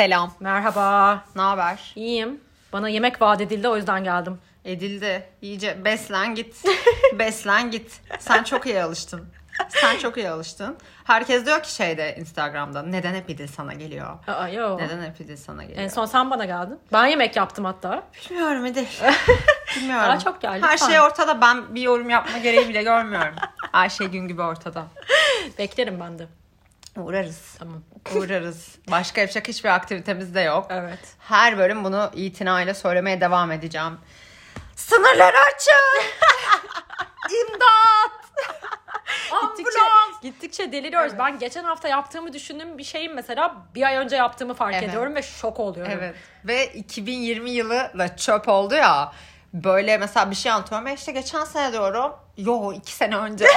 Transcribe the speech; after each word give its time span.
Selam. 0.00 0.32
Merhaba. 0.40 1.20
Ne 1.36 1.42
haber? 1.42 1.92
İyiyim. 1.96 2.40
Bana 2.72 2.88
yemek 2.88 3.22
vaat 3.22 3.40
edildi 3.40 3.68
o 3.68 3.76
yüzden 3.76 4.04
geldim. 4.04 4.38
Edildi. 4.64 5.28
İyice 5.42 5.84
beslen 5.84 6.34
git. 6.34 6.56
beslen 7.18 7.70
git. 7.70 8.00
Sen 8.18 8.42
çok 8.42 8.66
iyi 8.66 8.82
alıştın. 8.82 9.28
Sen 9.68 9.98
çok 9.98 10.16
iyi 10.16 10.30
alıştın. 10.30 10.76
Herkes 11.04 11.46
diyor 11.46 11.62
ki 11.62 11.74
şeyde 11.74 12.16
Instagram'da 12.18 12.82
neden 12.82 13.14
hep 13.14 13.30
İdil 13.30 13.46
sana 13.46 13.72
geliyor? 13.72 14.18
Aa, 14.26 14.48
yo. 14.48 14.78
Neden 14.78 15.02
hep 15.02 15.20
İdil 15.20 15.36
sana 15.36 15.62
geliyor? 15.62 15.82
En 15.82 15.88
son 15.88 16.06
sen 16.06 16.30
bana 16.30 16.44
geldin. 16.44 16.78
Ben 16.92 17.06
yemek 17.06 17.36
yaptım 17.36 17.64
hatta. 17.64 18.02
Bilmiyorum 18.30 18.66
İdil. 18.66 18.86
Bilmiyorum. 19.76 20.04
Daha 20.04 20.18
çok 20.18 20.40
geldi, 20.40 20.66
Her 20.66 20.78
şey 20.78 21.00
ortada. 21.00 21.40
Ben 21.40 21.74
bir 21.74 21.80
yorum 21.82 22.10
yapma 22.10 22.38
gereği 22.38 22.68
bile 22.68 22.82
görmüyorum. 22.82 23.34
Her 23.72 23.88
şey 23.88 24.06
gün 24.06 24.28
gibi 24.28 24.42
ortada. 24.42 24.84
Beklerim 25.58 26.00
ben 26.00 26.18
de. 26.18 26.39
Uğrarız. 26.96 27.54
Tamam. 27.58 27.82
Uğrarız. 28.14 28.78
Başka 28.90 29.20
yapacak 29.20 29.48
hiçbir 29.48 29.68
aktivitemiz 29.68 30.34
de 30.34 30.40
yok. 30.40 30.66
Evet. 30.70 30.98
Her 31.18 31.58
bölüm 31.58 31.84
bunu 31.84 32.10
itinayla 32.14 32.74
söylemeye 32.74 33.20
devam 33.20 33.52
edeceğim. 33.52 33.98
Sınırları 34.76 35.36
açın! 35.54 36.10
İmdat! 37.30 38.20
Gittikçe, 39.56 39.80
Ambulans! 39.80 40.22
gittikçe 40.22 40.72
deliriyoruz. 40.72 41.12
Ben 41.18 41.38
geçen 41.38 41.64
hafta 41.64 41.88
yaptığımı 41.88 42.32
düşündüğüm 42.32 42.78
bir 42.78 42.84
şeyin 42.84 43.14
mesela 43.14 43.56
bir 43.74 43.82
ay 43.82 43.96
önce 43.96 44.16
yaptığımı 44.16 44.54
fark 44.54 44.74
Evet. 44.74 44.88
ediyorum 44.88 45.14
ve 45.14 45.22
şok 45.22 45.60
oluyorum. 45.60 45.92
Evet. 45.96 46.14
Ve 46.44 46.66
2020 46.72 47.50
yılı 47.50 47.90
da 47.98 48.16
çöp 48.16 48.48
oldu 48.48 48.74
ya. 48.74 49.12
Böyle 49.54 49.98
mesela 49.98 50.30
bir 50.30 50.36
şey 50.36 50.52
anlatıyorum. 50.52 50.86
E 50.86 50.94
işte 50.94 51.12
geçen 51.12 51.44
sene 51.44 51.72
diyorum. 51.72 52.12
Yo 52.36 52.72
iki 52.72 52.92
sene 52.92 53.16
önce. 53.16 53.46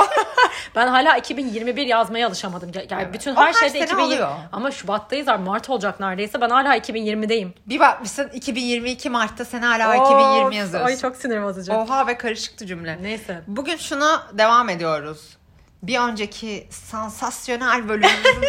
Ben 0.76 0.88
hala 0.88 1.18
2021 1.18 1.86
yazmaya 1.88 2.28
alışamadım. 2.28 2.72
Yani 2.90 3.04
Evet. 3.04 3.14
bütün 3.14 3.36
her 3.36 3.48
her 3.48 3.54
şeyde 3.54 3.70
sene 3.74 3.84
2020. 3.84 4.04
oluyor. 4.04 4.30
Ama 4.52 4.72
Şubat'tayız 4.72 5.28
artık 5.28 5.46
Mart 5.46 5.70
olacak 5.70 6.00
neredeyse. 6.00 6.42
Ben 6.42 6.50
hala 6.50 6.78
2020'deyim. 6.78 7.50
bir 7.66 7.80
bakmışsın 7.80 8.30
2022 8.34 9.10
Mart'ta 9.10 9.46
sen 9.46 9.62
hala 9.62 9.90
Of, 9.90 10.12
2020 10.12 10.56
yazıyorsun. 10.56 10.88
Ay 10.88 10.98
çok 10.98 11.16
sinir 11.16 11.44
bozucu. 11.44 11.74
Oha 11.74 12.08
ve 12.08 12.18
karışıktı 12.18 12.66
cümle. 12.66 12.98
Neyse. 13.02 13.42
Bugün 13.48 13.78
şunu 13.78 14.22
devam 14.34 14.70
ediyoruz. 14.70 15.38
Bir 15.84 16.00
önceki 16.00 16.68
sansasyonel 16.72 17.90
bölümümüzün 17.90 18.44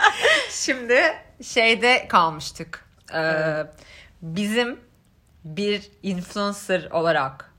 şimdi 0.50 1.02
şeyde 1.42 2.08
kalmıştık. 2.08 2.84
Ee, 3.14 3.42
bizim 4.22 4.80
bir 5.44 5.90
influencer 6.02 6.90
olarak 6.90 7.52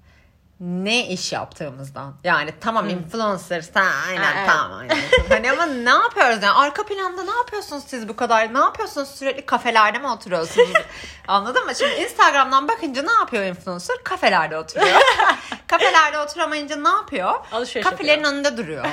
ne 0.60 1.08
iş 1.08 1.32
yaptığımızdan. 1.32 2.14
Yani 2.24 2.54
tamam 2.62 2.90
influencer 2.90 3.62
sen 3.62 3.86
aynen 4.08 4.38
Evet. 4.38 4.48
tamam 4.50 4.78
aynen. 4.80 4.98
hani 5.30 5.52
ama 5.52 5.66
ne 5.66 5.90
yapıyoruz 5.90 6.44
yani 6.44 6.58
arka 6.58 6.86
planda 6.86 7.24
ne 7.24 7.32
yapıyorsunuz 7.32 7.84
siz 7.88 8.08
bu 8.08 8.16
kadar? 8.16 8.54
Ne 8.54 8.60
yapıyorsunuz 8.60 9.10
sürekli 9.10 9.46
kafelerde 9.46 10.00
mi 10.00 10.08
oturuyorsunuz? 10.08 10.74
Anladın 11.28 11.66
mı? 11.66 11.76
Şimdi 11.76 11.94
Instagram'dan 11.94 12.68
bakınca 12.68 13.02
ne 13.04 13.12
yapıyor 13.12 13.44
influencer? 13.44 13.96
Kafelerde 14.04 14.58
oturuyor. 14.58 15.02
kafelerde 15.68 16.20
oturamayınca 16.20 16.76
ne 16.76 16.90
yapıyor? 16.90 17.34
Alışveriş 17.52 17.90
Kafelerin 17.90 18.24
önünde 18.24 18.58
duruyor. 18.58 18.86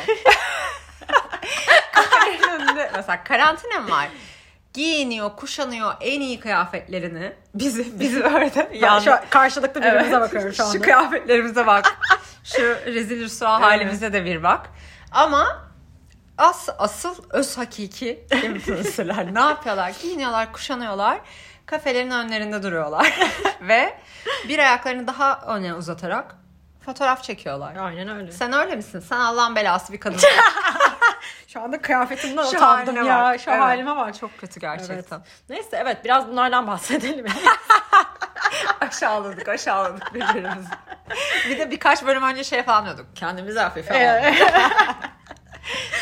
Kafelerin 1.92 2.48
önünde 2.48 2.90
mesela 2.96 3.24
karantina 3.24 3.80
mı 3.80 3.90
var? 3.90 4.08
Giyiniyor, 4.74 5.36
kuşanıyor 5.36 5.92
en 6.00 6.20
iyi 6.20 6.40
kıyafetlerini. 6.40 7.32
Bizi, 7.54 8.00
bizi 8.00 8.24
öyle 8.24 8.70
Ben 8.82 8.98
şu 8.98 9.12
karşılıklı 9.30 9.80
birbirimize 9.80 10.10
Evet. 10.10 10.20
bakıyorum 10.20 10.52
şu 10.52 10.64
anda. 10.64 10.72
Şu 10.72 10.80
kıyafetlerimize 10.82 11.66
bak. 11.66 11.98
Şu 12.44 12.62
rezil 12.86 13.20
rüsva 13.20 13.60
halimize 13.60 14.12
de 14.12 14.24
bir 14.24 14.42
bak. 14.42 14.70
Ama 15.12 15.70
as, 16.38 16.68
asıl 16.78 17.14
öz 17.30 17.58
hakiki 17.58 18.24
influencerlar 18.44 19.34
ne 19.34 19.40
yapıyorlar? 19.40 19.92
Giyiniyorlar, 20.02 20.52
kuşanıyorlar. 20.52 21.20
Kafelerin 21.66 22.10
önlerinde 22.10 22.62
duruyorlar. 22.62 23.18
Ve 23.60 23.98
bir 24.48 24.58
ayaklarını 24.58 25.06
daha 25.06 25.40
öne 25.40 25.74
uzatarak 25.74 26.34
fotoğraf 26.86 27.22
çekiyorlar. 27.22 27.76
Aynen 27.76 28.08
öyle. 28.08 28.32
Sen 28.32 28.52
öyle 28.52 28.76
misin? 28.76 29.00
Sen 29.00 29.16
Allah'ın 29.20 29.56
belası 29.56 29.92
bir 29.92 30.00
kadın. 30.00 30.18
Şu 31.52 31.60
anda 31.60 31.82
kıyafetimden 31.82 32.44
Şu 32.44 32.56
utandım 32.56 32.96
ya. 33.06 33.22
bak. 33.22 33.40
Şu 33.40 33.50
Evet. 33.50 33.60
halime 33.60 33.96
bak. 33.96 34.18
Çok 34.18 34.38
kötü 34.38 34.60
gerçekten. 34.60 35.16
Evet. 35.16 35.28
Neyse 35.48 35.68
evet 35.72 36.04
biraz 36.04 36.28
bunlardan 36.28 36.66
bahsedelim. 36.66 37.26
aşağıladık 38.80 39.48
aşağıladık 39.48 40.14
birbirimizi. 40.14 40.68
bir 41.48 41.58
de 41.58 41.70
birkaç 41.70 42.06
bölüm 42.06 42.22
önce 42.22 42.44
şey 42.44 42.62
falan 42.62 42.84
diyorduk. 42.84 43.06
Kendimizi 43.14 43.60
hafife 43.60 43.94
aldık. 43.94 44.38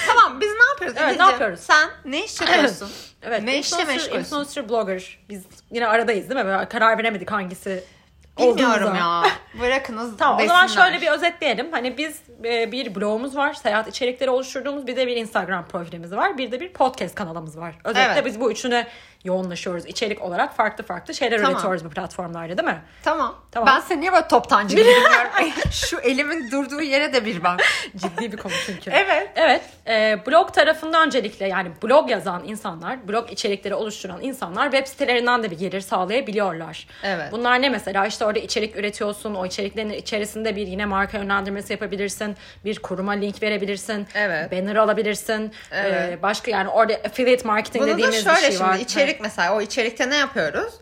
tamam 0.07 0.41
biz 0.41 0.51
ne 0.53 0.65
yapıyoruz? 0.71 0.97
Evet, 1.01 1.19
ne 1.19 1.25
yapıyoruz? 1.25 1.61
Sen 1.61 1.91
ne 2.05 2.25
iş 2.25 2.41
yapıyorsun? 2.41 2.91
evet. 3.23 3.43
Ne 3.43 3.59
işle 3.59 3.85
meşgulsün? 3.85 4.19
Influencer 4.19 4.69
blogger. 4.69 5.19
Biz 5.29 5.43
yine 5.71 5.87
aradayız 5.89 6.31
değil 6.31 6.41
mi? 6.41 6.47
Böyle 6.47 6.69
karar 6.69 6.99
veremedik 6.99 7.31
hangisi 7.31 7.85
Bilmiyorum 8.39 8.95
ya. 8.95 9.23
Bırakınız 9.61 10.17
Tamam 10.17 10.41
o 10.45 10.47
zaman 10.47 10.67
şöyle 10.67 11.01
bir 11.01 11.09
özetleyelim. 11.09 11.73
Hani 11.73 11.99
biz 11.99 12.23
e, 12.45 12.73
bir 12.73 12.95
blogumuz 12.95 13.37
var. 13.37 13.55
Seyahat 13.55 13.89
içerikleri 13.89 14.31
oluşturduğumuz 14.31 14.87
bir 14.87 14.97
de 14.97 15.07
bir 15.07 15.17
Instagram 15.17 15.67
profilimiz 15.69 16.13
var. 16.13 16.39
Bir 16.39 16.53
de 16.53 16.61
bir 16.61 16.73
podcast 16.73 17.15
kanalımız 17.15 17.59
var. 17.59 17.75
Özellikle 17.85 18.13
Evet. 18.13 18.25
biz 18.25 18.41
bu 18.41 18.53
üçüne 18.53 18.87
yoğunlaşıyoruz. 19.25 19.87
İçerik 19.87 20.23
olarak 20.23 20.57
farklı 20.57 20.85
farklı 20.85 21.15
şeyler 21.15 21.37
Tamam. 21.39 21.53
üretiyoruz 21.53 21.85
bu 21.85 21.91
platformlarda 21.91 22.59
değil 22.59 22.69
mi? 22.69 22.83
Tamam. 23.05 23.35
Tamam. 23.51 23.75
Ben 23.75 23.81
seni 23.81 24.01
niye 24.01 24.13
böyle 24.13 24.29
toptancı 24.29 24.77
gibi 24.77 24.85
dinliyorum? 24.89 25.53
Şu 25.73 25.99
elimin 26.01 26.51
durduğu 26.51 26.81
yere 26.83 27.13
de 27.13 27.25
bir 27.25 27.45
bak. 27.45 27.61
Ciddi 27.97 28.33
bir 28.33 28.37
konu 28.37 28.53
çünkü. 28.67 28.91
Evet. 28.91 29.31
Evet. 29.37 29.63
e, 29.87 30.19
blog 30.27 30.55
tarafında 30.55 31.03
öncelikle 31.03 31.47
yani 31.49 31.71
blog 31.83 32.11
yazan 32.11 32.43
insanlar, 32.47 33.09
blog 33.09 33.33
içerikleri 33.33 33.75
oluşturan 33.75 34.23
insanlar 34.23 34.71
web 34.73 34.87
sitelerinden 34.87 35.43
de 35.43 35.51
bir 35.51 35.59
gelir 35.59 35.81
sağlayabiliyorlar. 35.81 36.87
Evet. 37.05 37.33
Bunlar 37.33 37.63
ne 37.63 37.69
mesela? 37.69 38.07
İşte 38.07 38.25
orada 38.25 38.39
içerik 38.39 38.77
üretiyorsun. 38.77 39.35
O 39.35 39.47
içeriklerin 39.47 39.91
içerisinde 39.91 40.57
bir 40.57 40.67
yine 40.67 40.85
marka 40.85 41.19
yönlendirmesi 41.19 41.73
yapabilirsin. 41.73 42.37
Bir 42.65 42.79
kuruma 42.79 43.13
link 43.13 43.43
verebilirsin. 43.43 44.07
Evet. 44.15 44.53
Banner 44.53 44.77
alabilirsin. 44.77 45.53
Evet. 45.73 46.19
E, 46.19 46.23
başka 46.23 46.51
yani 46.51 46.69
orada 46.69 46.95
affiliate 46.95 47.47
marketing 47.49 47.85
Bunu 47.85 47.93
da 47.93 47.95
dediğimiz 47.99 48.25
şöyle 48.25 48.37
bir 48.37 48.43
şey 48.43 48.51
şimdi 48.53 48.63
var. 48.71 48.75
içerik 48.79 49.08
mesela 49.21 49.55
o 49.57 49.61
içerikte 49.61 50.11
ne 50.11 50.17
yapıyoruz? 50.17 50.75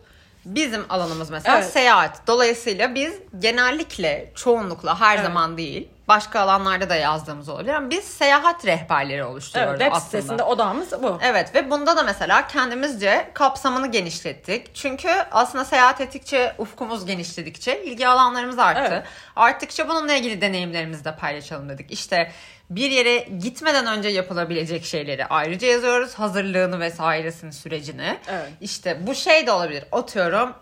Bizim 0.45 0.85
alanımız 0.89 1.29
mesela 1.29 1.57
Evet. 1.57 1.69
seyahat. 1.71 2.27
Dolayısıyla 2.27 2.95
biz 2.95 3.13
genellikle 3.39 4.31
çoğunlukla 4.35 4.99
her 4.99 5.15
Evet. 5.15 5.25
zaman 5.25 5.57
değil 5.57 5.87
başka 6.07 6.39
alanlarda 6.39 6.89
da 6.89 6.95
yazdığımız 6.95 7.49
olabilir 7.49 7.73
ama 7.73 7.89
biz 7.89 8.03
seyahat 8.03 8.65
rehberleri 8.65 9.23
oluşturuyoruz 9.23 9.71
Evet, 9.71 9.79
web 9.81 9.91
aslında. 9.95 10.05
sitesinde 10.21 10.43
odağımız 10.43 11.03
bu. 11.03 11.19
Evet 11.21 11.55
ve 11.55 11.71
bunda 11.71 11.97
da 11.97 12.03
mesela 12.03 12.47
kendimizce 12.47 13.31
kapsamını 13.33 13.87
genişlettik. 13.91 14.75
Çünkü 14.75 15.09
aslında 15.31 15.65
seyahat 15.65 16.01
ettikçe 16.01 16.55
ufkumuz 16.57 17.05
genişledikçe 17.05 17.83
ilgi 17.83 18.07
alanlarımız 18.07 18.59
arttı. 18.59 18.81
Evet. 18.93 19.03
Arttıkça 19.35 19.89
bununla 19.89 20.13
ilgili 20.13 20.41
deneyimlerimizi 20.41 21.05
de 21.05 21.15
paylaşalım 21.15 21.69
dedik. 21.69 21.91
İşte 21.91 22.31
bir 22.69 22.91
yere 22.91 23.17
gitmeden 23.17 23.85
önce 23.87 24.09
yapılabilecek 24.09 24.85
şeyleri 24.85 25.25
ayrıca 25.25 25.67
yazıyoruz. 25.67 26.13
Hazırlığını 26.13 26.79
vesairesini 26.79 27.53
sürecini. 27.53 28.17
Evet. 28.27 28.49
İşte 28.61 29.07
bu 29.07 29.15
şey 29.15 29.47
de 29.47 29.51
olabilir. 29.51 29.83
Atıyorum 29.91 30.53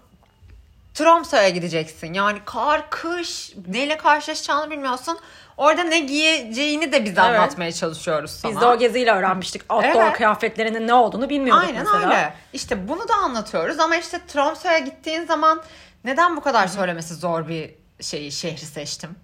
Tromso'ya 0.93 1.49
gideceksin. 1.49 2.13
Yani 2.13 2.39
kar, 2.45 2.89
kış, 2.89 3.53
neyle 3.67 3.97
karşılaşacağını 3.97 4.71
bilmiyorsun. 4.71 5.19
Orada 5.57 5.83
ne 5.83 5.99
giyeceğini 5.99 6.91
de 6.91 7.03
biz 7.05 7.09
Evet. 7.09 7.19
anlatmaya 7.19 7.71
çalışıyoruz 7.71 8.31
sana. 8.31 8.51
Biz 8.51 8.61
de 8.61 8.65
o 8.65 8.77
geziyle 8.77 9.11
öğrenmiştik. 9.11 9.73
Outdoor 9.73 10.03
Evet. 10.03 10.13
kıyafetlerinin 10.13 10.87
ne 10.87 10.93
olduğunu 10.93 11.29
bilmiyorduk 11.29 11.63
Aynen 11.67 11.83
mesela. 11.83 12.05
öyle. 12.05 12.33
İşte 12.53 12.87
bunu 12.87 13.07
da 13.07 13.13
anlatıyoruz 13.13 13.79
ama 13.79 13.95
işte 13.95 14.19
Tromso'ya 14.27 14.79
gittiğin 14.79 15.25
zaman 15.25 15.63
neden 16.03 16.37
bu 16.37 16.41
kadar 16.41 16.67
söylemesi 16.67 17.13
zor 17.15 17.47
bir 17.47 17.75
şeyi 18.01 18.31
şehri 18.31 18.65
seçtim? 18.65 19.15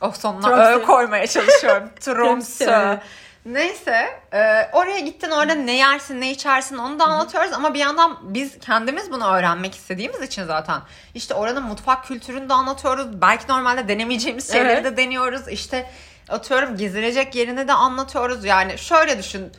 O 0.00 0.10
sonuna 0.12 0.46
Tromsø. 0.46 0.74
ö 0.74 0.82
koymaya 0.82 1.26
çalışıyorum. 1.26 1.88
Tromsø. 2.00 2.98
Neyse 3.46 4.20
e, 4.32 4.70
oraya 4.72 4.98
gittin 4.98 5.30
orada 5.30 5.54
ne 5.54 5.76
yersin 5.76 6.20
ne 6.20 6.30
içersin 6.30 6.78
onu 6.78 6.98
da 6.98 7.04
anlatıyoruz 7.04 7.52
ama 7.52 7.74
bir 7.74 7.78
yandan 7.78 8.18
biz 8.34 8.58
kendimiz 8.58 9.10
bunu 9.10 9.26
öğrenmek 9.26 9.74
istediğimiz 9.74 10.22
için 10.22 10.44
zaten 10.44 10.80
işte 11.14 11.34
oranın 11.34 11.62
mutfak 11.62 12.04
kültürünü 12.06 12.48
de 12.48 12.54
anlatıyoruz. 12.54 13.20
Belki 13.20 13.48
normalde 13.48 13.88
denemeyeceğimiz 13.88 14.52
şeyleri 14.52 14.72
Evet. 14.72 14.84
de 14.84 14.96
deniyoruz. 14.96 15.48
İşte 15.48 15.90
atıyorum 16.28 16.76
gezilecek 16.76 17.34
yerini 17.34 17.68
de 17.68 17.72
anlatıyoruz. 17.72 18.44
Yani 18.44 18.78
şöyle 18.78 19.18
düşün. 19.18 19.52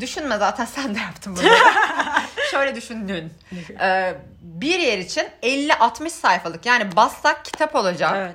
Düşünme 0.00 0.38
zaten 0.38 0.64
sen 0.64 0.94
de 0.94 0.98
yaptın 0.98 1.36
bunu. 1.36 1.48
şöyle 2.50 2.74
düşündün. 2.74 3.32
Ee, 3.80 4.14
bir 4.42 4.78
yer 4.78 4.98
için 4.98 5.28
50-60 5.42 6.10
sayfalık 6.10 6.66
yani 6.66 6.96
bassak 6.96 7.44
kitap 7.44 7.74
olacak. 7.74 8.12
Evet. 8.16 8.32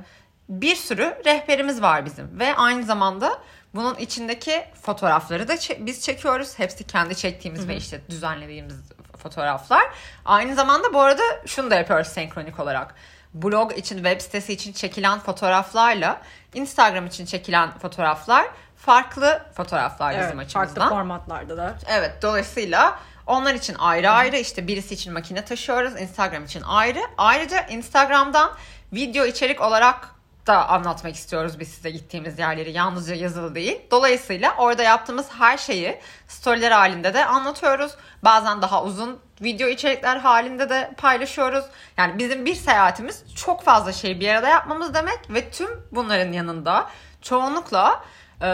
Bir 0.50 0.75
sürü 0.75 1.15
rehberimiz 1.25 1.81
var 1.81 2.06
bizim 2.06 2.39
ve 2.39 2.56
aynı 2.56 2.83
zamanda 2.83 3.39
bunun 3.75 3.95
içindeki 3.95 4.65
fotoğrafları 4.81 5.48
da 5.48 5.54
çe- 5.56 5.86
biz 5.86 6.01
çekiyoruz. 6.01 6.60
Hepsi 6.60 6.83
kendi 6.83 7.15
çektiğimiz 7.15 7.68
ve 7.68 7.75
işte 7.75 8.01
düzenlediğimiz 8.10 8.75
fotoğraflar. 9.18 9.83
Aynı 10.25 10.56
zamanda 10.56 10.94
bu 10.94 11.01
arada 11.01 11.24
şunu 11.45 11.71
da 11.71 11.75
yapıyoruz 11.75 12.07
senkronik 12.07 12.60
olarak. 12.60 12.95
Blog 13.33 13.77
için, 13.77 13.95
web 13.95 14.21
sitesi 14.21 14.54
için 14.54 14.74
çekilen 14.74 15.19
fotoğraflarla 15.19 16.21
Instagram 16.54 17.06
için 17.06 17.25
çekilen 17.25 17.71
fotoğraflar 17.77 18.45
farklı 18.77 19.42
fotoğraflar 19.57 20.12
bizim 20.12 20.24
Evet, 20.39 20.48
açımızdan. 20.48 20.74
farklı 20.81 20.95
formatlarda 20.95 21.57
da. 21.57 21.75
Evet 21.88 22.12
dolayısıyla 22.21 23.00
Onlar 23.27 23.53
için 23.53 23.75
ayrı 23.79 24.09
ayrı 24.09 24.37
işte 24.37 24.67
birisi 24.67 24.93
için 24.93 25.13
makine 25.13 25.45
taşıyoruz. 25.45 26.01
Instagram 26.01 26.45
için 26.45 26.61
ayrı. 26.61 26.99
Ayrıca 27.17 27.61
Instagram'dan 27.61 28.51
video 28.93 29.25
içerik 29.25 29.61
olarak 29.61 30.13
da 30.47 30.69
anlatmak 30.69 31.15
istiyoruz 31.15 31.59
biz 31.59 31.67
size 31.67 31.89
gittiğimiz 31.89 32.39
yerleri 32.39 32.71
yalnızca 32.71 33.15
yazılı 33.15 33.55
değil. 33.55 33.81
Dolayısıyla 33.91 34.55
orada 34.57 34.83
yaptığımız 34.83 35.27
her 35.39 35.57
şeyi 35.57 35.99
storyler 36.27 36.71
halinde 36.71 37.13
de 37.13 37.25
anlatıyoruz. 37.25 37.91
Bazen 38.23 38.61
daha 38.61 38.83
uzun 38.83 39.19
video 39.41 39.67
içerikler 39.67 40.17
halinde 40.17 40.69
de 40.69 40.91
paylaşıyoruz. 40.97 41.65
Yani 41.97 42.19
bizim 42.19 42.45
bir 42.45 42.55
seyahatimiz 42.55 43.23
çok 43.35 43.63
fazla 43.63 43.91
şeyi 43.91 44.19
bir 44.19 44.29
arada 44.29 44.47
yapmamız 44.47 44.93
demek 44.93 45.19
ve 45.29 45.49
tüm 45.49 45.69
bunların 45.91 46.31
yanında 46.31 46.89
çoğunlukla 47.21 48.03
e, 48.41 48.49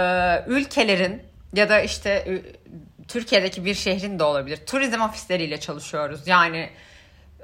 ülkelerin 0.48 1.24
ya 1.54 1.70
da 1.70 1.82
işte 1.82 2.42
Türkiye'deki 3.10 3.66
bir 3.66 3.74
şehrin 3.74 4.20
de 4.20 4.24
olabilir. 4.24 4.60
Turizm 4.66 5.02
ofisleriyle 5.02 5.60
çalışıyoruz. 5.60 6.28
Yani 6.28 6.70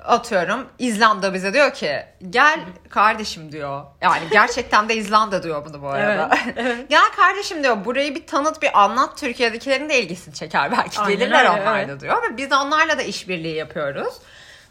atıyorum 0.04 0.68
İzlanda 0.80 1.34
bize 1.34 1.54
diyor 1.54 1.74
ki 1.74 2.06
gel 2.30 2.60
kardeşim 2.90 3.52
diyor. 3.52 3.84
Yani 4.02 4.24
gerçekten 4.32 4.90
de 4.90 4.96
İzlanda 4.96 5.44
diyor 5.44 5.66
bunu 5.66 5.82
bu 5.82 5.88
arada. 5.88 6.30
Evet, 6.44 6.54
evet. 6.58 6.90
gel 6.90 7.12
kardeşim 7.16 7.64
diyor 7.64 7.86
burayı 7.86 8.16
bir 8.16 8.28
tanıt 8.28 8.62
bir 8.62 8.84
anlat 8.84 9.18
Türkiye'dekilerin 9.18 9.90
de 9.90 10.02
ilgisini 10.02 10.34
çeker 10.34 10.72
belki 10.72 11.00
Aynen 11.00 11.20
gelirler 11.20 11.40
öyle, 11.40 11.50
onlar 11.50 11.80
evet. 11.80 11.90
da 11.90 12.00
diyor. 12.00 12.24
Ve 12.24 12.38
biz 12.38 12.52
onlarla 12.52 12.98
da 12.98 13.02
işbirliği 13.02 13.56
yapıyoruz. 13.56 14.14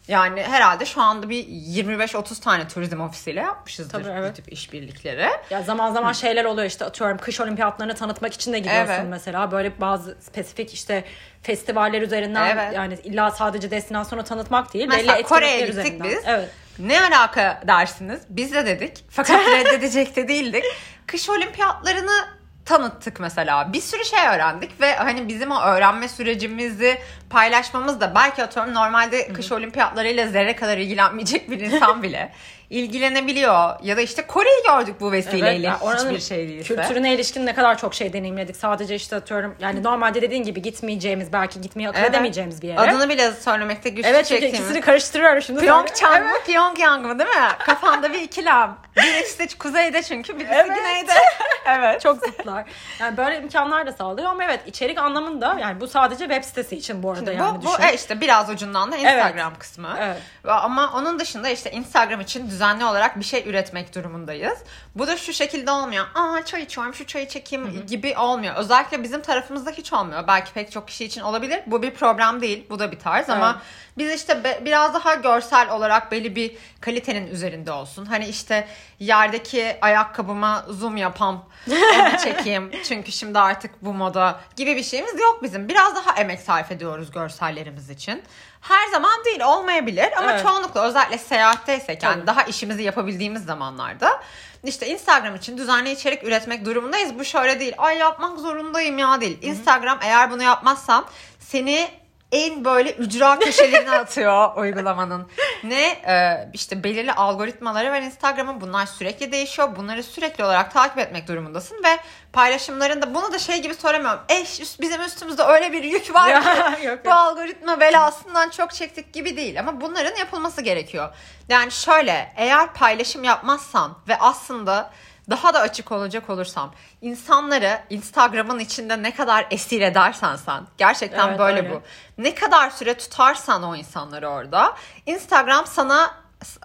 Yani 0.09 0.43
herhalde 0.43 0.87
şu 0.87 1.01
anda 1.03 1.29
bir 1.29 1.45
25-30 1.47 2.41
tane 2.41 2.69
turizm 2.69 3.01
ofisiyle 3.01 3.41
yapmışızdır 3.41 4.05
Tabii, 4.05 4.13
evet. 4.19 4.31
bu 4.31 4.35
tip 4.35 4.53
işbirlikleri. 4.53 5.29
Ya 5.51 5.63
zaman 5.63 5.93
zaman 5.93 6.13
şeyler 6.13 6.45
oluyor 6.45 6.67
işte 6.69 6.85
atıyorum 6.85 7.19
kış 7.19 7.41
olimpiyatlarını 7.41 7.95
tanıtmak 7.95 8.35
için 8.35 8.53
de 8.53 8.59
gidiyorsun 8.59 8.93
Evet. 8.93 9.05
mesela. 9.09 9.51
Böyle 9.53 9.81
bazı 9.81 10.17
spesifik 10.21 10.75
işte 10.75 11.05
festivaller 11.43 12.03
üzerinden 12.03 12.57
Evet. 12.57 12.75
yani 12.75 12.99
illa 13.05 13.31
sadece 13.31 13.71
destinasyonu 13.71 14.25
tanıtmak 14.25 14.75
değil. 14.75 14.87
Mesela 14.89 15.15
belli 15.17 15.23
Kore'ye 15.23 15.57
gittik 15.61 15.71
üzerinden. 15.71 16.09
biz. 16.11 16.23
Evet. 16.27 16.49
Ne 16.79 17.01
alaka 17.01 17.63
dersiniz? 17.67 18.21
Biz 18.29 18.53
de 18.53 18.67
dedik. 18.67 19.05
Fakat 19.11 19.41
reddedecek 19.47 20.17
de 20.17 20.29
değildik. 20.29 20.65
Kış 21.07 21.31
olimpiyatlarını 21.31 22.27
tanıttık 22.65 23.21
mesela. 23.21 23.73
Bir 23.73 23.81
sürü 23.81 24.05
şey 24.05 24.29
öğrendik 24.35 24.81
ve 24.81 24.95
hani 24.95 25.29
bizim 25.29 25.51
o 25.51 25.61
öğrenme 25.61 26.09
sürecimizi 26.09 26.99
paylaşmamız 27.31 28.01
da 28.01 28.15
belki 28.15 28.43
atıyorum 28.43 28.75
normalde 28.75 29.33
kış 29.33 29.53
olimpiyatlarıyla 29.53 30.29
zerre 30.29 30.57
kadar 30.57 30.79
ilgilenmeyecek 30.79 31.51
bir 31.51 31.61
insan 31.61 32.03
bile 32.03 32.33
ilgilenebiliyor. 32.75 33.71
Ya 33.83 33.97
da 33.97 34.01
işte 34.01 34.27
Kore'yi 34.27 34.63
gördük 34.67 35.01
bu 35.01 35.13
vesileyle 35.13 35.49
Evet, 35.51 35.65
yani 35.65 35.77
oranın 35.81 36.11
hiçbir 36.11 36.21
şey 36.21 36.49
değilse. 36.49 36.75
Kültürüne 36.75 37.15
ilişkin 37.15 37.47
ne 37.47 37.55
kadar 37.55 37.79
çok 37.79 37.95
şey 37.95 38.13
deneyimledik. 38.13 38.57
Sadece 38.57 38.95
işte 38.95 39.17
atıyorum 39.17 39.55
yani 39.61 39.83
normalde 39.83 40.23
dediğin 40.23 40.43
gibi 40.43 40.63
gitmeyeceğimiz 40.63 41.33
belki 41.33 41.61
gitmeyi 41.61 41.89
akıl 41.89 41.99
Evet. 41.99 42.11
edemeyeceğimiz 42.11 42.63
bir 42.63 42.69
yere. 42.69 42.81
Adını 42.81 43.09
bile 43.09 43.33
söylemekte 43.33 43.89
güçlük 43.91 44.07
evet 44.15 44.27
çektiğimiz. 44.27 44.61
ikisini 44.61 44.81
karıştırıyorum 44.81 45.43
şimdi. 45.43 45.61
Pyeongchang 45.61 46.25
mı 46.25 46.33
Pyongyang 46.47 47.07
mı 47.07 47.19
değil 47.19 47.31
mi? 47.31 47.49
Kafanda 47.59 48.13
bir 48.13 48.21
ikilem. 48.23 48.77
Birisi 48.97 49.59
kuzeyde 49.59 50.03
çünkü 50.03 50.39
birisi 50.39 50.53
Evet. 50.55 50.69
güneyde. 50.77 51.13
evet. 51.67 52.01
Çok 52.01 52.27
zıtlar. 52.27 52.65
Yani 53.01 53.17
böyle 53.17 53.39
imkanlar 53.39 53.87
da 53.87 53.93
sağlıyor 53.93 54.31
ama 54.31 54.45
evet 54.45 54.61
içerik 54.67 54.99
anlamında 54.99 55.57
yani 55.61 55.81
bu 55.81 55.89
sadece 55.89 56.25
web 56.25 56.45
sitesi 56.45 56.77
için 56.77 57.03
bu 57.03 57.11
arada 57.11 57.33
yani 57.33 57.57
bu, 57.63 57.65
bu 57.67 57.73
düşün. 57.79 57.83
e 57.83 57.95
işte 57.95 58.21
biraz 58.21 58.51
ucundan 58.51 58.93
da 58.93 58.97
Instagram 58.97 59.53
kısmı. 59.59 59.97
Evet. 60.01 60.17
Ve 60.45 60.53
Ama 60.53 60.93
onun 60.95 61.19
dışında 61.19 61.49
işte 61.49 61.71
Instagram 61.71 62.21
için 62.21 62.51
düzenli 62.65 62.85
olarak 62.85 63.19
bir 63.21 63.25
şey 63.25 63.49
üretmek 63.49 63.95
durumundayız. 63.95 64.59
Bu 64.95 65.07
da 65.07 65.17
şu 65.17 65.33
şekilde 65.33 65.71
olmuyor. 65.71 66.07
Aa 66.15 66.45
çay 66.45 66.63
içiyorum 66.63 66.95
şu 66.95 67.07
çayı 67.07 67.29
çekeyim 67.29 67.87
gibi 67.87 68.19
olmuyor. 68.19 68.55
Özellikle 68.57 69.03
bizim 69.03 69.23
tarafımızda 69.23 69.71
hiç 69.71 69.93
olmuyor. 69.93 70.25
Belki 70.29 70.53
pek 70.53 70.73
çok 70.73 70.89
kişi 70.89 71.05
için 71.05 71.21
olabilir. 71.21 71.61
Bu 71.67 71.83
bir 71.83 71.91
problem 71.95 72.41
değil. 72.41 72.67
Bu 72.71 72.79
da 72.79 72.93
bir 72.93 72.99
tarz 72.99 73.31
ama 73.31 73.51
Evet. 73.53 73.63
biz 73.99 74.13
işte 74.13 74.45
be- 74.45 74.61
biraz 74.65 74.95
daha 74.95 75.15
görsel 75.15 75.71
olarak 75.71 76.13
belli 76.13 76.37
bir 76.37 76.57
kalitenin 76.81 77.27
üzerinde 77.27 77.73
olsun. 77.73 78.07
Hani 78.07 78.27
işte 78.27 78.69
yerdeki 79.01 79.77
ayakkabıma 79.81 80.65
zoom 80.69 80.97
yapam 80.97 81.45
onu 81.69 82.19
çekeyim. 82.25 82.71
Çünkü 82.89 83.13
şimdi 83.13 83.39
artık 83.39 83.85
bu 83.85 83.93
moda 83.95 84.41
gibi 84.57 84.77
bir 84.77 84.83
şeyimiz 84.83 85.21
yok 85.21 85.43
bizim. 85.43 85.69
Biraz 85.69 85.97
daha 85.97 86.15
emek 86.21 86.41
sarf 86.41 86.71
ediyoruz 86.73 87.11
görsellerimiz 87.11 87.91
için. 87.91 88.23
Her 88.69 88.87
zaman 88.91 89.25
değil 89.25 89.41
olmayabilir 89.41 90.09
ama 90.19 90.33
Evet. 90.33 90.43
çoğunlukla 90.43 90.83
özellikle 90.83 91.19
seyahatteysek 91.19 92.03
yani 92.03 92.15
Tabii. 92.15 92.27
daha 92.27 92.43
işimizi 92.43 92.83
yapabildiğimiz 92.83 93.45
zamanlarda 93.45 94.23
işte 94.65 94.87
Instagram 94.87 95.35
için 95.37 95.59
düzenli 95.59 95.91
içerik 95.91 96.25
üretmek 96.25 96.65
durumundayız. 96.65 97.19
Bu 97.19 97.25
şöyle 97.25 97.61
değil. 97.61 97.75
Ay 97.79 97.99
yapmak 97.99 98.39
zorundayım 98.39 98.99
ya 98.99 99.21
değil. 99.21 99.39
Instagram 99.43 99.99
eğer 100.03 100.31
bunu 100.31 100.43
yapmazsan 100.43 101.05
seni 101.41 101.89
en 102.35 102.65
böyle 102.65 102.93
ücra 102.93 103.39
köşelerine 103.39 103.91
atıyor 103.91 104.57
uygulamanın. 104.57 105.29
Ne 105.65 105.89
e, 105.89 106.49
işte 106.53 106.85
belirli 106.85 107.13
algoritmaları 107.13 107.91
var 107.91 108.01
Instagram'ın. 108.01 108.61
Bunlar 108.61 108.87
sürekli 108.87 109.33
değişiyor. 109.33 109.77
Bunları 109.77 110.03
sürekli 110.03 110.45
olarak 110.45 110.73
takip 110.73 110.99
etmek 110.99 111.29
durumundasın 111.29 111.77
ve 111.85 111.99
paylaşımlarında 112.33 113.15
bunu 113.15 113.33
da 113.33 113.39
şey 113.39 113.63
gibi 113.63 113.75
söylemiyorum. 113.75 114.21
Eş 114.29 114.61
üst- 114.61 114.81
bizim 114.81 115.03
üstümüzde 115.03 115.43
öyle 115.43 115.73
bir 115.73 115.83
yük 115.83 116.15
var 116.15 116.43
ki 116.43 116.87
yok, 116.87 116.99
bu 117.05 117.13
algoritma 117.13 117.81
belasından 117.81 118.51
çok 118.51 118.75
çektik 118.75 119.13
gibi 119.13 119.37
değil 119.37 119.61
ama 119.61 119.81
bunların 119.81 120.17
yapılması 120.17 120.61
gerekiyor. 120.63 121.15
Yani 121.49 121.71
şöyle 121.73 122.33
eğer 122.37 122.73
paylaşım 122.73 123.25
yapmazsan 123.25 123.99
ve 124.09 124.19
aslında 124.19 124.91
daha 125.31 125.55
da 125.55 125.61
açık 125.61 125.93
olacak 125.93 126.31
olursam 126.31 126.73
insanları 127.03 127.81
Instagram'ın 127.91 128.59
içinde 128.59 129.03
ne 129.03 129.15
kadar 129.15 129.47
esir 129.51 129.81
edersen 129.81 130.37
sen 130.37 130.67
gerçekten 130.79 131.29
Evet, 131.29 131.39
böyle 131.39 131.59
öyle. 131.59 131.71
bu. 131.73 131.83
Ne 132.19 132.35
kadar 132.35 132.71
süre 132.71 132.95
tutarsan 132.95 133.63
o 133.63 133.77
insanları 133.77 134.29
orada 134.29 134.77
Instagram 135.07 135.67
sana 135.67 136.15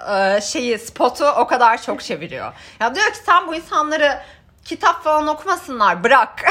e, 0.10 0.42
şeyi 0.42 0.80
spotu 0.80 1.26
o 1.26 1.48
kadar 1.48 1.82
çok 1.82 2.02
çeviriyor. 2.04 2.54
Ya 2.80 2.96
diyor 2.96 3.08
ki 3.12 3.18
sen 3.26 3.48
bu 3.48 3.56
insanları 3.56 4.22
kitap 4.66 5.04
falan 5.04 5.28
okumasınlar 5.28 6.04
bırak. 6.04 6.44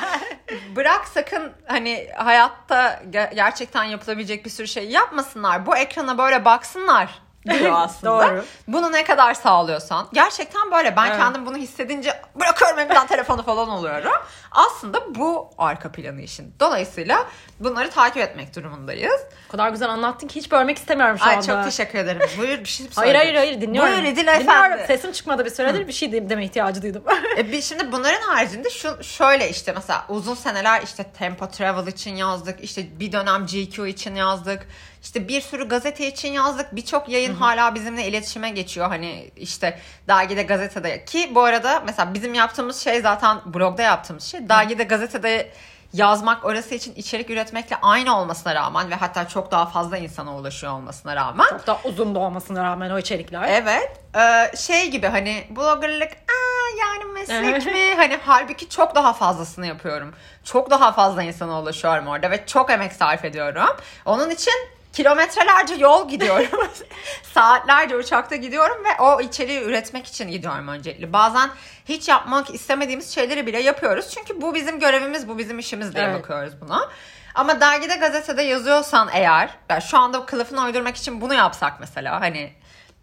bırak 0.76 1.08
sakın 1.08 1.52
hani 1.66 2.08
hayatta 2.16 3.00
ge- 3.10 3.34
gerçekten 3.34 3.84
yapılabilecek 3.84 4.44
bir 4.44 4.50
sürü 4.50 4.68
şey 4.68 4.90
yapmasınlar. 4.90 5.66
Bu 5.66 5.76
ekrana 5.76 6.18
böyle 6.18 6.44
baksınlar 6.44 7.22
diyor 7.48 7.72
aslında. 7.74 8.12
Doğru. 8.30 8.44
Bunu 8.68 8.92
ne 8.92 9.04
kadar 9.04 9.34
sağlıyorsan. 9.34 10.08
Gerçekten 10.12 10.70
böyle. 10.72 10.96
Ben 10.96 11.06
Evet. 11.06 11.18
kendim 11.18 11.46
bunu 11.46 11.56
hissedince 11.56 12.20
bırakıyorum 12.34 12.78
elimden 12.78 13.06
telefonu 13.06 13.42
falan 13.42 13.68
oluyorum. 13.68 14.12
Aslında 14.52 15.14
bu 15.14 15.50
arka 15.58 15.92
planı 15.92 16.20
işin. 16.22 16.54
Dolayısıyla 16.60 17.26
bunları 17.60 17.90
takip 17.90 18.16
etmek 18.22 18.56
durumundayız. 18.56 19.20
O 19.48 19.50
kadar 19.50 19.70
güzel 19.70 19.88
anlattın 19.90 20.26
ki 20.28 20.36
hiç 20.40 20.50
bölmek 20.52 20.78
istemiyorum 20.78 21.18
şu 21.18 21.24
Ay 21.24 21.34
anda. 21.34 21.46
çok 21.46 21.64
teşekkür 21.64 21.98
ederim. 21.98 22.20
Buyur 22.38 22.58
bir 22.58 22.64
şey 22.64 22.86
Hayır 22.94 23.14
hayır 23.14 23.34
hayır 23.34 23.60
dinliyorum. 23.60 23.92
Buyur 23.92 24.16
Dinliyorum. 24.16 24.40
Efendi. 24.42 24.86
Sesim 24.86 25.12
çıkmadı 25.12 25.44
bir 25.44 25.50
süredir 25.50 25.88
bir 25.88 25.92
şey 25.92 26.12
de- 26.12 26.30
deme 26.30 26.44
ihtiyacı 26.44 26.82
duydum. 26.82 27.02
E 27.38 27.52
bir 27.52 27.62
şimdi 27.62 27.92
bunların 27.92 28.20
haricinde 28.22 28.70
şu 28.70 29.04
şöyle 29.04 29.50
işte 29.50 29.72
mesela 29.72 30.04
uzun 30.08 30.34
seneler 30.34 30.82
işte 30.82 31.04
Tempo 31.18 31.48
Travel 31.48 31.86
için 31.86 32.16
yazdık. 32.16 32.60
işte 32.64 33.00
bir 33.00 33.12
dönem 33.12 33.46
GQ 33.46 33.86
için 33.86 34.14
yazdık. 34.14 34.66
İşte 35.02 35.28
bir 35.28 35.40
sürü 35.40 35.68
gazete 35.68 36.06
için 36.08 36.32
yazdık. 36.32 36.76
Birçok 36.76 37.08
yayın 37.08 37.34
hala 37.34 37.74
bizimle 37.74 38.06
iletişime 38.06 38.50
geçiyor. 38.50 38.88
Hani 38.88 39.30
işte 39.36 39.78
dergide 40.08 40.42
gazetede 40.42 41.04
ki 41.04 41.32
bu 41.34 41.42
arada 41.42 41.82
mesela 41.86 42.14
bizim 42.14 42.34
yaptığımız 42.34 42.80
şey 42.80 43.00
zaten 43.00 43.38
blogda 43.46 43.82
yaptığımız 43.82 44.24
şey. 44.24 44.48
Dergide 44.48 44.84
gazetede 44.84 45.50
yazmak 45.92 46.44
orası 46.44 46.74
için 46.74 46.94
içerik 46.94 47.30
üretmekle 47.30 47.76
aynı 47.82 48.18
olmasına 48.18 48.54
rağmen 48.54 48.90
ve 48.90 48.94
hatta 48.94 49.28
çok 49.28 49.50
daha 49.50 49.66
fazla 49.66 49.98
insana 49.98 50.36
ulaşıyor 50.36 50.72
olmasına 50.72 51.16
rağmen 51.16 51.48
Çok 51.48 51.66
da 51.66 51.78
uzun 51.84 52.14
da 52.14 52.18
olmasına 52.18 52.64
rağmen 52.64 52.90
o 52.90 52.98
içerikler. 52.98 53.42
Evet. 53.48 54.00
Ee, 54.16 54.56
şey 54.56 54.90
gibi 54.90 55.06
hani 55.06 55.44
bloggerlık 55.50 56.12
aa 56.12 56.78
yani 56.80 57.04
meslek 57.04 57.74
mi? 57.74 57.94
Hani 57.96 58.18
halbuki 58.24 58.68
çok 58.68 58.94
daha 58.94 59.12
fazlasını 59.12 59.66
yapıyorum. 59.66 60.14
Çok 60.44 60.70
daha 60.70 60.92
fazla 60.92 61.22
insana 61.22 61.60
ulaşıyorum 61.60 62.06
orada 62.06 62.30
ve 62.30 62.46
çok 62.46 62.70
emek 62.70 62.92
sarf 62.92 63.24
ediyorum. 63.24 63.76
Onun 64.04 64.30
için 64.30 64.54
kilometrelerce 64.92 65.74
yol 65.74 66.08
gidiyorum. 66.08 66.68
Saatlerce 67.34 67.96
uçakta 67.96 68.36
gidiyorum 68.36 68.84
ve 68.84 69.02
o 69.02 69.20
içeriği 69.20 69.60
üretmek 69.60 70.06
için 70.06 70.28
gidiyorum 70.28 70.68
öncelikle. 70.68 71.12
Bazen 71.12 71.50
hiç 71.88 72.08
yapmak 72.08 72.54
istemediğimiz 72.54 73.14
şeyleri 73.14 73.46
bile 73.46 73.62
yapıyoruz. 73.62 74.10
Çünkü 74.14 74.40
bu 74.40 74.54
bizim 74.54 74.80
görevimiz, 74.80 75.28
bu 75.28 75.38
bizim 75.38 75.58
işimiz 75.58 75.94
diye 75.94 76.04
Evet. 76.04 76.22
bakıyoruz 76.22 76.60
buna. 76.60 76.88
Ama 77.34 77.60
dergide 77.60 77.96
gazetede 77.96 78.42
yazıyorsan 78.42 79.08
eğer, 79.12 79.50
yani 79.70 79.82
şu 79.82 79.98
anda 79.98 80.26
kılıfını 80.26 80.64
uydurmak 80.64 80.96
için 80.96 81.20
bunu 81.20 81.34
yapsak 81.34 81.80
mesela 81.80 82.20
hani 82.20 82.52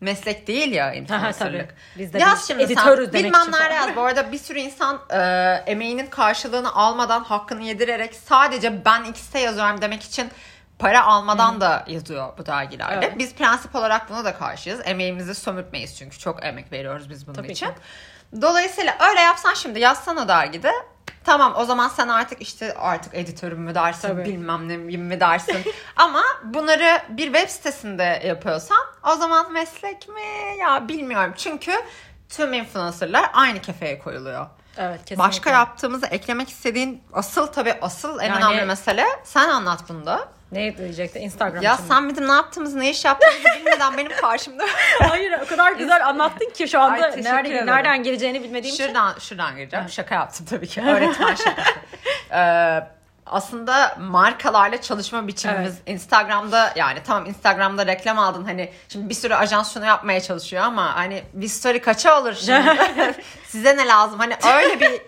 meslek 0.02 0.48
değil 0.48 0.72
ya 0.72 0.94
influencerlık. 0.94 1.76
Biz 1.98 2.14
de 2.14 2.20
Yaz 2.20 2.48
şimdi 2.48 2.64
editörüz 2.64 3.06
sen 3.06 3.14
demek 3.14 3.34
bilmem 3.34 3.52
nerede 3.52 3.74
yaz. 3.74 3.96
Bu 3.96 4.02
arada 4.02 4.32
bir 4.32 4.38
sürü 4.38 4.60
insan 4.60 5.02
e, 5.10 5.20
emeğinin 5.66 6.08
karşılığını 6.08 6.76
almadan 6.76 7.24
hakkını 7.24 7.64
yedirerek 7.64 8.16
sadece 8.16 8.86
ben 8.86 9.04
X'te 9.04 9.40
yazıyorum 9.40 9.82
demek 9.82 10.04
için 10.04 10.32
para 10.80 11.04
almadan 11.06 11.62
da 11.62 11.84
yazıyor 11.88 12.38
bu 12.38 12.46
dergilerde. 12.46 13.06
Evet. 13.06 13.20
Biz 13.20 13.36
prensip 13.36 13.76
olarak 13.76 14.10
buna 14.10 14.26
da 14.26 14.38
karşıyız. 14.38 14.82
Emeğimizi 14.86 15.36
sömürtmeyiz 15.36 15.98
çünkü 15.98 16.20
çok 16.20 16.46
emek 16.46 16.72
veriyoruz 16.72 17.10
biz 17.10 17.28
bunun 17.28 17.36
Tabii 17.36 17.52
için. 17.52 17.66
ki. 17.68 17.74
Dolayısıyla 18.42 18.98
öyle 19.10 19.20
yapsan 19.22 19.54
şimdi 19.54 19.80
yazsan 19.80 20.18
o 20.18 20.28
dergide 20.28 20.72
Tamam 21.24 21.54
o 21.58 21.66
zaman 21.66 21.88
sen 21.88 22.08
artık 22.08 22.42
işte 22.42 22.74
artık 22.74 23.14
editörüm 23.16 23.60
mü 23.60 23.76
dersin 23.76 24.08
Tabii. 24.08 24.26
bilmem 24.26 24.68
ne 24.70 24.78
mi 24.78 25.20
dersin. 25.20 25.58
Ama 25.96 26.22
bunları 26.44 27.02
bir 27.10 27.24
web 27.34 27.50
sitesinde 27.50 28.22
yapıyorsan 28.26 28.78
o 29.12 29.16
zaman 29.16 29.54
meslek 29.54 30.10
mi 30.10 30.58
ya 30.60 30.88
bilmiyorum. 30.88 31.34
Çünkü 31.38 31.72
tüm 32.30 32.54
influencerlar 32.54 33.30
aynı 33.34 33.62
kefeye 33.62 34.00
koyuluyor. 34.00 34.48
Evet 34.78 35.00
kesinlikle. 35.00 35.18
Başka 35.18 35.50
yaptığımızı 35.50 36.06
eklemek 36.06 36.50
istediğin 36.50 37.04
asıl 37.14 37.48
tabii 37.48 37.74
asıl 37.82 38.20
en 38.20 38.30
Yani- 38.30 38.46
önemli 38.46 38.66
mesele 38.66 39.06
sen 39.24 39.50
anlat 39.50 39.80
bunu 39.90 40.06
da. 40.06 40.28
Ne 40.52 40.78
diyecekti 40.78 41.20
Instagram 41.20 41.64
Ya 41.64 41.74
için 41.76 41.84
sen 41.84 42.10
bizim 42.10 42.28
ne 42.28 42.32
yaptığımızı 42.32 42.80
ne 42.80 42.90
iş 42.90 43.06
yaptığımızı 43.06 43.44
bilmeden 43.60 43.98
benim 43.98 44.12
karşımda 44.22 44.64
Hayır 45.10 45.34
o 45.46 45.48
kadar 45.48 45.72
güzel 45.72 46.08
anlattın 46.08 46.50
ki 46.50 46.68
şu 46.68 46.80
anda 46.80 47.06
Ay, 47.06 47.12
teşekkür 47.12 47.30
nerede, 47.36 47.50
ederim. 47.50 47.68
nereden 47.68 48.04
geleceğini 48.04 48.44
bilmediğim 48.44 48.76
için. 48.76 48.86
Şuradan 48.86 49.14
şuradan 49.20 49.56
gireceğim. 49.56 49.90
Şaka 49.90 50.16
yaptım 50.16 50.46
tabii 50.50 50.68
ki. 50.68 50.82
Öğretmen 50.88 51.36
şakası. 51.36 51.70
Ee, 52.32 52.97
aslında 53.32 53.96
markalarla 54.00 54.82
çalışma 54.82 55.28
biçimimiz 55.28 55.78
Instagram'da 55.86 56.74
yani 56.76 57.00
tamam 57.08 57.26
Instagram'da 57.26 57.86
reklam 57.88 58.20
aldın 58.20 58.44
hani 58.44 58.72
şimdi 58.90 59.10
bir 59.10 59.14
sürü 59.14 59.34
ajans 59.34 59.74
şunu 59.74 59.86
yapmaya 59.86 60.22
çalışıyor 60.22 60.64
ama 60.64 60.96
hani 60.96 61.24
bir 61.34 61.48
story 61.48 61.82
kaça 61.82 62.22
olur 62.22 62.34
şimdi 62.34 62.62
size 63.48 63.78
ne 63.78 63.88
lazım 63.88 64.20
hani 64.20 64.36
öyle 64.56 64.80
bir 64.80 65.02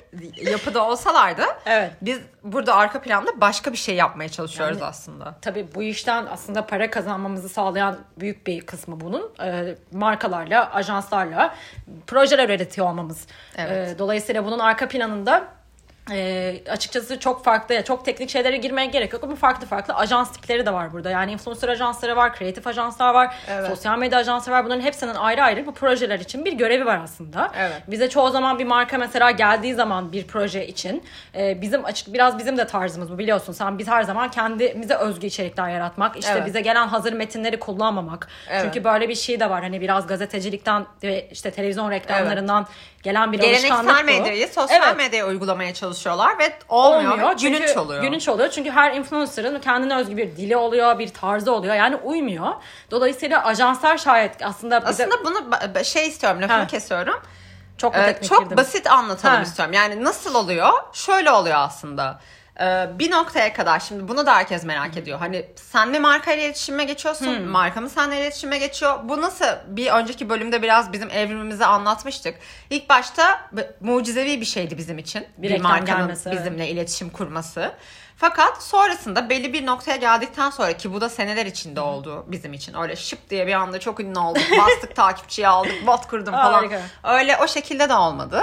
yapıda 0.51 0.85
olsalardı 0.85 1.43
Evet. 1.65 1.91
biz 2.01 2.19
burada 2.43 2.75
arka 2.75 3.01
planda 3.01 3.41
başka 3.41 3.71
bir 3.71 3.77
şey 3.77 3.95
yapmaya 3.95 4.29
çalışıyoruz 4.29 4.77
Yani- 4.79 4.89
aslında. 4.89 5.35
Tabii 5.41 5.67
bu 5.75 5.83
işten 5.83 6.25
aslında 6.25 6.65
para 6.65 6.89
kazanmamızı 6.89 7.49
sağlayan 7.49 7.97
büyük 8.19 8.47
bir 8.47 8.61
kısmı 8.65 8.99
bunun 8.99 9.31
e, 9.43 9.75
markalarla, 9.91 10.73
ajanslarla 10.73 11.55
projeler 12.07 12.49
üretiyor 12.49 12.87
olmamız. 12.87 13.27
Evet. 13.57 13.95
E, 13.95 13.99
dolayısıyla 13.99 14.45
bunun 14.45 14.59
arka 14.59 14.87
planında 14.87 15.43
e, 16.11 16.55
açıkçası 16.69 17.19
çok 17.19 17.43
farklı, 17.43 17.83
çok 17.83 18.05
teknik 18.05 18.29
şeylere 18.29 18.57
girmeye 18.57 18.85
gerek 18.85 19.13
yok 19.13 19.23
ama 19.23 19.35
farklı 19.35 19.67
farklı 19.67 19.93
ajans 19.93 20.31
tipleri 20.31 20.65
de 20.65 20.73
var 20.73 20.93
burada. 20.93 21.09
Yani 21.09 21.31
influencer 21.31 21.69
ajansları 21.69 22.15
var, 22.15 22.35
kreatif 22.35 22.67
ajanslar 22.67 23.13
var, 23.13 23.35
Evet. 23.49 23.69
sosyal 23.69 23.97
medya 23.97 24.19
ajansları 24.19 24.55
var. 24.55 24.65
Bunların 24.65 24.81
hepsinin 24.81 25.15
ayrı 25.15 25.43
ayrı 25.43 25.65
bu 25.65 25.73
projeler 25.73 26.19
için 26.19 26.45
bir 26.45 26.53
görevi 26.53 26.85
var 26.85 26.99
aslında. 27.03 27.51
Evet. 27.57 27.81
Bize 27.87 28.09
çoğu 28.09 28.29
zaman 28.29 28.59
bir 28.59 28.65
marka 28.65 28.97
mesela 28.97 29.31
geldiği 29.31 29.73
zaman 29.73 30.11
bir 30.11 30.27
proje 30.27 30.67
için 30.67 31.03
e, 31.35 31.61
bizim 31.61 31.85
açık 31.85 32.13
biraz 32.13 32.39
bizim 32.39 32.57
de 32.57 32.67
tarzımız 32.67 33.11
bu 33.11 33.17
biliyorsun. 33.17 33.53
Sen 33.53 33.77
biz 33.77 33.87
her 33.87 34.03
zaman 34.03 34.31
kendimize 34.31 34.95
özgü 34.95 35.27
içerikler 35.27 35.69
yaratmak, 35.69 36.17
işte 36.17 36.31
Evet. 36.33 36.45
bize 36.45 36.61
gelen 36.61 36.87
hazır 36.87 37.13
metinleri 37.13 37.59
kullanmamak. 37.59 38.27
Evet. 38.49 38.61
Çünkü 38.63 38.83
böyle 38.83 39.09
bir 39.09 39.15
şey 39.15 39.39
de 39.39 39.49
var. 39.49 39.61
Hani 39.61 39.81
biraz 39.81 40.07
gazetecilikten 40.07 40.85
ve 41.03 41.27
işte 41.31 41.51
televizyon 41.51 41.91
reklamlarından 41.91 42.67
gelen 43.03 43.31
bir 43.31 43.39
Geleneksel 43.39 43.71
alışkanlık 43.71 44.01
bu. 44.01 44.05
medyayı 44.05 44.47
sosyal 44.47 44.83
Evet. 44.87 44.97
medyaya 44.97 45.27
uygulamaya 45.27 45.73
çalışıyorlar 45.73 46.39
ve 46.39 46.53
olmuyor, 46.69 47.11
Olmuyor. 47.11 47.37
Çünkü, 47.37 47.57
gülünç 47.59 47.77
oluyor. 47.77 48.03
Gülünç 48.03 48.27
oluyor. 48.27 48.49
Çünkü 48.49 48.71
her 48.71 48.93
influencer'ın 48.93 49.59
kendine 49.59 49.95
özgü 49.95 50.17
bir 50.17 50.35
dili 50.35 50.57
oluyor, 50.57 50.99
bir 50.99 51.09
tarzı 51.09 51.51
oluyor. 51.53 51.75
Yani 51.75 51.95
uymuyor. 51.95 52.47
Dolayısıyla 52.91 53.45
ajanslar 53.45 53.97
şayet 53.97 54.45
aslında 54.45 54.87
bize 54.87 55.05
Aslında 55.05 55.25
bunu 55.25 55.83
şey 55.83 56.07
istiyorum 56.07 56.41
lafını 56.41 56.57
Ha. 56.57 56.67
kesiyorum. 56.67 57.21
çok 57.77 57.95
Ee, 57.95 58.19
çok 58.29 58.43
girdim. 58.43 58.57
basit 58.57 58.87
anlatalım 58.91 59.35
Ha. 59.35 59.41
istiyorum. 59.41 59.73
Yani 59.73 60.03
nasıl 60.03 60.35
oluyor? 60.35 60.69
Şöyle 60.93 61.31
oluyor 61.31 61.57
aslında. 61.57 62.19
Ee, 62.61 62.89
bir 62.99 63.11
noktaya 63.11 63.53
kadar 63.53 63.79
şimdi 63.79 64.07
bunu 64.07 64.25
da 64.25 64.35
herkes 64.35 64.63
merak 64.63 64.97
ediyor. 64.97 65.19
Hani 65.19 65.45
sen 65.55 65.89
mi 65.89 65.99
markayla 65.99 66.43
iletişime 66.43 66.83
geçiyorsun? 66.83 67.41
Marka 67.41 67.81
mı 67.81 67.89
seninle 67.89 68.21
iletişime 68.21 68.57
geçiyor? 68.57 68.99
Bu 69.03 69.21
nasıl? 69.21 69.45
Bir 69.67 69.91
önceki 69.91 70.29
bölümde 70.29 70.61
biraz 70.61 70.93
bizim 70.93 71.09
evrimimizi 71.09 71.65
anlatmıştık. 71.65 72.35
İlk 72.69 72.89
başta 72.89 73.49
mucizevi 73.79 74.41
bir 74.41 74.45
şeydi 74.45 74.77
bizim 74.77 74.97
için. 74.97 75.27
Bir 75.37 75.49
Bir, 75.49 75.61
markanın 75.61 75.85
gelmesi, 75.85 76.29
evet. 76.29 76.39
bizimle 76.39 76.67
iletişim 76.69 77.09
kurması. 77.09 77.71
Fakat 78.17 78.63
sonrasında 78.63 79.29
belli 79.29 79.53
bir 79.53 79.65
noktaya 79.65 79.97
geldikten 79.97 80.49
sonra 80.49 80.73
ki 80.73 80.93
bu 80.93 81.01
da 81.01 81.09
seneler 81.09 81.45
içinde 81.45 81.81
oldu 81.81 82.25
bizim 82.27 82.53
için. 82.53 82.73
Öyle 82.73 82.95
şıp 82.95 83.29
diye 83.29 83.47
bir 83.47 83.53
anda 83.53 83.79
çok 83.79 83.99
ünlü 83.99 84.19
olduk. 84.19 84.43
Bastık 84.57 84.95
takipçiyi 84.95 85.47
aldık, 85.47 85.87
bot 85.87 86.07
kurdum 86.07 86.33
falan. 86.33 86.53
Harika. 86.53 86.81
Öyle 87.03 87.37
o 87.37 87.47
şekilde 87.47 87.89
de 87.89 87.93
olmadı. 87.93 88.41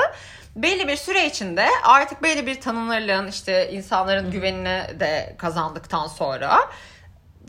Belli 0.56 0.88
bir 0.88 0.96
süre 0.96 1.26
içinde 1.26 1.68
artık 1.84 2.22
belli 2.22 2.46
bir 2.46 2.60
tanınırlığın 2.60 3.26
işte 3.26 3.70
insanların 3.72 4.30
güvenini 4.30 5.00
de 5.00 5.34
kazandıktan 5.38 6.06
sonra 6.06 6.70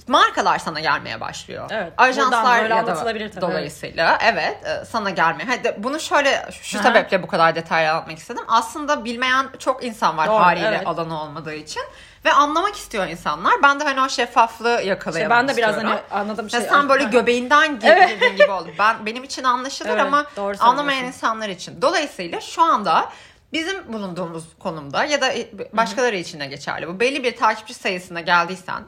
markalar 0.08 0.60
sana 0.60 0.80
gelmeye 0.80 1.22
başlıyor. 1.22 1.70
Evet, 1.72 1.94
Ajanslar 1.98 2.62
böyle 2.62 2.76
ya 2.76 2.88
da 2.88 2.94
tabii, 2.94 3.42
dolayısıyla 3.42 4.18
evet. 4.24 4.66
e, 4.66 4.86
sana 4.86 5.10
gelmeye. 5.10 5.44
Hadi 5.44 5.76
bunu 5.78 6.00
şöyle 6.00 6.46
şu 6.52 6.80
Aha. 6.80 6.88
sebeple 6.88 7.24
bu 7.24 7.28
kadar 7.28 7.56
detaylı 7.56 7.92
anlatmak 7.92 8.18
istedim. 8.18 8.44
Aslında 8.48 9.06
bilmeyen 9.06 9.48
çok 9.60 9.84
insan 9.84 10.18
var 10.18 10.28
Doğru, 10.28 10.40
haliyle 10.40 10.68
evet. 10.68 10.88
alanı 10.88 11.22
olmadığı 11.22 11.54
için 11.54 11.84
ve 12.28 12.34
anlamak 12.34 12.76
istiyor 12.76 13.08
insanlar. 13.08 13.54
Ben 13.64 13.80
de 13.80 13.84
hani 13.84 14.02
o 14.02 14.10
şeffaflığı 14.10 14.74
İşte 14.76 14.86
yakalayamam 14.90 15.38
ben 15.38 15.48
de 15.48 15.58
biraz 15.58 15.76
istiyorum. 15.76 16.00
hani 16.12 16.22
anladım 16.22 16.46
Ya 16.54 16.60
şey. 16.60 16.70
sen 16.70 16.90
böyle 16.90 17.04
göbeğinden 17.04 17.80
gir- 17.80 17.88
Evet. 17.88 18.10
girdiğin 18.10 18.36
gibi 18.36 18.52
oldu. 18.52 18.70
Ben 18.80 19.06
benim 19.06 19.24
için 19.24 19.44
anlaşılır 19.44 19.90
Evet, 19.90 20.02
ama 20.02 20.26
anlamayan 20.60 21.06
insanlar 21.06 21.50
için. 21.50 21.82
Dolayısıyla 21.82 22.42
şu 22.42 22.62
anda 22.64 23.10
bizim 23.54 23.94
bulunduğumuz 23.94 24.44
konumda 24.60 25.04
ya 25.06 25.22
da 25.22 25.34
başkaları 25.74 26.16
için 26.18 26.40
de 26.40 26.46
geçerli. 26.46 26.88
Bu 26.88 27.00
belli 27.00 27.24
bir 27.24 27.36
takipçi 27.38 27.74
sayısına 27.74 28.22
geldiysen 28.22 28.84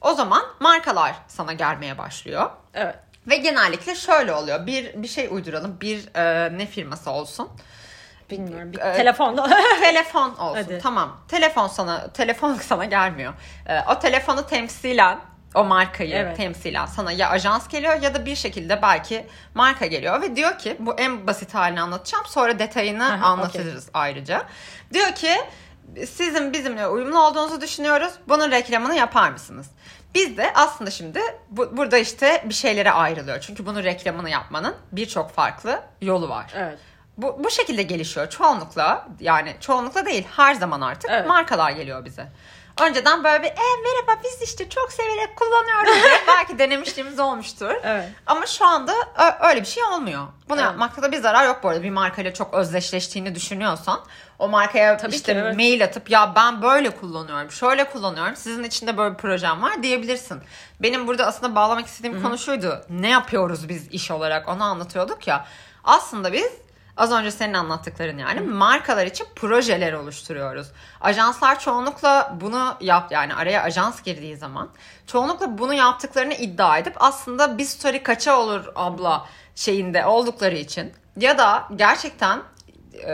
o 0.00 0.14
zaman 0.14 0.42
markalar 0.60 1.14
sana 1.28 1.52
gelmeye 1.52 1.98
başlıyor. 1.98 2.50
Evet. 2.74 2.94
Ve 3.26 3.36
genellikle 3.36 3.94
şöyle 3.94 4.32
oluyor. 4.32 4.66
Bir 4.66 5.02
bir 5.02 5.08
şey 5.08 5.28
uyduralım. 5.30 5.78
Bir 5.80 6.08
e, 6.16 6.58
ne 6.58 6.66
firması 6.66 7.10
olsun? 7.10 7.48
Bilmiyorum. 8.32 8.72
Bir 8.72 8.78
Ee, 8.78 8.92
telefonda. 8.92 9.48
telefon 9.80 10.30
olsun. 10.34 10.54
Hadi. 10.62 10.78
Tamam. 10.82 11.16
Telefon 11.28 11.66
sana 11.68 12.08
telefon 12.12 12.54
sana 12.68 12.84
gelmiyor. 12.84 13.32
Ee, 13.66 13.80
o 13.90 13.98
telefonu 13.98 14.46
temsilen 14.46 15.18
o 15.54 15.64
markayı 15.64 16.14
Evet. 16.14 16.36
temsilen 16.36 16.86
sana 16.86 17.12
ya 17.12 17.30
ajans 17.30 17.68
geliyor 17.68 18.02
ya 18.02 18.14
da 18.14 18.26
bir 18.26 18.36
şekilde 18.36 18.82
belki 18.82 19.26
marka 19.54 19.86
geliyor 19.86 20.22
ve 20.22 20.36
diyor 20.36 20.58
ki 20.58 20.76
bu 20.78 20.94
en 20.94 21.26
basit 21.26 21.54
halini 21.54 21.80
anlatacağım 21.80 22.24
sonra 22.26 22.58
detayını 22.58 23.06
Aha, 23.12 23.26
anlatırız 23.26 23.88
ayrıca. 23.94 24.42
Diyor 24.92 25.12
ki 25.14 25.30
sizin 26.06 26.52
bizimle 26.52 26.86
uyumlu 26.86 27.20
olduğunuzu 27.26 27.60
düşünüyoruz. 27.60 28.12
Bunun 28.28 28.50
reklamını 28.50 28.94
yapar 28.94 29.30
mısınız? 29.30 29.66
Biz 30.14 30.36
de 30.36 30.52
aslında 30.54 30.90
şimdi 30.90 31.20
bu, 31.50 31.76
burada 31.76 31.98
işte 31.98 32.44
bir 32.48 32.54
şeylere 32.54 32.90
ayrılıyor. 32.90 33.40
Çünkü 33.40 33.66
bunun 33.66 33.82
reklamını 33.84 34.30
yapmanın 34.30 34.74
birçok 34.92 35.30
farklı 35.30 35.82
yolu 36.00 36.28
var. 36.28 36.46
evet. 36.56 36.78
Bu, 37.16 37.44
bu 37.44 37.50
şekilde 37.50 37.82
gelişiyor 37.82 38.30
çoğunlukla 38.30 39.08
yani 39.20 39.56
çoğunlukla 39.60 40.06
değil 40.06 40.26
her 40.36 40.54
zaman 40.54 40.80
artık 40.80 41.10
Evet. 41.10 41.26
markalar 41.26 41.70
geliyor 41.70 42.04
bize. 42.04 42.26
Önceden 42.80 43.24
böyle 43.24 43.42
bir 43.42 43.48
e, 43.48 43.54
merhaba 43.84 44.22
biz 44.24 44.42
işte 44.42 44.68
çok 44.68 44.92
severek 44.92 45.36
kullanıyoruz 45.36 46.02
diye 46.04 46.20
belki 46.28 46.58
denemişliğimiz 46.58 47.18
olmuştur. 47.20 47.70
Evet. 47.82 48.08
Ama 48.26 48.46
şu 48.46 48.66
anda 48.66 48.92
öyle 49.40 49.60
bir 49.60 49.66
şey 49.66 49.84
olmuyor. 49.84 50.26
Bunu 50.48 50.58
Evet. 50.60 50.64
yapmakta 50.70 51.02
da 51.02 51.12
bir 51.12 51.16
zarar 51.18 51.46
yok 51.46 51.60
bu 51.62 51.68
arada. 51.68 51.82
Bir 51.82 51.90
markayla 51.90 52.34
çok 52.34 52.54
özdeşleştiğini 52.54 53.34
düşünüyorsan 53.34 54.00
o 54.38 54.48
markaya 54.48 54.96
Tabii 54.96 55.14
işte 55.14 55.32
ki, 55.32 55.38
evet. 55.38 55.56
mail 55.56 55.84
atıp 55.84 56.10
ya 56.10 56.32
ben 56.36 56.62
böyle 56.62 56.90
kullanıyorum, 56.90 57.50
şöyle 57.50 57.90
kullanıyorum. 57.90 58.36
Sizin 58.36 58.64
için 58.64 58.86
de 58.86 58.96
böyle 58.98 59.12
bir 59.14 59.18
projem 59.18 59.62
var 59.62 59.82
diyebilirsin. 59.82 60.42
Benim 60.82 61.06
burada 61.06 61.26
aslında 61.26 61.54
bağlamak 61.54 61.86
istediğim 61.86 62.22
konu 62.22 62.38
şuydu. 62.38 62.84
Ne 62.90 63.08
yapıyoruz 63.10 63.68
biz 63.68 63.88
iş 63.88 64.10
olarak 64.10 64.48
onu 64.48 64.64
anlatıyorduk 64.64 65.26
ya. 65.26 65.46
Aslında 65.84 66.32
biz 66.32 66.52
Az 67.02 67.12
önce 67.12 67.30
senin 67.30 67.54
anlattıkların 67.54 68.18
yani 68.18 68.40
markalar 68.40 69.06
için 69.06 69.26
projeler 69.36 69.92
oluşturuyoruz. 69.92 70.66
Ajanslar 71.00 71.60
çoğunlukla 71.60 72.36
bunu 72.40 72.76
yap 72.80 73.12
yani 73.12 73.34
araya 73.34 73.62
ajans 73.62 74.02
girdiği 74.02 74.36
zaman 74.36 74.68
çoğunlukla 75.06 75.58
bunu 75.58 75.74
yaptıklarını 75.74 76.34
iddia 76.34 76.78
edip 76.78 76.94
aslında 76.96 77.58
bir 77.58 77.64
story 77.64 78.02
kaça 78.02 78.38
olur 78.38 78.64
abla 78.74 79.26
şeyinde 79.54 80.06
oldukları 80.06 80.54
için 80.54 80.92
ya 81.16 81.38
da 81.38 81.68
gerçekten 81.76 82.42
e, 82.94 83.12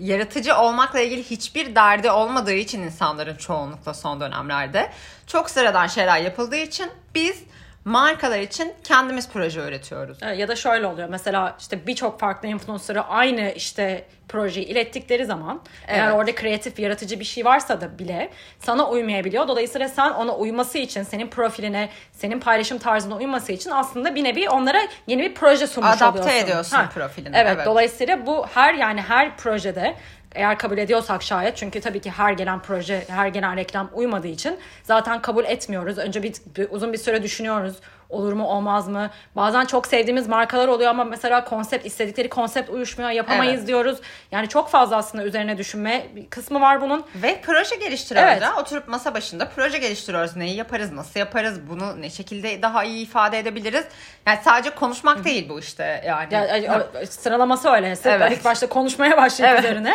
yaratıcı 0.00 0.56
olmakla 0.56 1.00
ilgili 1.00 1.22
hiçbir 1.22 1.74
derdi 1.74 2.10
olmadığı 2.10 2.54
için 2.54 2.82
insanların 2.82 3.36
çoğunlukla 3.36 3.94
son 3.94 4.20
dönemlerde 4.20 4.90
çok 5.26 5.50
sıradan 5.50 5.86
şeyler 5.86 6.18
yapıldığı 6.18 6.56
için 6.56 6.90
biz 7.14 7.42
markalar 7.84 8.38
için 8.38 8.72
kendimiz 8.84 9.28
proje 9.28 9.60
üretiyoruz. 9.60 10.18
Evet, 10.22 10.38
Ya 10.38 10.48
da 10.48 10.56
şöyle 10.56 10.86
oluyor 10.86 11.08
mesela 11.08 11.56
işte 11.60 11.86
birçok 11.86 12.20
farklı 12.20 12.48
influencer'ı 12.48 13.00
aynı 13.04 13.50
işte 13.56 14.04
projeyi 14.28 14.66
ilettikleri 14.66 15.24
zaman 15.26 15.60
eğer 15.86 16.04
Evet. 16.04 16.14
orada 16.14 16.34
kreatif 16.34 16.78
yaratıcı 16.78 17.20
bir 17.20 17.24
şey 17.24 17.44
varsa 17.44 17.80
da 17.80 17.98
bile 17.98 18.30
sana 18.58 18.88
uymayabiliyor. 18.90 19.48
Dolayısıyla 19.48 19.88
sen 19.88 20.10
ona 20.10 20.36
uyması 20.36 20.78
için 20.78 21.02
senin 21.02 21.26
profiline 21.28 21.88
senin 22.12 22.40
paylaşım 22.40 22.78
tarzına 22.78 23.16
uyması 23.16 23.52
için 23.52 23.70
aslında 23.70 24.14
bir 24.14 24.24
nevi 24.24 24.48
onlara 24.50 24.80
yeni 25.06 25.22
bir 25.22 25.34
proje 25.34 25.66
sunmuş 25.66 25.90
Adapte 26.02 26.20
oluyorsun. 26.20 26.44
ediyorsun 26.44 26.78
profilini, 26.94 27.36
Evet, 27.36 27.52
evet. 27.56 27.66
dolayısıyla 27.66 28.26
bu 28.26 28.46
her 28.54 28.74
yani 28.74 29.00
her 29.02 29.36
projede 29.36 29.94
eğer 30.34 30.58
kabul 30.58 30.78
ediyorsak 30.78 31.22
şayet 31.22 31.56
çünkü 31.56 31.80
tabii 31.80 32.00
ki 32.00 32.10
her 32.10 32.32
gelen 32.32 32.60
proje, 32.62 33.04
her 33.08 33.28
gelen 33.28 33.56
reklam 33.56 33.90
uymadığı 33.94 34.26
için 34.28 34.58
zaten 34.82 35.22
kabul 35.22 35.44
etmiyoruz. 35.44 35.98
Önce 35.98 36.22
bir, 36.22 36.34
bir- 36.56 36.68
uzun 36.70 36.92
bir 36.92 36.98
süre 36.98 37.22
düşünüyoruz. 37.22 37.76
Olur 38.14 38.32
mu 38.32 38.46
olmaz 38.46 38.88
mı? 38.88 39.10
Bazen 39.36 39.64
çok 39.64 39.86
sevdiğimiz 39.86 40.28
markalar 40.28 40.68
oluyor 40.68 40.90
ama 40.90 41.04
mesela 41.04 41.44
konsept 41.44 41.86
istedikleri 41.86 42.28
konsept 42.28 42.70
uyuşmuyor 42.70 43.10
yapamayız 43.10 43.54
Evet. 43.58 43.66
diyoruz. 43.68 43.98
Yani 44.32 44.48
çok 44.48 44.68
fazla 44.70 44.96
aslında 44.96 45.24
üzerine 45.24 45.58
düşünme 45.58 46.06
kısmı 46.30 46.60
var 46.60 46.80
bunun. 46.80 47.04
Ve 47.14 47.40
proje 47.46 47.76
geliştiriyoruz 47.76 48.32
Evet. 48.32 48.42
da. 48.42 48.56
Oturup 48.60 48.88
masa 48.88 49.14
başında 49.14 49.48
proje 49.56 49.78
geliştiriyoruz. 49.78 50.36
Neyi 50.36 50.56
yaparız, 50.56 50.92
nasıl 50.92 51.20
yaparız, 51.20 51.60
bunu 51.68 52.00
ne 52.00 52.10
şekilde 52.10 52.62
daha 52.62 52.84
iyi 52.84 53.02
ifade 53.06 53.38
edebiliriz. 53.38 53.84
Yani 54.26 54.38
sadece 54.44 54.70
konuşmak 54.70 55.24
değil 55.24 55.48
bu 55.48 55.58
işte 55.60 56.02
yani. 56.06 56.34
Ya, 56.34 56.86
o- 57.02 57.06
sıralaması 57.06 57.68
öyle. 57.70 57.94
Evet. 58.04 58.32
İlk 58.32 58.44
başta 58.44 58.68
konuşmaya 58.68 59.16
başladık 59.16 59.50
Evet. 59.52 59.64
üzerine. 59.64 59.94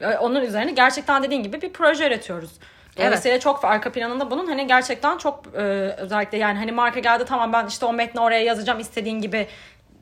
E, 0.00 0.06
Onun 0.16 0.40
üzerine 0.42 0.70
gerçekten 0.72 1.22
dediğin 1.22 1.42
gibi 1.42 1.62
bir 1.62 1.72
proje 1.72 2.06
üretiyoruz. 2.06 2.50
Dolayısıyla 2.96 3.40
çok 3.40 3.64
arka 3.64 3.92
planında 3.92 4.30
bunun 4.30 4.46
hani 4.46 4.66
gerçekten 4.66 5.18
çok 5.18 5.46
e, 5.54 5.60
özellikle 5.96 6.38
yani 6.38 6.58
hani 6.58 6.72
marka 6.72 7.00
geldi 7.00 7.24
tamam 7.28 7.52
ben 7.52 7.66
işte 7.66 7.86
o 7.86 7.92
metni 7.92 8.20
oraya 8.20 8.42
yazacağım 8.42 8.80
istediğin 8.80 9.20
gibi 9.20 9.48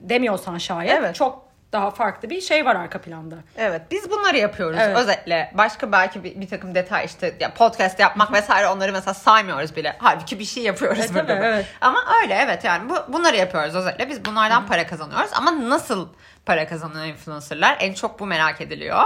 demiyorsan 0.01 0.59
şayet 0.59 0.95
Evet. 0.99 1.15
çok 1.15 1.49
daha 1.73 1.91
farklı 1.91 2.31
bir 2.31 2.41
şey 2.41 2.65
var 2.67 2.77
arka 2.77 3.01
planda. 3.01 3.35
Evet 3.57 3.83
biz 3.91 4.11
bunları 4.11 4.37
yapıyoruz 4.37 4.79
Evet. 4.83 4.97
özetle. 4.97 5.51
Başka 5.55 5.93
belki 5.93 6.25
bir, 6.25 6.41
bir 6.41 6.49
takım 6.49 6.75
detay 6.75 7.05
işte 7.05 7.35
ya 7.41 7.55
podcast 7.55 8.01
yapmak 8.01 8.33
vesaire 8.33 8.69
onları 8.69 8.93
mesela 8.93 9.15
saymıyoruz 9.15 9.77
bile. 9.77 9.97
Halbuki 9.99 10.39
bir 10.39 10.45
şey 10.45 10.63
yapıyoruz 10.63 11.05
E, 11.05 11.09
burada. 11.15 11.27
tabii, 11.27 11.47
evet. 11.47 11.67
Ama 11.81 12.05
öyle 12.23 12.35
evet 12.35 12.65
yani 12.65 12.89
bu 12.91 13.13
bunları 13.13 13.37
yapıyoruz 13.37 13.75
özetle. 13.75 14.09
Biz 14.09 14.25
bunlardan 14.25 14.67
para 14.67 14.87
kazanıyoruz 14.87 15.31
ama 15.35 15.69
nasıl 15.71 16.09
para 16.47 16.69
kazanıyor 16.69 17.05
influencerlar? 17.05 17.77
En 17.81 17.93
çok 17.95 18.21
bu 18.21 18.27
merak 18.27 18.61
ediliyor. 18.61 19.03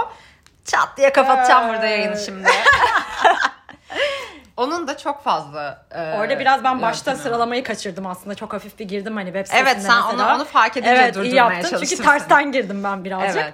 Çat 0.65 0.89
diye 0.97 1.13
kapatacağım 1.13 1.69
burada 1.69 1.85
yayını 1.85 2.17
şimdi. 2.17 2.47
Onun 4.57 4.87
da 4.87 4.97
çok 4.97 5.23
fazla 5.23 5.85
e, 5.91 6.13
Orada 6.19 6.39
biraz 6.39 6.63
ben 6.63 6.81
başta 6.81 7.11
yöntemi 7.11 7.23
sıralamayı 7.23 7.63
kaçırdım 7.63 8.05
aslında. 8.07 8.35
Çok 8.35 8.53
hafif 8.53 8.79
bir 8.79 8.85
girdim 8.85 9.15
hani 9.15 9.25
web 9.25 9.45
sitesinde 9.45 9.69
Evet, 9.69 9.81
sen 9.81 9.95
mesela. 10.05 10.27
onu- 10.27 10.35
onu 10.35 10.45
fark 10.45 10.77
edince 10.77 10.91
evet, 10.91 11.15
iyi 11.15 11.19
durdurmaya 11.19 11.35
yaptın. 11.35 11.69
çalıştım 11.69 11.87
Çünkü 11.89 12.03
tersten 12.03 12.51
girdim 12.51 12.83
ben 12.83 13.03
birazcık. 13.05 13.41
Evet. 13.43 13.53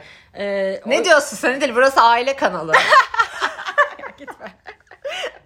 Ee, 0.86 0.90
Ne 0.90 1.00
o- 1.02 1.06
diyorsun 1.06 1.38
sen 1.38 1.62
değil 1.62 1.76
burası 1.76 2.02
aile 2.02 2.36
kanalı. 2.36 2.74
Gitme. 4.18 4.52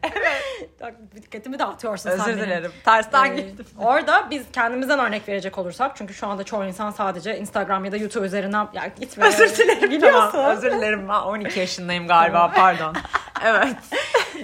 evet. 0.03 0.69
Dikkatimi 1.15 1.59
dağıtıyorsun 1.59 2.09
sen 2.09 2.19
Özür 2.19 2.27
benim. 2.27 2.39
dilerim. 2.39 2.71
Tersten 2.85 3.25
Ee, 3.37 3.41
gittim. 3.41 3.65
orada 3.79 4.27
biz 4.29 4.43
kendimizden 4.53 4.99
örnek 4.99 5.27
verecek 5.29 5.57
olursak 5.57 5.91
çünkü 5.95 6.13
şu 6.13 6.27
anda 6.27 6.43
çoğu 6.43 6.65
insan 6.65 6.91
sadece 6.91 7.37
Instagram 7.39 7.85
ya 7.85 7.91
da 7.91 7.97
YouTube 7.97 8.25
üzerinden 8.25 8.67
ya 8.73 8.87
gitme. 8.99 9.25
Özür 9.27 9.57
dilerim. 9.57 9.91
Biliyorsun. 9.91 10.31
Tamam, 10.31 10.57
özür 10.57 10.71
dilerim 10.71 11.09
ben 11.09 11.19
12 11.19 11.59
yaşındayım 11.59 12.07
galiba 12.07 12.51
pardon. 12.55 12.95
evet. 13.45 13.75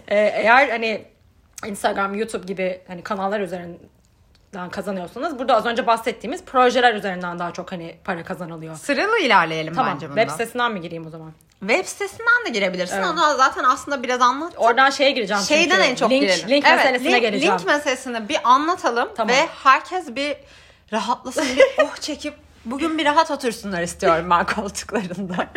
Ee, 0.07 0.15
eğer 0.17 0.69
hani 0.69 1.05
Instagram, 1.65 2.15
YouTube 2.15 2.45
gibi 2.45 2.81
hani 2.87 3.03
kanallar 3.03 3.39
üzerinden 3.39 4.69
kazanıyorsanız 4.71 5.39
burada 5.39 5.55
az 5.55 5.65
önce 5.65 5.87
bahsettiğimiz 5.87 6.43
projeler 6.45 6.93
üzerinden 6.95 7.39
daha 7.39 7.51
çok 7.53 7.71
hani 7.71 7.95
para 8.03 8.23
kazanılıyor. 8.23 8.75
Sıralı 8.75 9.19
ilerleyelim 9.19 9.73
Tamam. 9.73 9.93
bence 9.93 10.09
bunda. 10.09 10.21
Web 10.21 10.31
sitesinden 10.31 10.71
mi 10.71 10.81
gireyim 10.81 11.07
o 11.07 11.09
zaman? 11.09 11.31
Web 11.59 11.85
sitesinden 11.85 12.45
de 12.45 12.49
girebilirsin. 12.49 12.95
Evet. 12.95 13.05
Onu 13.07 13.19
zaten 13.37 13.63
aslında 13.63 14.03
biraz 14.03 14.21
anlat. 14.21 14.53
Oradan 14.57 14.89
şeye 14.89 15.11
gireceğim 15.11 15.43
Şeyden 15.43 15.75
çünkü. 15.75 15.89
en 15.89 15.95
çok 15.95 16.11
link, 16.11 16.21
girelim. 16.21 16.49
Link 16.49 16.65
Evet, 16.67 16.77
meselesine 16.77 17.11
link, 17.11 17.21
geleceğim. 17.21 17.53
Link 17.55 17.65
meselesini 17.67 18.29
bir 18.29 18.37
anlatalım 18.43 19.09
Tamam. 19.15 19.35
ve 19.35 19.47
herkes 19.63 20.15
bir 20.15 20.35
rahatlasın, 20.93 21.45
bir 21.57 21.83
oh 21.83 21.95
çekip 21.95 22.33
bugün 22.65 22.97
bir 22.97 23.05
rahat 23.05 23.31
otursunlar 23.31 23.81
istiyorum 23.81 24.29
ben 24.29 24.45
koltuklarında. 24.55 25.47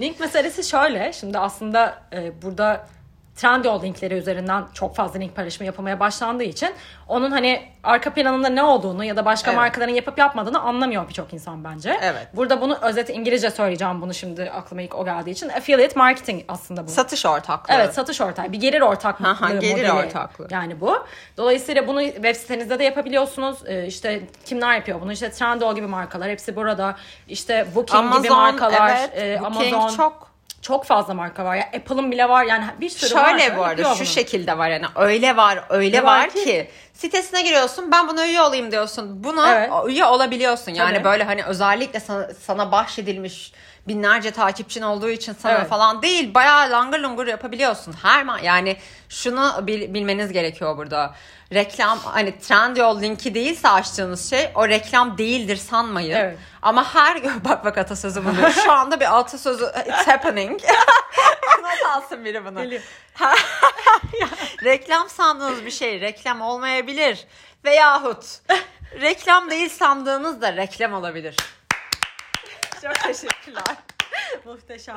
Link 0.00 0.20
meselesi 0.20 0.64
şöyle. 0.64 1.12
Şimdi 1.12 1.38
aslında 1.38 2.02
e, 2.12 2.42
burada 2.42 2.88
Trendyol 3.36 3.82
linkleri 3.82 4.14
üzerinden 4.14 4.64
çok 4.74 4.96
fazla 4.96 5.18
link 5.18 5.36
paylaşımı 5.36 5.66
yapılmaya 5.66 6.00
başlandığı 6.00 6.42
için 6.42 6.70
onun 7.08 7.30
hani 7.30 7.68
arka 7.82 8.10
planında 8.14 8.48
ne 8.48 8.62
olduğunu 8.62 9.04
ya 9.04 9.16
da 9.16 9.24
başka 9.24 9.50
Evet. 9.50 9.58
markaların 9.58 9.94
yapıp 9.94 10.18
yapmadığını 10.18 10.60
anlamıyor 10.60 11.08
birçok 11.08 11.32
insan 11.32 11.64
bence. 11.64 11.98
Evet. 12.02 12.28
Burada 12.34 12.60
bunu 12.60 12.78
özeti 12.82 13.12
İngilizce 13.12 13.50
söyleyeceğim 13.50 14.02
bunu 14.02 14.14
şimdi 14.14 14.50
aklıma 14.50 14.82
ilk 14.82 14.94
o 14.94 15.04
geldiği 15.04 15.30
için. 15.30 15.48
Affiliate 15.48 15.98
marketing 15.98 16.42
aslında 16.48 16.86
bu. 16.86 16.90
Satış 16.90 17.26
ortaklığı. 17.26 17.74
Evet 17.74 17.94
satış 17.94 18.20
ortağı. 18.20 18.52
Bir 18.52 18.60
gelir 18.60 18.80
ortaklığı 18.80 19.28
Aha, 19.28 19.50
gelir 19.50 19.72
modeli. 19.72 19.92
ortaklığı. 19.92 20.46
Yani 20.50 20.80
bu. 20.80 21.06
Dolayısıyla 21.36 21.86
bunu 21.86 22.02
web 22.02 22.36
sitenizde 22.36 22.78
de 22.78 22.84
yapabiliyorsunuz. 22.84 23.58
Ee, 23.66 23.86
işte 23.86 24.20
kimler 24.44 24.74
yapıyor 24.74 25.00
bunu? 25.00 25.12
İşte 25.12 25.30
Trendyol 25.30 25.74
gibi 25.74 25.86
markalar. 25.86 26.28
Hepsi 26.30 26.56
burada. 26.56 26.96
İşte 27.28 27.66
Booking 27.74 28.16
gibi 28.16 28.30
markalar. 28.30 28.90
evet. 29.14 29.40
e, 29.40 29.40
Booking 29.44 29.74
Amazon. 29.74 29.96
çok 29.96 30.31
Çok 30.62 30.84
fazla 30.84 31.14
marka 31.14 31.44
var. 31.44 31.56
Ya 31.56 31.62
Apple'ın 31.76 32.10
bile 32.10 32.28
var. 32.28 32.44
Yani 32.44 32.64
bir 32.80 32.88
sürü 32.90 33.14
marka 33.14 33.38
Şöyle 33.38 33.56
bu 33.56 33.64
arada 33.64 33.82
şu 33.94 33.98
bunu. 34.00 34.06
şekilde 34.06 34.58
var 34.58 34.68
yani 34.68 34.86
öyle 34.96 35.36
var 35.36 35.64
öyle 35.68 35.96
Ne 35.98 36.04
var, 36.04 36.18
var 36.18 36.30
ki, 36.30 36.44
ki? 36.44 36.70
sitesine 36.94 37.42
giriyorsun 37.42 37.92
ben 37.92 38.08
buna 38.08 38.26
üye 38.26 38.40
olayım 38.42 38.72
diyorsun. 38.72 39.24
Buna 39.24 39.54
Evet. 39.54 39.70
üye 39.86 40.04
olabiliyorsun. 40.04 40.72
Yani 40.74 40.94
Tabii. 40.94 41.04
böyle 41.04 41.24
hani 41.24 41.44
özellikle 41.44 42.00
sana, 42.00 42.28
sana 42.46 42.72
bahşedilmiş 42.72 43.52
binlerce 43.88 44.30
takipçin 44.30 44.82
olduğu 44.82 45.10
için 45.10 45.32
sana 45.32 45.52
Evet. 45.52 45.68
falan 45.68 46.02
değil. 46.02 46.34
Bayağı 46.34 46.70
langır 46.70 46.98
lungur 46.98 47.26
yapabiliyorsun. 47.26 47.94
Her 48.02 48.24
ma- 48.24 48.44
yani 48.44 48.76
şunu 49.08 49.66
bil- 49.66 49.94
bilmeniz 49.94 50.32
gerekiyor 50.32 50.76
burada. 50.76 51.14
Reklam 51.54 51.98
hani 51.98 52.38
Trendyol 52.38 53.02
linki 53.02 53.34
değilse 53.34 53.68
açtığınız 53.68 54.30
şey 54.30 54.50
o 54.54 54.68
reklam 54.68 55.18
değildir 55.18 55.56
sanmayın. 55.56 56.16
Evet. 56.16 56.38
Ama 56.62 56.94
her 56.94 57.22
bak 57.44 57.64
bak 57.64 57.78
atasözü 57.78 58.24
bunu. 58.24 58.50
Şu 58.52 58.72
anda 58.72 59.00
bir 59.00 59.18
atasözü 59.18 59.64
it's 59.86 60.06
happening. 60.08 60.60
Not 61.62 61.90
alsın 61.96 62.24
biri 62.24 62.44
bunu. 62.44 62.60
Reklam 64.64 65.08
sandığınız 65.08 65.64
bir 65.64 65.70
şey 65.70 66.00
reklam 66.00 66.40
olmayabilir. 66.40 67.24
Veyahut 67.64 68.24
reklam 69.00 69.50
değil 69.50 69.68
sandığınız 69.68 70.40
da 70.42 70.56
reklam 70.56 70.92
olabilir. 70.92 71.36
Çok 72.82 72.94
teşekkürler. 72.94 73.62
Muhteşem. 74.44 74.96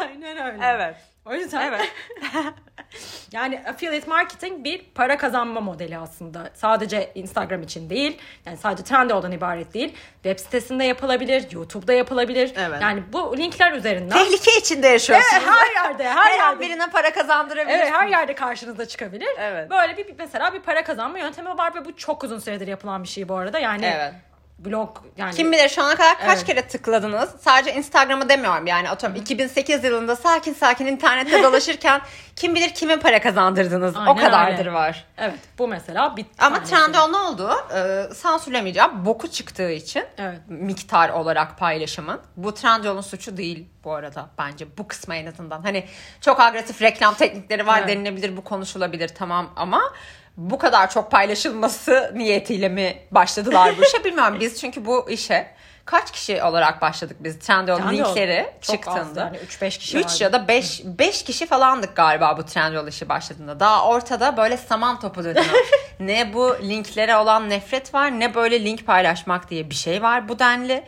Aynen 0.00 0.36
öyle. 0.52 0.64
Evet. 0.66 0.96
O 1.24 1.34
yüzden 1.34 1.60
Evet. 1.72 1.92
yani 3.32 3.62
affiliate 3.68 4.06
marketing 4.10 4.64
bir 4.64 4.84
para 4.94 5.16
kazanma 5.18 5.60
modeli 5.60 5.98
aslında. 5.98 6.50
Sadece 6.54 7.12
Instagram 7.14 7.62
için 7.62 7.90
değil. 7.90 8.18
Yani 8.46 8.56
sadece 8.56 8.84
Trendyol'dan 8.84 9.32
ibaret 9.32 9.74
değil. 9.74 9.94
Web 10.22 10.38
sitesinde 10.38 10.84
yapılabilir, 10.84 11.50
YouTube'da 11.50 11.92
yapılabilir. 11.92 12.52
Evet. 12.56 12.82
Yani 12.82 13.02
bu 13.12 13.36
linkler 13.36 13.72
üzerinden 13.72 14.18
Tehlike 14.24 14.58
içinde 14.58 14.88
yaşıyorsunuz. 14.88 15.32
Evet, 15.34 15.48
her 15.48 15.84
yerde, 15.88 16.08
her, 16.08 16.16
Her 16.30 16.38
yerde. 16.38 16.60
birine 16.60 16.90
para 16.90 17.12
kazandırabilir. 17.12 17.78
Evet 17.78 17.92
her 17.92 18.06
yerde 18.08 18.34
karşınıza 18.34 18.86
çıkabilir. 18.88 19.28
Evet. 19.38 19.70
Böyle 19.70 19.96
bir- 19.96 20.14
mesela 20.18 20.52
bir 20.52 20.60
para 20.60 20.84
kazanma 20.84 21.18
yöntemi 21.18 21.58
var 21.58 21.74
ve 21.74 21.84
bu 21.84 21.96
çok 21.96 22.24
uzun 22.24 22.38
süredir 22.38 22.66
yapılan 22.68 23.02
bir 23.02 23.08
şey 23.08 23.28
bu 23.28 23.36
arada. 23.36 23.58
Yani 23.58 23.86
Evet. 23.86 24.12
Blog 24.58 24.98
yani 25.16 25.34
Kim 25.34 25.52
bilir 25.52 25.68
şu 25.68 25.82
ana 25.82 25.94
kadar 25.96 26.18
kaç 26.18 26.36
Evet. 26.36 26.44
kere 26.46 26.62
tıkladınız? 26.68 27.30
Sadece 27.40 27.74
Instagram'ı 27.74 28.28
demiyorum 28.28 28.66
yani 28.66 28.90
atıyorum 28.90 29.20
2008 29.20 29.84
yılında 29.84 30.16
sakin 30.16 30.54
sakin 30.54 30.86
internette 30.86 31.42
dolaşırken 31.42 32.00
kim 32.36 32.54
bilir 32.54 32.74
kime 32.74 32.98
para 32.98 33.20
kazandırdınız? 33.22 33.96
o 33.96 33.98
Aynen 34.00 34.16
kadardır 34.16 34.58
öyle. 34.58 34.72
var. 34.72 35.04
Evet 35.18 35.38
bu 35.58 35.68
mesela 35.68 36.16
bir 36.16 36.26
Ama. 36.38 36.62
Trendyol 36.62 37.08
ne 37.08 37.16
oldu? 37.16 37.50
Ee, 37.76 38.14
sansürlemeyeceğim. 38.14 39.04
Boku 39.06 39.28
çıktığı 39.30 39.70
için 39.70 40.04
Evet. 40.18 40.38
miktar 40.48 41.08
olarak 41.08 41.58
paylaşımın. 41.58 42.20
Bu 42.36 42.54
Trendyol'un 42.54 43.00
suçu 43.00 43.36
değil 43.36 43.68
bu 43.84 43.92
arada 43.94 44.30
bence 44.38 44.78
bu 44.78 44.88
kısmı 44.88 45.14
en 45.14 45.26
azından. 45.26 45.62
Hani 45.62 45.84
çok 46.20 46.40
agresif 46.40 46.82
reklam 46.82 47.14
teknikleri 47.14 47.66
var 47.66 47.78
Evet. 47.78 47.88
denilebilir 47.88 48.36
bu 48.36 48.44
konuşulabilir 48.44 49.08
tamam 49.08 49.52
ama 49.56 49.80
bu 50.36 50.58
kadar 50.58 50.90
çok 50.90 51.10
paylaşılması 51.10 52.12
niyetiyle 52.14 52.68
mi 52.68 52.96
başladılar 53.10 53.74
bu 53.78 53.84
işe 53.84 54.04
bilmiyorum. 54.04 54.36
Biz 54.40 54.60
çünkü 54.60 54.86
bu 54.86 55.10
işe 55.10 55.54
kaç 55.84 56.12
kişi 56.12 56.42
olarak 56.42 56.82
başladık 56.82 57.16
biz 57.20 57.38
Trendyol, 57.38 57.92
linkleri 57.92 58.52
çok 58.60 58.74
çıktığında. 58.74 59.20
yani 59.20 59.36
3-5 59.36 59.78
kişi 59.78 59.98
3 59.98 60.04
vardı. 60.04 60.16
ya 60.20 60.32
da 60.32 60.48
5 60.48 60.82
5 60.84 61.22
kişi 61.22 61.46
falandık 61.46 61.96
galiba 61.96 62.38
bu 62.38 62.46
Trendyol 62.46 62.86
işi 62.86 63.08
başladığında. 63.08 63.60
Daha 63.60 63.88
ortada 63.88 64.36
böyle 64.36 64.56
saman 64.56 65.00
topu 65.00 65.24
dönüyor. 65.24 65.44
ne 66.00 66.32
bu 66.34 66.56
linklere 66.62 67.16
olan 67.16 67.50
nefret 67.50 67.94
var 67.94 68.20
ne 68.20 68.34
böyle 68.34 68.64
link 68.64 68.86
paylaşmak 68.86 69.50
diye 69.50 69.70
bir 69.70 69.74
şey 69.74 70.02
var 70.02 70.28
bu 70.28 70.38
denli. 70.38 70.84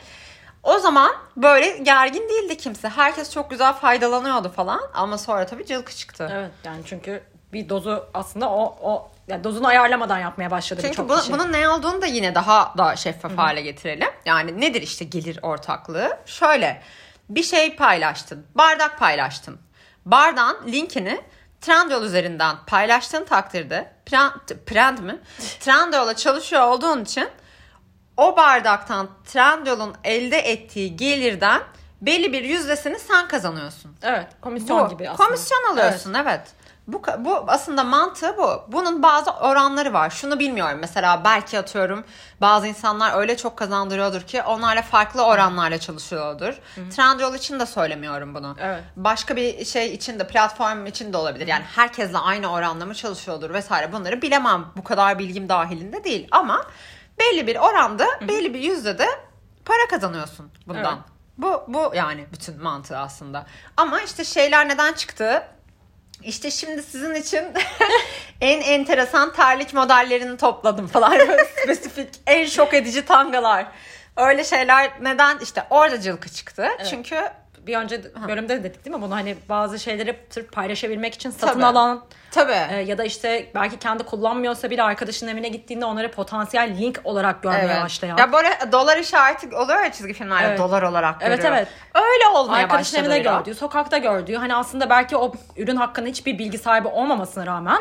O 0.62 0.78
zaman 0.78 1.12
böyle 1.37 1.78
gergin 1.78 2.28
değildi 2.28 2.56
kimse. 2.56 2.88
Herkes 2.88 3.32
çok 3.32 3.50
güzel 3.50 3.72
faydalanıyordu 3.72 4.48
falan 4.48 4.80
ama 4.94 5.18
sonra 5.18 5.46
tabii 5.46 5.66
cılkı 5.66 5.94
çıktı. 5.94 6.30
Evet 6.32 6.50
yani 6.64 6.82
çünkü 6.87 7.22
bir 7.52 7.68
dozu 7.68 8.06
aslında 8.14 8.50
o 8.50 8.78
o 8.82 9.09
yani 9.28 9.44
dozunu 9.44 9.66
ayarlamadan 9.66 10.18
yapmaya 10.18 10.50
başladı 10.50 10.80
Çünkü 10.82 10.92
birçok 10.92 11.08
bu- 11.10 11.16
kişi. 11.20 11.32
bunun 11.32 11.52
ne 11.52 11.68
olduğunu 11.68 12.02
da 12.02 12.06
yine 12.06 12.34
daha 12.34 12.74
da 12.78 12.96
şeffaf 12.96 13.36
hale 13.38 13.60
getirelim. 13.60 14.08
Yani 14.24 14.60
nedir 14.60 14.82
işte 14.82 15.04
gelir 15.04 15.38
ortaklığı? 15.42 16.18
Şöyle 16.26 16.82
bir 17.28 17.42
şey 17.42 17.76
paylaştın. 17.76 18.46
Bardak 18.54 18.98
paylaştın. 18.98 19.58
Bardağın 20.04 20.72
linkini 20.72 21.20
Trendyol 21.60 22.02
üzerinden 22.02 22.56
paylaştığın 22.66 23.24
takdirde 23.24 23.92
Trend, 24.06 24.32
Trend 24.66 24.98
mi? 24.98 25.18
Trendyol'a 25.60 26.16
çalışıyor 26.16 26.62
olduğun 26.62 27.02
için 27.04 27.28
o 28.16 28.36
bardaktan 28.36 29.08
Trendyol'un 29.24 29.94
elde 30.04 30.38
ettiği 30.38 30.96
gelirden 30.96 31.62
belli 32.02 32.32
bir 32.32 32.44
yüzdesini 32.44 32.98
sen 32.98 33.28
kazanıyorsun. 33.28 33.96
Evet 34.02 34.26
komisyon 34.40 34.86
Bu, 34.86 34.88
gibi 34.90 35.10
aslında. 35.10 35.28
Komisyon 35.28 35.72
alıyorsun 35.72 36.14
evet. 36.14 36.40
Bu, 36.87 37.03
bu 37.18 37.44
aslında 37.49 37.85
mantığı 37.85 38.37
bu. 38.37 38.64
Bunun 38.68 39.03
bazı 39.03 39.31
oranları 39.31 39.92
var. 39.92 40.11
Şunu 40.11 40.38
bilmiyorum. 40.38 40.79
Mesela 40.81 41.25
belki 41.25 41.59
atıyorum 41.59 42.05
bazı 42.40 42.66
insanlar 42.66 43.18
öyle 43.18 43.37
çok 43.37 43.57
kazandırıyordur 43.57 44.22
ki 44.22 44.42
onlarla 44.42 44.83
farklı 44.83 45.27
oranlarla 45.27 45.79
çalışıyordur. 45.79 46.55
Trendyol 46.90 47.35
için 47.35 47.61
de 47.61 47.66
söylemiyorum 47.66 48.35
bunu. 48.35 48.57
Evet. 48.61 48.83
Başka 48.96 49.37
bir 49.37 49.64
şey 49.64 49.94
için 49.94 50.18
de 50.18 50.27
platform 50.27 50.87
için 50.87 51.12
de 51.12 51.16
olabilir. 51.16 51.46
Yani 51.46 51.64
herkesle 51.77 52.18
aynı 52.18 52.53
oranda 52.53 52.87
mı 52.87 52.94
çalışıyordur 52.94 53.55
vesaire 53.55 53.92
bunları 53.92 54.22
bilemem. 54.22 54.64
Bu 54.77 54.85
kadar 54.85 55.18
bilgim 55.18 55.49
dahilinde 55.49 56.05
değil. 56.05 56.29
Ama 56.31 56.66
belli 57.18 57.46
bir 57.46 57.57
oranda 57.57 58.07
belli 58.29 58.55
bir 58.55 58.61
yüzdede 58.61 59.07
para 59.64 59.88
kazanıyorsun 59.90 60.51
bundan. 60.66 60.94
Evet. 60.94 61.16
Bu, 61.38 61.64
bu 61.68 61.92
yani 61.94 62.27
bütün 62.33 62.62
mantığı 62.62 62.99
aslında. 62.99 63.46
Ama 63.77 64.01
işte 64.01 64.25
şeyler 64.25 64.68
neden 64.68 64.92
çıktı? 64.92 65.42
İşte 66.22 66.50
şimdi 66.50 66.83
sizin 66.83 67.14
için 67.14 67.44
en 68.40 68.61
enteresan 68.61 69.33
terlik 69.33 69.74
modellerini 69.74 70.37
topladım 70.37 70.87
falan. 70.87 71.12
Böyle 71.18 71.44
spesifik, 71.62 72.09
en 72.26 72.46
şok 72.46 72.74
edici 72.74 73.05
tangalar. 73.05 73.66
Öyle 74.16 74.44
şeyler 74.44 74.90
neden? 75.00 75.38
işte 75.38 75.66
orada 75.70 76.00
cılkı 76.00 76.29
çıktı. 76.29 76.68
Çünkü 76.90 77.29
Bir 77.66 77.76
önce 77.76 78.00
bölümde 78.29 78.59
de 78.59 78.64
dedik 78.64 78.85
değil 78.85 78.96
mi 78.96 79.02
bunu 79.02 79.14
hani 79.14 79.37
bazı 79.48 79.79
şeyleri 79.79 80.16
sırf 80.31 80.52
paylaşabilmek 80.52 81.14
için 81.14 81.31
satın 81.31 81.46
Tabii. 81.61 81.64
alan 81.64 82.05
tabii. 82.31 82.52
e, 82.70 82.76
ya 82.76 82.98
da 82.98 83.05
işte 83.05 83.50
belki 83.55 83.79
kendi 83.79 84.02
kullanmıyorsa 84.02 84.70
bile 84.70 84.83
arkadaşının 84.83 85.31
evine 85.31 85.48
gittiğinde 85.48 85.85
onları 85.85 86.11
potansiyel 86.11 86.79
link 86.79 87.00
olarak 87.05 87.42
görmeye 87.42 87.64
Evet. 87.66 87.83
başlayan. 87.83 88.16
Ya 88.16 88.33
böyle 88.33 88.48
dolar 88.72 88.96
işareti 88.96 89.57
oluyor 89.57 89.83
ya 89.83 89.92
çizgi 89.92 90.12
filmlerde 90.12 90.46
Evet. 90.46 90.59
dolar 90.59 90.83
olarak 90.83 91.16
Evet, 91.20 91.37
görüyor. 91.38 91.57
evet. 91.57 91.68
Öyle 91.94 92.38
olmaya 92.38 92.64
Arkadaşın 92.64 92.98
evinde 92.98 93.14
ya. 93.14 93.22
gördüğü, 93.38 93.55
sokakta 93.55 93.98
gördüğü 93.98 94.35
hani 94.37 94.55
aslında 94.55 94.90
belki 94.90 95.16
o 95.16 95.33
ürün 95.57 95.76
hakkında 95.76 96.09
hiçbir 96.09 96.38
bilgi 96.38 96.59
sahibi 96.59 96.88
olmamasına 96.88 97.46
rağmen 97.46 97.79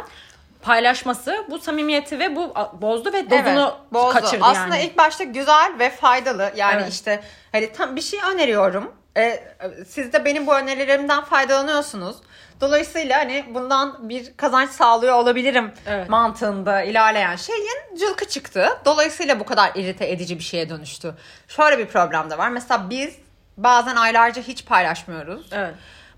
paylaşması 0.62 1.46
bu 1.50 1.60
samimiyeti 1.60 2.20
ve 2.20 2.36
bu 2.36 2.54
bozdu 2.82 3.14
ve 3.14 3.30
dozunu 3.30 3.74
Evet, 3.74 3.94
bozdu. 3.94 4.14
kaçırdı 4.14 4.44
Aslında 4.46 4.76
yani. 4.76 4.86
ilk 4.86 4.98
başta 4.98 5.24
güzel 5.24 5.72
ve 5.80 5.90
faydalı. 5.90 6.52
Yani 6.56 6.82
Evet. 6.82 6.94
işte 6.94 7.24
hani 7.52 7.74
tam 7.74 7.96
bir 7.96 8.02
şey 8.02 8.20
öneriyorum. 8.34 8.92
E, 9.18 9.44
siz 9.88 10.14
de 10.14 10.26
benim 10.26 10.48
bu 10.48 10.56
önerilerimden 10.56 11.24
faydalanıyorsunuz. 11.24 12.16
Dolayısıyla 12.62 13.20
hani 13.20 13.46
bundan 13.50 14.10
bir 14.10 14.38
kazanç 14.38 14.70
sağlıyor 14.70 15.14
olabilirim 15.16 15.72
Evet. 15.88 16.10
mantığında 16.10 16.82
ilerleyen 16.82 17.36
şeyin 17.36 17.96
cılkı 18.00 18.28
çıktı. 18.28 18.68
Dolayısıyla 18.86 19.40
bu 19.40 19.46
kadar 19.46 19.72
irite 19.76 20.10
edici 20.12 20.40
bir 20.40 20.44
şeye 20.44 20.70
dönüştü. 20.70 21.14
Şöyle 21.48 21.78
bir 21.78 21.86
problem 21.88 22.30
de 22.30 22.38
var. 22.38 22.50
Mesela 22.50 22.90
biz 22.90 23.16
bazen 23.58 23.96
aylarca 23.96 24.42
hiç 24.42 24.66
paylaşmıyoruz. 24.66 25.48
Evet. 25.52 25.76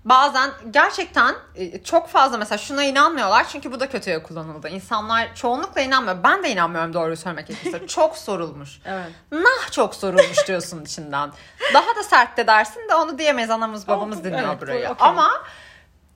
Bazen 0.08 0.50
gerçekten 0.70 1.34
e, 1.54 1.82
çok 1.82 2.08
fazla 2.08 2.38
mesela 2.38 2.58
şuna 2.58 2.84
inanmıyorlar 2.84 3.48
çünkü 3.48 3.72
bu 3.72 3.80
da 3.80 3.88
kötüye 3.88 4.22
kullanıldı. 4.22 4.68
İnsanlar 4.68 5.34
çoğunlukla 5.34 5.80
inanmıyor. 5.80 6.22
Ben 6.24 6.42
de 6.42 6.50
inanmıyorum 6.50 6.94
doğruyu 6.94 7.16
söylemek 7.16 7.46
gerekirse. 7.46 7.86
çok 7.86 8.16
sorulmuş. 8.16 8.80
Evet. 8.84 9.06
Nah 9.32 9.70
çok 9.70 9.94
sorulmuş 9.94 10.46
diyorsun 10.48 10.84
içinden. 10.84 11.30
Daha 11.74 11.96
da 11.96 12.02
sert 12.02 12.36
de 12.36 12.46
dersin 12.46 12.88
de 12.88 12.94
onu 12.94 13.18
diyemeyiz 13.18 13.50
anamız 13.50 13.88
babamız 13.88 14.18
Oh, 14.20 14.24
dinliyor 14.24 14.48
evet, 14.48 14.60
burayı. 14.60 14.88
okey. 14.88 15.08
Ama 15.08 15.30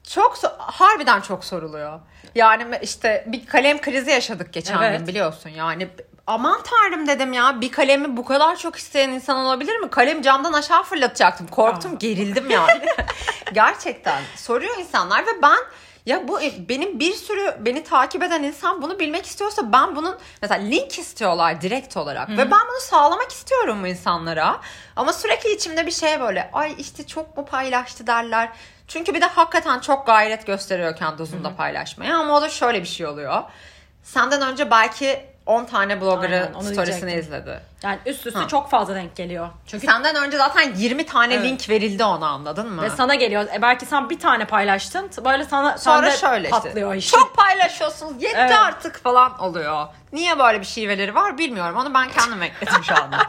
çok 0.09 0.37
harbiden 0.57 1.21
çok 1.21 1.45
soruluyor. 1.45 1.99
Yani 2.35 2.79
işte 2.81 3.23
bir 3.27 3.45
kalem 3.45 3.81
krizi 3.81 4.11
yaşadık 4.11 4.53
geçen 4.53 4.81
Evet. 4.81 4.99
gün 4.99 5.07
biliyorsun. 5.07 5.49
Yani 5.49 5.89
aman 6.27 6.61
tanrım 6.63 7.07
dedim 7.07 7.33
ya 7.33 7.61
bir 7.61 7.71
kalemi 7.71 8.17
bu 8.17 8.25
kadar 8.25 8.55
çok 8.55 8.75
isteyen 8.75 9.09
insan 9.09 9.37
olabilir 9.37 9.77
mi? 9.77 9.89
Kalem 9.89 10.21
camdan 10.21 10.53
aşağı 10.53 10.83
fırlatacaktım. 10.83 11.47
Korktum, 11.47 11.99
gerildim 11.99 12.49
yani. 12.49 12.85
Gerçekten 13.53 14.21
soruyor 14.35 14.77
insanlar 14.79 15.25
ve 15.27 15.41
ben 15.41 15.57
ya 16.05 16.27
bu 16.27 16.39
benim 16.69 16.99
bir 16.99 17.13
sürü 17.13 17.55
beni 17.59 17.83
takip 17.83 18.23
eden 18.23 18.43
insan 18.43 18.81
bunu 18.81 18.99
bilmek 18.99 19.25
istiyorsa 19.25 19.73
ben 19.73 19.95
bunun 19.95 20.17
mesela 20.41 20.61
link 20.61 20.99
istiyorlar 20.99 21.61
direkt 21.61 21.97
olarak 21.97 22.29
ve 22.29 22.37
ben 22.37 22.61
bunu 22.69 22.79
sağlamak 22.81 23.31
istiyorum 23.31 23.83
bu 23.83 23.87
insanlara. 23.87 24.61
Ama 24.95 25.13
sürekli 25.13 25.51
içimde 25.51 25.85
bir 25.85 25.91
şey 25.91 26.19
böyle 26.19 26.49
ay 26.53 26.75
işte 26.77 27.07
çok 27.07 27.37
mu 27.37 27.45
paylaştı 27.45 28.07
derler. 28.07 28.49
Çünkü 28.87 29.13
bir 29.13 29.21
de 29.21 29.25
hakikaten 29.25 29.79
çok 29.79 30.05
gayret 30.05 30.47
gösteriyorken 30.47 31.17
dozunda 31.17 31.55
paylaşmaya 31.55 32.17
ama 32.17 32.37
o 32.37 32.41
da 32.41 32.49
şöyle 32.49 32.81
bir 32.81 32.87
şey 32.87 33.05
oluyor. 33.05 33.43
Senden 34.03 34.41
önce 34.41 34.71
belki 34.71 35.32
10 35.45 35.65
tane 35.65 35.95
onu 35.95 36.63
storiesini 36.63 36.75
diyecektim. 36.75 37.07
izledi. 37.19 37.59
Yani 37.83 37.99
üst 38.05 38.27
üste 38.27 38.39
Ha. 38.39 38.47
çok 38.47 38.69
fazla 38.69 38.95
denk 38.95 39.15
geliyor. 39.15 39.49
Çünkü 39.67 39.85
Senden 39.87 40.15
önce 40.15 40.37
zaten 40.37 40.73
20 40.75 41.05
tane 41.05 41.33
Evet. 41.33 41.45
link 41.45 41.69
verildi 41.69 42.03
ona 42.03 42.27
anladın 42.27 42.69
mı? 42.73 42.81
ve 42.81 42.89
sana 42.89 43.15
geliyor. 43.15 43.45
E 43.55 43.61
belki 43.61 43.85
sen 43.85 44.09
bir 44.09 44.19
tane 44.19 44.45
paylaştın. 44.45 45.09
Böyle 45.25 45.45
sana 45.45 45.77
Sonra 45.77 46.11
sende 46.11 46.17
şöyle 46.17 46.47
işte. 46.47 46.59
patlıyor 46.61 46.93
iş. 46.95 47.07
Çok 47.11 47.35
paylaşıyorsunuz. 47.37 48.23
Yetti 48.23 48.35
Evet. 48.39 48.55
artık 48.59 49.03
falan 49.03 49.39
oluyor. 49.39 49.87
Niye 50.13 50.39
böyle 50.39 50.59
bir 50.59 50.65
şiveleri 50.65 51.15
var 51.15 51.37
bilmiyorum. 51.37 51.77
Onu 51.77 51.93
ben 51.93 52.09
kendim 52.09 52.41
ekledim 52.43 52.83
şu 52.83 52.95
anda. 53.03 53.17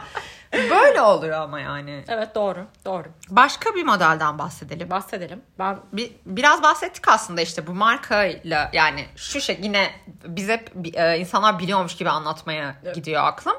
Böyle 0.53 1.01
oluyor 1.01 1.41
ama 1.41 1.59
yani. 1.59 2.03
Evet 2.07 2.35
doğru. 2.35 2.65
Doğru. 2.85 3.03
Başka 3.29 3.75
bir 3.75 3.83
modelden 3.83 4.39
bahsedelim. 4.39 4.89
Bahsedelim. 4.89 5.41
Ben 5.59 5.77
Bir, 5.93 6.11
biraz 6.25 6.63
bahsettik 6.63 7.07
aslında 7.07 7.41
işte 7.41 7.67
bu 7.67 7.73
markayla 7.73 8.69
yani 8.73 9.05
şu 9.15 9.41
şey 9.41 9.59
yine 9.61 9.91
bize 10.23 10.65
e, 10.93 11.17
insanlar 11.19 11.59
biliyormuş 11.59 11.95
gibi 11.95 12.09
anlatmaya 12.09 12.75
gidiyor 12.95 13.23
aklım. 13.23 13.55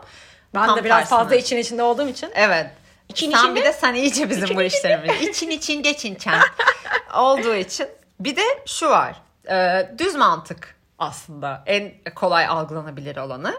ben 0.54 0.66
Tam 0.66 0.76
de 0.78 0.84
biraz 0.84 0.98
tersine. 0.98 1.18
fazla 1.18 1.34
için 1.36 1.56
içinde 1.56 1.82
olduğum 1.82 2.08
için 2.08 2.30
Evet. 2.34 2.66
İçin 3.08 3.30
sen 3.30 3.38
için 3.38 3.54
bir 3.56 3.64
de 3.64 3.72
sen 3.72 3.94
iyice 3.94 4.30
bizim 4.30 4.56
bu 4.56 4.62
işlerimiz. 4.62 5.22
İçin 5.28 5.50
için 5.50 5.82
geçin 5.82 6.14
çen 6.14 6.40
olduğu 7.14 7.54
için. 7.54 7.88
Bir 8.20 8.36
de 8.36 8.42
şu 8.66 8.88
var. 8.90 9.22
e, 9.50 9.88
düz 9.98 10.14
mantık 10.14 10.76
aslında 10.98 11.62
en 11.66 11.92
kolay 12.14 12.46
algılanabilir 12.46 13.16
olanı. 13.16 13.54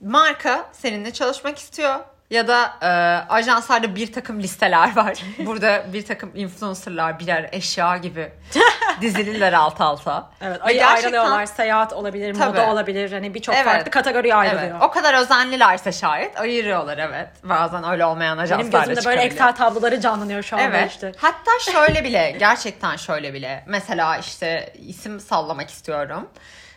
Marka 0.00 0.68
seninle 0.72 1.12
çalışmak 1.12 1.58
istiyor. 1.58 2.00
Ya 2.30 2.48
da 2.48 2.72
e, 2.82 2.86
ajanslarda 3.32 3.96
bir 3.96 4.12
takım 4.12 4.40
listeler 4.40 4.96
var. 4.96 5.18
Burada 5.38 5.84
bir 5.92 6.04
takım 6.06 6.30
influencerlar 6.34 7.18
birer 7.18 7.48
eşya 7.52 7.96
gibi 7.96 8.32
dizililer 9.00 9.52
alt 9.52 9.80
alta. 9.80 10.30
Evet, 10.40 10.60
Ve 10.60 10.64
ayı 10.64 10.78
gerçekten- 10.78 10.96
ayrılıyorlar. 11.12 11.46
Seyahat 11.46 11.92
olabilir, 11.92 12.34
Tabii. 12.34 12.48
moda 12.58 12.70
olabilir. 12.72 13.12
Hani 13.12 13.34
birçok 13.34 13.54
Evet. 13.54 13.64
farklı 13.64 13.90
kategoriye 13.90 14.34
ayrılıyor. 14.34 14.70
Evet, 14.70 14.82
o 14.82 14.90
kadar 14.90 15.14
özenlilerse 15.14 15.92
şayet 15.92 16.40
ayırıyorlar 16.40 16.98
evet. 16.98 17.28
Bazen 17.44 17.90
öyle 17.90 18.04
olmayan 18.04 18.38
Benim 18.38 18.52
ajanslar 18.52 18.82
da 18.86 18.86
gözümde 18.92 19.08
böyle. 19.08 19.22
Excel 19.22 19.54
tabloları 19.56 20.00
canlanıyor 20.00 20.42
şu 20.42 20.56
anda 20.56 20.64
Evet. 20.68 20.90
işte. 20.90 21.12
Hatta 21.18 21.50
şöyle 21.72 22.04
bile 22.04 22.36
gerçekten 22.38 22.96
şöyle 22.96 23.34
bile. 23.34 23.64
Mesela 23.66 24.16
işte 24.16 24.72
isim 24.78 25.20
sallamak 25.20 25.70
istiyorum. 25.70 26.28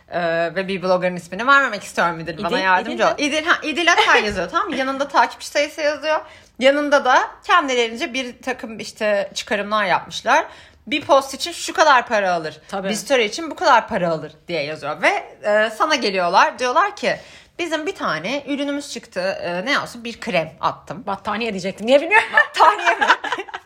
Ee, 0.08 0.54
ve 0.54 0.68
bir 0.68 0.82
bloggerın 0.82 1.16
ismini 1.16 1.46
vermemek 1.46 1.82
istiyorum 1.82 2.16
müdür 2.16 2.38
bana 2.38 2.48
İdil- 2.58 2.62
yardımcı 2.62 2.94
İdil 2.96 3.04
ol. 3.04 3.14
İdil, 3.18 3.44
ha, 3.46 3.58
İdil 3.62 3.92
Atar 3.92 4.14
yazıyor 4.22 4.50
tamam 4.50 4.68
mı? 4.68 4.76
Yanında 4.76 5.08
takipçi 5.08 5.46
sayısı 5.46 5.80
yazıyor. 5.80 6.20
Yanında 6.58 7.04
da 7.04 7.30
kendilerince 7.44 8.14
bir 8.14 8.42
takım 8.42 8.78
işte 8.78 9.30
çıkarımlar 9.34 9.84
yapmışlar. 9.84 10.44
Bir 10.86 11.00
post 11.02 11.34
için 11.34 11.52
şu 11.52 11.72
kadar 11.74 12.06
para 12.06 12.32
alır. 12.32 12.60
Tabii. 12.68 12.88
Bir 12.88 12.94
story 12.94 13.24
için 13.24 13.50
bu 13.50 13.54
kadar 13.54 13.88
para 13.88 14.10
alır 14.10 14.32
diye 14.48 14.62
yazıyor. 14.62 15.02
Ve 15.02 15.08
e, 15.48 15.70
sana 15.70 15.94
geliyorlar 15.94 16.58
diyorlar 16.58 16.96
ki 16.96 17.16
bizim 17.58 17.86
bir 17.86 17.94
tane 17.94 18.42
ürünümüz 18.46 18.92
çıktı. 18.92 19.20
E, 19.20 19.64
ne 19.66 19.78
olsun 19.78 20.04
bir 20.04 20.20
krem 20.20 20.52
attım. 20.60 21.06
Battaniye 21.06 21.50
diyecektim. 21.52 21.86
Niye 21.86 22.00
bilmiyorum. 22.00 22.28
Battaniye 22.32 22.94
mi? 22.94 23.06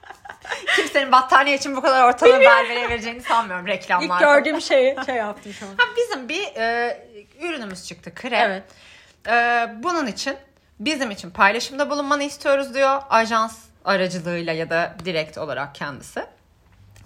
Kimsenin 0.76 1.12
battaniye 1.12 1.56
için 1.56 1.76
bu 1.76 1.80
kadar 1.80 2.08
ortalığı 2.08 2.40
berbereye 2.40 2.88
vereceğini 2.88 3.22
sanmıyorum 3.22 3.66
reklamlar. 3.66 4.16
İlk 4.16 4.20
gördüğüm 4.20 4.60
şeyi 4.60 4.96
şey 5.06 5.14
yaptım 5.14 5.52
şu 5.52 5.66
an. 5.66 5.70
Ha, 5.70 5.84
bizim 5.96 6.28
bir 6.28 6.42
e, 6.56 6.98
ürünümüz 7.40 7.86
çıktı 7.86 8.14
krem. 8.14 8.50
Evet. 8.50 8.62
E, 9.28 9.66
bunun 9.82 10.06
için 10.06 10.36
bizim 10.80 11.10
için 11.10 11.30
paylaşımda 11.30 11.90
bulunmanı 11.90 12.22
istiyoruz 12.22 12.74
diyor 12.74 13.02
ajans 13.10 13.58
aracılığıyla 13.84 14.52
ya 14.52 14.70
da 14.70 14.94
direkt 15.04 15.38
olarak 15.38 15.74
kendisi. 15.74 16.26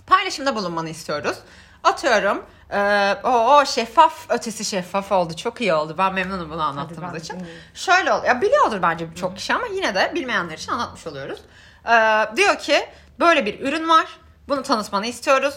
Paylaşımda 0.07 0.57
bulunmanı 0.57 0.89
istiyoruz. 0.89 1.39
Atıyorum 1.85 2.45
e, 2.71 3.15
o, 3.25 3.31
o 3.31 3.65
şeffaf 3.65 4.31
ötesi 4.31 4.65
şeffaf 4.65 5.13
oldu. 5.13 5.37
Çok 5.37 5.61
iyi 5.61 5.75
oldu. 5.75 5.95
Ben 5.99 6.15
memnunum 6.15 6.51
bunu 6.51 6.63
anlattığımız 6.63 7.23
için. 7.23 7.47
Şöyle 7.75 8.13
ol, 8.13 8.25
ya 8.25 8.43
biliyordur 8.43 8.83
bence 8.83 9.11
birçok 9.11 9.37
kişi 9.37 9.55
ama 9.55 9.67
yine 9.67 9.95
de 9.95 10.13
bilmeyenler 10.15 10.59
için 10.59 10.73
anlatmış 10.73 11.07
oluyoruz. 11.07 11.41
Ee, 11.87 12.37
diyor 12.37 12.59
ki 12.59 12.87
böyle 13.21 13.47
bir 13.47 13.61
ürün 13.61 13.89
var. 13.89 14.07
Bunu 14.49 14.63
tanıtmanı 14.63 15.07
istiyoruz. 15.07 15.55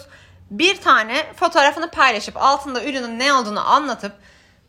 Bir 0.50 0.80
tane 0.80 1.32
fotoğrafını 1.34 1.90
paylaşıp 1.90 2.36
altında 2.36 2.84
ürünün 2.84 3.18
ne 3.18 3.32
olduğunu 3.32 3.70
anlatıp 3.70 4.12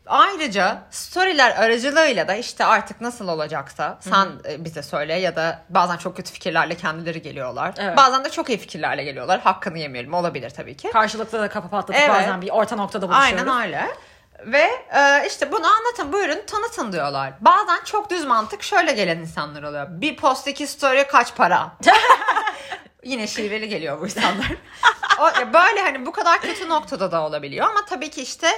ayrıca 0.06 0.82
storyler 0.90 1.56
aracılığıyla 1.56 2.28
da 2.28 2.34
işte 2.34 2.64
artık 2.64 3.00
nasıl 3.00 3.28
olacaksa 3.28 3.98
sen 4.00 4.28
e, 4.48 4.64
bize 4.64 4.82
söyle 4.82 5.14
ya 5.14 5.36
da 5.36 5.62
bazen 5.68 5.96
çok 5.96 6.16
kötü 6.16 6.32
fikirlerle 6.32 6.74
kendileri 6.74 7.22
geliyorlar. 7.22 7.74
Evet. 7.78 7.96
Bazen 7.96 8.24
de 8.24 8.30
çok 8.30 8.48
iyi 8.48 8.58
fikirlerle 8.58 9.04
geliyorlar. 9.04 9.40
Hakkını 9.40 9.78
yemeyelim 9.78 10.14
olabilir 10.14 10.50
tabii 10.50 10.76
ki. 10.76 10.90
Karşılıklı 10.90 11.40
da 11.40 11.48
kafa 11.48 11.68
patlatıp 11.68 12.02
Evet. 12.02 12.10
bazen 12.10 12.42
bir 12.42 12.50
orta 12.50 12.76
noktada 12.76 13.08
buluşuyoruz. 13.08 13.48
Aynen 13.48 13.62
öyle. 13.62 13.86
Ve 14.46 14.70
e, 14.96 15.26
işte 15.26 15.52
bunu 15.52 15.66
anlatın, 15.66 16.12
buyurun 16.12 16.38
tanıtın 16.46 16.92
diyorlar. 16.92 17.32
Bazen 17.40 17.84
çok 17.84 18.10
düz 18.10 18.24
mantık 18.24 18.62
şöyle 18.62 18.92
gelen 18.92 19.18
insanlar 19.18 19.62
oluyor. 19.62 19.86
Bir 19.90 20.16
post 20.16 20.46
iki 20.46 20.66
story 20.66 21.06
kaç 21.06 21.34
para? 21.36 21.72
Yine 23.08 23.26
şiveli 23.26 23.68
geliyor 23.68 24.00
bu 24.00 24.04
insanlar. 24.04 24.52
o, 25.20 25.52
böyle 25.52 25.80
hani 25.82 26.06
bu 26.06 26.12
kadar 26.12 26.40
kötü 26.40 26.68
noktada 26.68 27.12
da 27.12 27.22
olabiliyor 27.22 27.66
ama 27.66 27.84
tabii 27.84 28.10
ki 28.10 28.22
işte 28.22 28.48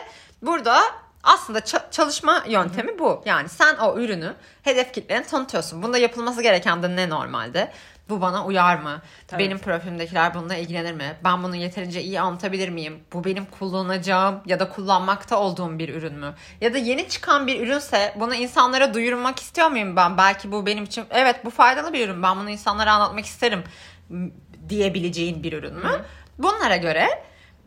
burada 0.43 0.81
aslında 1.23 1.59
ça- 1.59 1.91
çalışma 1.91 2.45
yöntemi 2.49 2.99
bu. 2.99 3.23
Yani 3.25 3.49
sen 3.49 3.77
o 3.77 3.99
ürünü 3.99 4.35
hedef 4.63 4.93
kitlerine 4.95 5.27
tanıtıyorsun. 5.27 5.83
Bunda 5.83 5.99
yapılması 5.99 6.43
gereken 6.43 6.83
de 6.83 6.97
ne 6.97 7.09
normalde? 7.09 7.73
Bu 8.09 8.21
bana 8.21 8.45
uyar 8.45 8.77
mı? 8.77 9.01
Tabii. 9.29 9.45
Benim 9.45 9.59
profilimdekiler 9.59 10.35
bununla 10.35 10.55
ilgilenir 10.55 10.93
mi? 10.93 11.17
Ben 11.25 11.43
bunu 11.43 11.57
yeterince 11.57 12.03
iyi 12.03 12.21
anlatabilir 12.21 12.69
miyim? 12.69 13.05
Bu 13.13 13.25
benim 13.25 13.45
kullanacağım 13.45 14.41
ya 14.47 14.61
da 14.61 14.69
kullanmakta 14.69 15.39
olduğum 15.39 15.79
bir 15.79 15.95
ürün 15.95 16.15
mü? 16.15 16.35
Ya 16.61 16.75
da 16.75 16.79
yeni 16.79 17.09
çıkan 17.09 17.47
bir 17.47 17.61
ürünse 17.61 18.15
bunu 18.21 18.35
insanlara 18.35 18.95
duyurmak 18.95 19.41
istiyor 19.41 19.69
muyum 19.69 19.97
ben? 19.97 20.19
Belki 20.19 20.53
bu 20.53 20.67
benim 20.67 20.85
için 20.85 21.05
evet 21.11 21.45
bu 21.45 21.51
faydalı 21.51 21.93
bir 21.93 22.09
ürün. 22.09 22.23
Ben 22.23 22.37
bunu 22.37 22.51
insanlara 22.51 22.93
anlatmak 22.93 23.27
isterim 23.27 23.65
diyebileceğin 24.69 25.43
bir 25.43 25.53
ürün 25.53 25.75
mü? 25.75 26.05
Bunlara 26.39 26.77
göre 26.77 27.09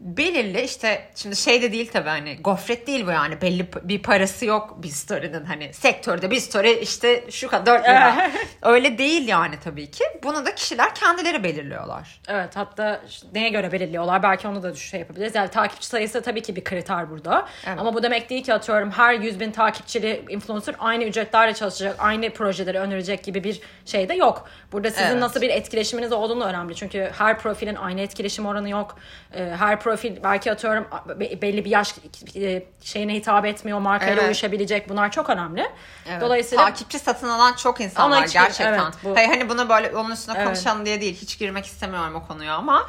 belirli 0.03 0.61
işte 0.61 1.09
şimdi 1.15 1.35
şey 1.35 1.61
de 1.61 1.71
değil 1.71 1.89
tabii 1.93 2.09
hani 2.09 2.37
gofret 2.41 2.87
değil 2.87 3.07
bu 3.07 3.11
yani 3.11 3.41
belli 3.41 3.67
bir 3.83 4.01
parası 4.01 4.45
yok 4.45 4.83
bir 4.83 4.87
story'nin 4.87 5.45
hani 5.45 5.73
sektörde 5.73 6.31
bir 6.31 6.39
story 6.39 6.71
işte 6.71 7.23
şu 7.31 7.47
kadar 7.47 7.65
4 7.79 7.83
lira. 7.83 8.31
Öyle 8.61 8.97
değil 8.97 9.27
yani 9.27 9.55
tabii 9.63 9.91
ki. 9.91 10.03
Bunu 10.23 10.45
da 10.45 10.55
kişiler 10.55 10.95
kendileri 10.95 11.43
belirliyorlar. 11.43 12.21
Evet 12.27 12.55
hatta 12.55 13.01
neye 13.33 13.49
göre 13.49 13.71
belirliyorlar 13.71 14.23
belki 14.23 14.47
onu 14.47 14.63
da 14.63 14.75
şey 14.75 14.99
yapabiliriz. 14.99 15.35
Yani 15.35 15.49
takipçi 15.49 15.87
sayısı 15.87 16.21
tabii 16.21 16.41
ki 16.41 16.55
bir 16.55 16.63
kriter 16.63 17.09
burada. 17.09 17.47
Evet. 17.67 17.79
Ama 17.79 17.93
bu 17.93 18.03
demek 18.03 18.29
değil 18.29 18.43
ki 18.43 18.53
atıyorum 18.53 18.91
her 18.91 19.13
100 19.13 19.39
bin 19.39 19.51
takipçili 19.51 20.25
influencer 20.29 20.75
aynı 20.79 21.03
ücretlerle 21.03 21.53
çalışacak, 21.53 21.95
aynı 21.99 22.29
projeleri 22.29 22.79
önerecek 22.79 23.23
gibi 23.23 23.43
bir 23.43 23.61
şey 23.85 24.09
de 24.09 24.13
yok. 24.13 24.49
Burada 24.71 24.91
sizin 24.91 25.03
Evet. 25.05 25.19
nasıl 25.19 25.41
bir 25.41 25.49
etkileşiminiz 25.49 26.11
olduğunu 26.11 26.45
önemli. 26.45 26.75
Çünkü 26.75 27.11
her 27.17 27.39
profilin 27.39 27.75
aynı 27.75 28.01
etkileşim 28.01 28.45
oranı 28.45 28.69
yok. 28.69 28.97
Her 29.33 29.79
profil 29.79 29.92
belki 30.23 30.51
atıyorum 30.51 30.87
be- 31.19 31.41
belli 31.41 31.65
bir 31.65 31.69
yaş 31.69 31.95
e, 32.35 32.63
şeyine 32.83 33.13
hitap 33.13 33.45
etmiyor, 33.45 33.79
markayla 33.79 34.13
Evet. 34.13 34.23
uyuşabilecek. 34.23 34.89
Bunlar 34.89 35.11
çok 35.11 35.29
önemli. 35.29 35.71
Evet. 36.09 36.21
Dolayısıyla 36.21 36.65
takipçi 36.65 36.99
satın 36.99 37.29
alan 37.29 37.53
çok 37.53 37.81
insan 37.81 38.11
var 38.11 38.25
hiç- 38.25 38.33
gerçekten. 38.33 38.73
evet, 38.73 38.93
bu- 39.03 39.15
Hayır, 39.15 39.29
hani 39.29 39.49
bunu 39.49 39.69
böyle 39.69 39.95
onun 39.97 40.11
üstüne 40.11 40.35
Evet. 40.37 40.47
konuşalım 40.47 40.85
diye 40.85 41.01
değil. 41.01 41.17
Hiç 41.21 41.39
girmek 41.39 41.65
istemiyorum 41.65 42.15
o 42.15 42.27
konuya 42.27 42.55
ama 42.55 42.87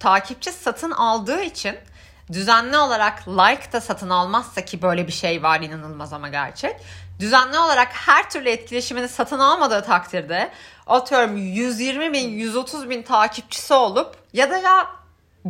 takipçi 0.00 0.52
satın 0.52 0.90
aldığı 0.90 1.42
için 1.42 1.76
düzenli 2.32 2.78
olarak 2.78 3.28
like 3.28 3.72
da 3.72 3.80
satın 3.80 4.10
almazsa 4.10 4.64
ki 4.64 4.82
böyle 4.82 5.06
bir 5.06 5.12
şey 5.12 5.42
var 5.42 5.60
inanılmaz 5.60 6.12
ama 6.12 6.28
gerçek. 6.28 6.76
Düzenli 7.20 7.58
olarak 7.58 7.88
her 7.92 8.30
türlü 8.30 8.48
etkileşimini 8.48 9.08
satın 9.08 9.38
almadığı 9.38 9.82
takdirde 9.84 10.50
atıyorum 10.86 11.36
120 11.36 12.12
bin 12.12 12.28
130 12.28 12.90
bin 12.90 13.02
takipçisi 13.02 13.74
olup 13.74 14.16
ya 14.32 14.50
da 14.50 14.58
ya 14.58 14.86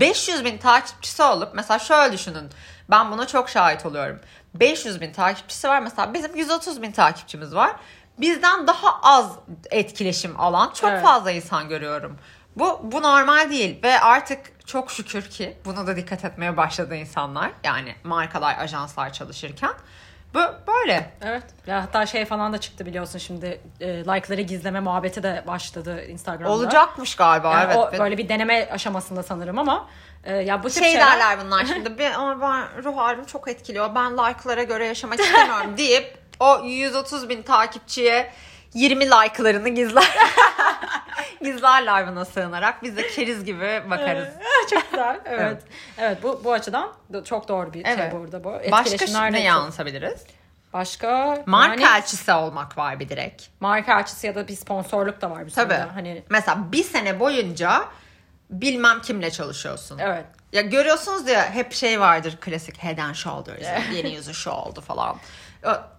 500 0.00 0.44
bin 0.44 0.58
takipçisi 0.58 1.22
olup 1.22 1.54
mesela 1.54 1.78
şöyle 1.78 2.12
düşünün. 2.12 2.50
Ben 2.90 3.12
buna 3.12 3.26
çok 3.26 3.48
şahit 3.48 3.86
oluyorum. 3.86 4.20
500 4.54 5.00
bin 5.00 5.12
takipçisi 5.12 5.68
var 5.68 5.80
mesela 5.80 6.14
bizim 6.14 6.36
130 6.36 6.82
bin 6.82 6.92
takipçimiz 6.92 7.54
var. 7.54 7.72
Bizden 8.18 8.66
daha 8.66 9.00
az 9.02 9.32
etkileşim 9.70 10.40
alan 10.40 10.70
çok 10.74 10.90
Evet. 10.90 11.02
fazla 11.02 11.30
insan 11.30 11.68
görüyorum. 11.68 12.18
Bu, 12.56 12.80
bu 12.82 13.02
normal 13.02 13.50
değil 13.50 13.82
ve 13.82 14.00
artık 14.00 14.66
çok 14.66 14.90
şükür 14.90 15.22
ki 15.22 15.58
buna 15.64 15.86
da 15.86 15.96
dikkat 15.96 16.24
etmeye 16.24 16.56
başladı 16.56 16.94
insanlar. 16.94 17.50
Yani 17.64 17.94
markalar, 18.04 18.58
ajanslar 18.58 19.12
çalışırken. 19.12 19.72
Bu 20.36 20.72
böyle. 20.72 21.10
Evet. 21.22 21.42
Ya 21.66 21.82
hatta 21.82 22.06
şey 22.06 22.24
falan 22.24 22.52
da 22.52 22.58
çıktı 22.58 22.86
biliyorsun 22.86 23.18
şimdi 23.18 23.60
e, 23.80 23.88
like'ları 23.88 24.40
gizleme 24.40 24.80
muhabbeti 24.80 25.22
de 25.22 25.44
başladı 25.46 26.04
Instagram'da. 26.04 26.52
Olacakmış 26.52 27.14
galiba 27.14 27.52
Yani 27.52 27.64
evet. 27.64 27.76
o 27.76 27.98
böyle 27.98 28.18
bir 28.18 28.28
deneme 28.28 28.68
aşamasında 28.70 29.22
sanırım 29.22 29.58
ama 29.58 29.88
e, 30.24 30.36
ya 30.36 30.62
bu 30.62 30.68
tip 30.68 30.82
şey 30.82 30.92
şeyler 30.92 31.06
derler 31.06 31.38
bunlar 31.44 31.64
şimdi 31.64 31.98
bir, 31.98 32.10
ama 32.10 32.40
ben 32.40 32.84
ruh 32.84 32.96
halimi 32.96 33.26
çok 33.26 33.48
etkiliyor 33.48 33.94
ben 33.94 34.12
like'lara 34.12 34.62
göre 34.62 34.86
yaşamak 34.86 35.20
istemiyorum 35.20 35.76
deyip 35.76 36.18
o 36.40 36.60
130 36.64 37.28
bin 37.28 37.42
takipçiye 37.42 38.32
20 38.74 39.06
like'larını 39.06 39.68
gizler. 39.68 40.04
Gizlerler 41.42 42.08
buna 42.08 42.24
sığınarak 42.24 42.82
biz 42.82 42.96
de 42.96 43.08
keriz 43.08 43.44
gibi 43.44 43.82
bakarız. 43.90 44.28
çok 44.70 44.90
güzel. 44.90 45.20
Evet. 45.24 45.40
Evet. 45.40 45.62
evet. 45.98 46.22
bu 46.22 46.40
bu 46.44 46.52
açıdan 46.52 46.92
da 47.12 47.24
çok 47.24 47.48
doğru 47.48 47.74
bir 47.74 47.84
Evet. 47.86 47.98
şey 48.12 48.20
burada 48.20 48.44
bu. 48.44 48.52
Başka 48.72 49.06
çok- 49.06 49.16
anlatabiliriz? 49.16 50.24
Başka 50.72 51.42
Marka 51.46 51.82
yani 51.82 51.96
elçisi 51.98 52.32
olmak 52.32 52.78
var 52.78 53.00
bir 53.00 53.08
direkt. 53.08 53.42
marka 53.60 53.94
açısı 53.94 54.26
ya 54.26 54.34
da 54.34 54.48
bir 54.48 54.56
sponsorluk 54.56 55.20
da 55.20 55.30
var 55.30 55.46
bir 55.46 55.50
Tabii. 55.50 55.74
sürü. 55.74 55.86
Hani 55.94 56.22
Mesela 56.30 56.72
bir 56.72 56.84
sene 56.84 57.20
boyunca 57.20 57.84
bilmem 58.50 59.00
kimle 59.00 59.30
çalışıyorsun. 59.30 59.98
evet. 59.98 60.24
Ya 60.52 60.62
görüyorsunuz 60.62 61.28
ya 61.28 61.50
hep 61.50 61.72
şey 61.72 62.00
vardır 62.00 62.36
klasik 62.40 62.82
Head 62.84 62.98
and 62.98 63.14
Shoulders 63.14 63.66
yeni 63.92 64.14
yüzü 64.14 64.34
şu 64.34 64.50
oldu 64.50 64.80
falan. 64.80 65.16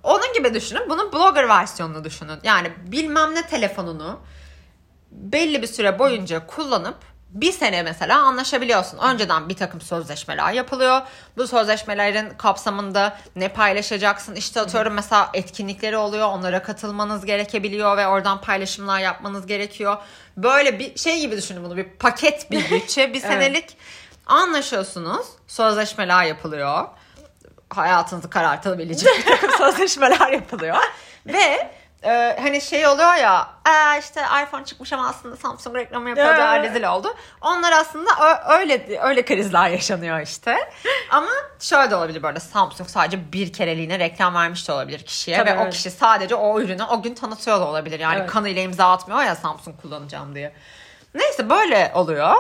Onun 0.04 0.34
gibi 0.34 0.54
düşünün. 0.54 0.89
Bunun 0.89 1.12
blogger 1.13 1.50
versiyonunu 1.50 2.04
düşünün. 2.04 2.39
Yani 2.43 2.71
bilmem 2.86 3.36
ne 3.36 3.47
telefonunu 3.47 4.19
belli 5.11 5.61
bir 5.61 5.67
süre 5.67 5.99
boyunca 5.99 6.47
kullanıp 6.47 6.95
bir 7.29 7.51
sene 7.51 7.83
mesela 7.83 8.21
anlaşabiliyorsun. 8.21 8.97
Önceden 8.97 9.49
bir 9.49 9.55
takım 9.55 9.81
sözleşmeler 9.81 10.53
yapılıyor. 10.53 11.01
Bu 11.37 11.47
sözleşmelerin 11.47 12.29
kapsamında 12.29 13.17
ne 13.35 13.47
paylaşacaksın? 13.47 14.35
İşte 14.35 14.61
atıyorum 14.61 14.93
mesela 14.93 15.29
etkinlikleri 15.33 15.97
oluyor. 15.97 16.27
Onlara 16.27 16.63
katılmanız 16.63 17.25
gerekebiliyor 17.25 17.97
ve 17.97 18.07
oradan 18.07 18.41
paylaşımlar 18.41 18.99
yapmanız 18.99 19.45
gerekiyor. 19.47 19.97
Böyle 20.37 20.79
bir 20.79 20.97
şey 20.97 21.19
gibi 21.19 21.37
düşünün 21.37 21.63
bunu. 21.63 21.77
Bir 21.77 21.83
paket 21.83 22.51
bir 22.51 22.69
bütçe. 22.71 23.13
Bir 23.13 23.23
Evet. 23.23 23.31
senelik 23.31 23.77
anlaşıyorsunuz. 24.25 25.27
Sözleşmeler 25.47 26.23
yapılıyor. 26.23 26.87
Hayatınızı 27.69 28.29
karartabilecek 28.29 29.17
bir 29.17 29.25
takım 29.25 29.51
sözleşmeler 29.57 30.31
yapılıyor. 30.31 30.77
Ve 31.25 31.71
e, 32.03 32.38
hani 32.41 32.62
şey 32.62 32.88
oluyor 32.88 33.15
ya 33.15 33.47
"Aa, 33.65 33.97
işte 33.99 34.21
iPhone 34.43 34.65
çıkmış 34.65 34.93
ama 34.93 35.07
aslında 35.07 35.36
Samsung 35.36 35.75
reklamı 35.75 36.10
yapıyor 36.10 36.38
da 36.38 36.63
rezil 36.63 36.83
oldu. 36.89 37.15
Onlar 37.41 37.71
aslında 37.71 38.10
ö- 38.21 38.53
öyle 38.60 38.99
öyle 39.01 39.25
krizler 39.25 39.69
yaşanıyor 39.69 40.19
işte. 40.19 40.57
Ama 41.12 41.27
şöyle 41.60 41.91
de 41.91 41.95
olabilir 41.95 42.23
böyle 42.23 42.39
Samsung 42.39 42.89
sadece 42.89 43.31
bir 43.33 43.53
kereliğine 43.53 43.99
reklam 43.99 44.36
vermiş 44.36 44.67
de 44.67 44.71
olabilir 44.71 44.99
kişiye 45.03 45.38
Tabii, 45.38 45.49
ve 45.49 45.57
o 45.60 45.62
evet. 45.63 45.73
kişi 45.73 45.91
sadece 45.91 46.36
o 46.36 46.62
ürünü 46.62 46.83
o 46.83 47.01
gün 47.01 47.15
tanıtıyor 47.15 47.60
da 47.60 47.67
olabilir. 47.67 47.99
Yani 47.99 48.17
Evet. 48.19 48.29
kanıyla 48.29 48.62
imza 48.62 48.91
atmıyor 48.91 49.21
ya 49.23 49.36
Samsung 49.36 49.81
kullanacağım 49.81 50.36
diye. 50.36 50.53
Neyse 51.15 51.49
böyle 51.49 51.91
oluyor. 51.95 52.36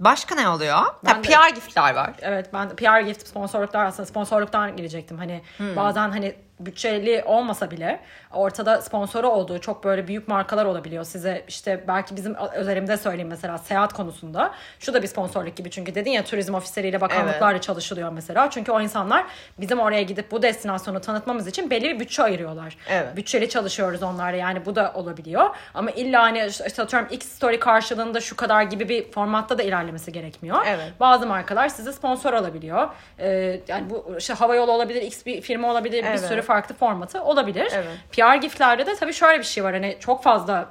Başka 0.00 0.34
ne 0.34 0.48
oluyor? 0.48 0.78
Ben 1.04 1.24
de- 1.24 1.28
PR 1.28 1.48
giftler 1.54 1.94
var. 1.94 2.10
Evet 2.22 2.50
ben 2.52 2.68
PR 2.76 3.00
gift 3.00 3.26
sponsorluklar 3.28 3.84
aslında 3.84 4.06
sponsorluktan 4.06 4.76
girecektim. 4.76 5.18
Hani 5.18 5.42
Hmm. 5.56 5.76
bazen 5.76 6.10
hani 6.10 6.34
bütçeli 6.60 7.22
olmasa 7.26 7.70
bile 7.70 8.00
ortada 8.32 8.82
sponsoru 8.82 9.28
olduğu 9.28 9.58
çok 9.58 9.84
böyle 9.84 10.08
büyük 10.08 10.28
markalar 10.28 10.64
olabiliyor. 10.64 11.04
Size 11.04 11.44
işte 11.48 11.84
belki 11.88 12.16
bizim 12.16 12.34
özelimde 12.34 12.96
söyleyeyim 12.96 13.28
mesela 13.28 13.58
seyahat 13.58 13.92
konusunda. 13.92 14.54
Şu 14.78 14.94
da 14.94 15.02
bir 15.02 15.06
sponsorluk 15.06 15.56
gibi 15.56 15.70
çünkü 15.70 15.94
dedin 15.94 16.10
ya 16.10 16.24
turizm 16.24 16.54
ofisleriyle 16.54 17.00
bakanlıklarla 17.00 17.60
çalışılıyor 17.60 18.12
mesela. 18.12 18.50
Çünkü 18.50 18.72
o 18.72 18.80
insanlar 18.80 19.24
bizim 19.60 19.80
oraya 19.80 20.02
gidip 20.02 20.30
bu 20.30 20.42
destinasyonu 20.42 21.00
tanıtmamız 21.00 21.46
için 21.46 21.70
belli 21.70 21.84
bir 21.84 22.00
bütçe 22.00 22.22
ayırıyorlar. 22.22 22.76
Evet. 22.90 23.16
Bütçeli 23.16 23.48
çalışıyoruz 23.48 24.02
onlarla 24.02 24.36
yani 24.36 24.66
bu 24.66 24.76
da 24.76 24.92
olabiliyor. 24.94 25.50
Ama 25.74 25.90
illa 25.90 26.22
hani 26.22 26.46
işte 26.66 26.82
atıyorum 26.82 27.08
X 27.10 27.26
story 27.28 27.58
karşılığında 27.60 28.20
şu 28.20 28.36
kadar 28.36 28.62
gibi 28.62 28.88
bir 28.88 29.12
formatta 29.12 29.58
da 29.58 29.62
ilerlemesi 29.62 30.12
gerekmiyor. 30.12 30.58
Evet. 30.66 30.92
Bazı 31.00 31.26
markalar 31.26 31.68
size 31.68 31.92
sponsor 31.92 32.32
alabiliyor. 32.32 32.88
Ee, 33.18 33.60
yani 33.68 33.90
bu 33.90 34.14
işte 34.18 34.34
hava 34.34 34.54
yolu 34.54 34.72
olabilir, 34.72 35.02
X 35.02 35.26
bir 35.26 35.40
firma 35.40 35.70
olabilir, 35.70 36.04
Evet. 36.06 36.22
bir 36.22 36.26
sürü 36.28 36.42
farklı 36.44 36.74
formatı 36.74 37.22
olabilir. 37.24 37.68
Evet. 37.74 37.86
PR 38.12 38.34
giftlerde 38.34 38.86
de 38.86 38.94
tabii 38.94 39.12
şöyle 39.12 39.38
bir 39.38 39.44
şey 39.44 39.64
var. 39.64 39.72
Hani 39.72 39.96
çok 40.00 40.22
fazla 40.22 40.70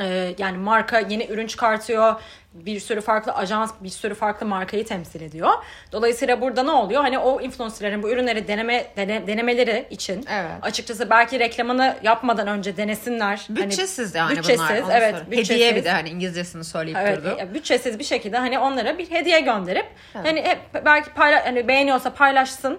e, 0.00 0.34
yani 0.38 0.58
marka 0.58 0.98
yeni 0.98 1.26
ürün 1.26 1.46
çıkartıyor. 1.46 2.14
Bir 2.54 2.80
sürü 2.80 3.00
farklı 3.00 3.32
ajans, 3.32 3.72
bir 3.80 3.88
sürü 3.88 4.14
farklı 4.14 4.46
markayı 4.46 4.86
temsil 4.86 5.20
ediyor. 5.22 5.50
Dolayısıyla 5.92 6.40
burada 6.40 6.62
ne 6.62 6.70
oluyor? 6.70 7.02
Hani 7.02 7.18
o 7.18 7.40
influencerlerin 7.40 8.02
bu 8.02 8.10
ürünleri 8.10 8.48
deneme 8.48 8.86
dene- 8.96 9.26
denemeleri 9.26 9.86
için 9.90 10.24
Evet. 10.30 10.50
açıkçası 10.62 11.10
belki 11.10 11.38
reklamını 11.38 11.96
yapmadan 12.02 12.46
önce 12.46 12.76
denesinler. 12.76 13.44
Hani 13.48 13.70
Bütçesiz 13.70 14.14
yani 14.14 14.36
bütçesiz, 14.36 14.60
bunlar. 14.84 14.96
evet, 15.00 15.14
bütçesiz. 15.30 15.50
Hediye 15.50 15.76
bir 15.76 15.84
de 15.84 15.90
hani 15.90 16.08
İngilizcesini 16.08 16.64
söyleyip 16.64 16.98
Evet, 17.00 17.18
durdu. 17.18 17.38
bütçesiz 17.54 17.98
bir 17.98 18.04
şekilde 18.04 18.38
hani 18.38 18.58
onlara 18.58 18.98
bir 18.98 19.10
hediye 19.10 19.40
gönderip 19.40 19.86
hani 20.12 20.42
hep 20.42 20.84
belki 20.84 21.10
payla 21.10 21.46
hani 21.46 21.68
beğeniyorsa 21.68 22.12
paylaşsın. 22.14 22.78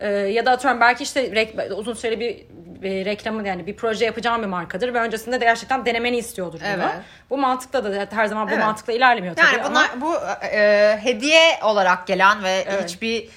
Ee, 0.00 0.08
ya 0.08 0.46
da 0.46 0.50
atıyorum 0.50 0.80
belki 0.80 1.02
işte 1.04 1.20
rek- 1.24 1.72
uzun 1.74 1.94
süreli 1.94 2.20
bir, 2.20 2.36
bir 2.82 3.04
reklamı 3.04 3.48
yani 3.48 3.66
bir 3.66 3.76
proje 3.76 4.04
yapacağım 4.04 4.42
bir 4.42 4.46
markadır 4.46 4.94
ve 4.94 5.00
öncesinde 5.00 5.40
de 5.40 5.44
gerçekten 5.44 5.86
denemeni 5.86 6.16
istiyordur 6.18 6.60
bunu. 6.60 6.68
Evet. 6.68 6.94
Bu 7.30 7.38
mantıkla 7.38 7.84
da 7.84 8.16
her 8.16 8.26
zaman 8.26 8.48
bu 8.48 8.52
Evet. 8.52 8.64
mantıkla 8.64 8.92
ilerlemiyor 8.92 9.36
tabii 9.36 9.46
Yani 9.46 9.62
ama 9.62 9.70
bunlar 9.70 10.00
bu 10.00 10.14
e, 10.46 10.98
hediye 11.02 11.58
olarak 11.62 12.06
gelen 12.06 12.42
ve 12.42 12.64
Evet. 12.68 12.84
hiçbir 12.84 13.28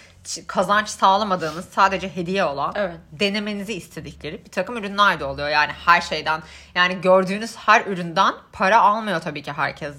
kazanç 0.48 0.88
sağlamadığınız 0.88 1.66
sadece 1.70 2.16
hediye 2.16 2.44
olan 2.46 2.74
Evet. 2.76 2.94
denemenizi 3.12 3.74
istedikleri 3.74 4.46
bir 4.46 4.52
takım 4.52 4.78
ürünler 4.78 5.20
de 5.20 5.26
oluyor. 5.26 5.50
Yani 5.50 5.72
her 5.86 6.02
şeyden 6.02 6.42
yani 6.76 7.02
gördüğünüz 7.02 7.56
her 7.58 7.86
üründen 7.86 8.34
para 8.54 8.82
almıyor 8.82 9.22
tabii 9.22 9.42
ki 9.44 9.52
herkes. 9.52 9.96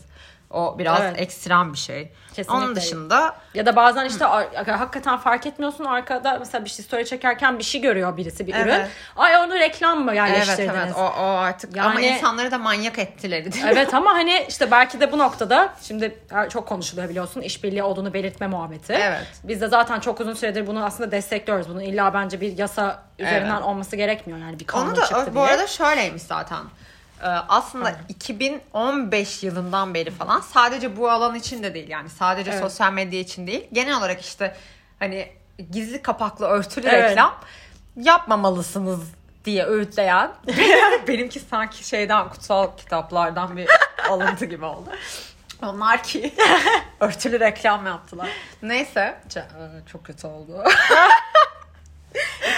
O 0.52 0.78
biraz 0.78 1.00
Evet. 1.00 1.20
ekstrem 1.20 1.72
bir 1.72 1.78
şey. 1.78 2.12
Kesinlikle. 2.28 2.52
Onun 2.54 2.76
dışında 2.76 3.36
Ya 3.54 3.66
da 3.66 3.76
bazen 3.76 4.04
işte 4.04 4.26
ar- 4.26 4.54
hakikaten 4.66 5.16
fark 5.16 5.46
etmiyorsun 5.46 5.84
arkada 5.84 6.36
mesela 6.38 6.64
bir 6.64 6.70
şey 6.70 6.84
story 6.84 7.04
çekerken 7.06 7.58
bir 7.58 7.64
şey 7.64 7.80
görüyor 7.80 8.16
birisi 8.16 8.46
bir 8.46 8.54
ürün. 8.54 8.60
Evet. 8.68 8.88
Ay 9.16 9.36
onu 9.36 9.54
reklam 9.54 10.04
mı 10.04 10.10
evet 10.14 10.16
yerleştirdiniz? 10.30 10.70
evet 10.84 10.92
o, 10.96 11.00
o 11.02 11.22
artık 11.24 11.76
ama 11.76 12.00
Yani- 12.00 12.06
insanları 12.06 12.50
da 12.50 12.58
manyak 12.58 12.98
ettiler. 12.98 13.44
Evet 13.68 13.94
ama 13.94 14.10
hani 14.10 14.46
işte 14.48 14.70
belki 14.70 15.00
de 15.00 15.12
bu 15.12 15.18
noktada 15.18 15.74
şimdi 15.82 16.18
çok 16.50 16.68
konuşuluyor 16.68 17.08
biliyorsun 17.08 17.40
işbirliği 17.40 17.82
olduğunu 17.82 18.14
belirtme 18.14 18.46
muhabbeti. 18.46 18.92
Evet. 18.92 19.26
Biz 19.44 19.60
de 19.60 19.68
zaten 19.68 20.00
çok 20.00 20.20
uzun 20.20 20.34
süredir 20.34 20.66
bunu 20.66 20.84
aslında 20.84 21.10
destekliyoruz. 21.10 21.68
Bunun 21.68 21.80
illa 21.80 22.14
bence 22.14 22.40
bir 22.40 22.58
yasa 22.58 23.02
üzerinden 23.18 23.54
Evet. 23.56 23.64
olması 23.64 23.96
gerekmiyor 23.96 24.40
yani 24.40 24.58
bir 24.60 24.66
kanun 24.66 24.86
Onu 24.88 24.96
da 24.96 25.00
çıktı 25.06 25.26
bu 25.30 25.34
diye. 25.34 25.44
arada 25.44 25.66
şöyleymiş 25.66 26.22
zaten. 26.22 26.58
Ee, 27.22 27.26
aslında 27.26 27.94
2015 28.08 29.42
yılından 29.42 29.94
beri 29.94 30.10
falan 30.10 30.40
sadece 30.40 30.96
bu 30.96 31.10
alan 31.10 31.34
için 31.34 31.62
de 31.62 31.74
değil 31.74 31.88
yani 31.88 32.08
sadece 32.08 32.50
Evet. 32.50 32.60
sosyal 32.60 32.92
medya 32.92 33.20
için 33.20 33.46
değil 33.46 33.68
genel 33.72 33.98
olarak 33.98 34.20
işte 34.20 34.56
hani 34.98 35.32
gizli 35.70 36.02
kapaklı 36.02 36.46
örtülü 36.46 36.86
Evet. 36.88 37.10
reklam 37.10 37.34
yapmamalısınız 37.96 39.00
diye 39.44 39.64
öğütleyen 39.66 40.32
benimki 41.08 41.40
sanki 41.40 41.88
şeyden 41.88 42.28
kutsal 42.28 42.76
kitaplardan 42.76 43.56
bir 43.56 43.68
alıntı 44.10 44.44
gibi 44.44 44.64
oldu. 44.64 44.90
Onlar 45.62 46.02
ki 46.02 46.34
örtülü 47.00 47.40
reklam 47.40 47.86
yaptılar. 47.86 48.28
Neyse 48.62 49.20
e, 49.36 49.42
çok 49.92 50.04
kötü 50.04 50.26
oldu. 50.26 50.64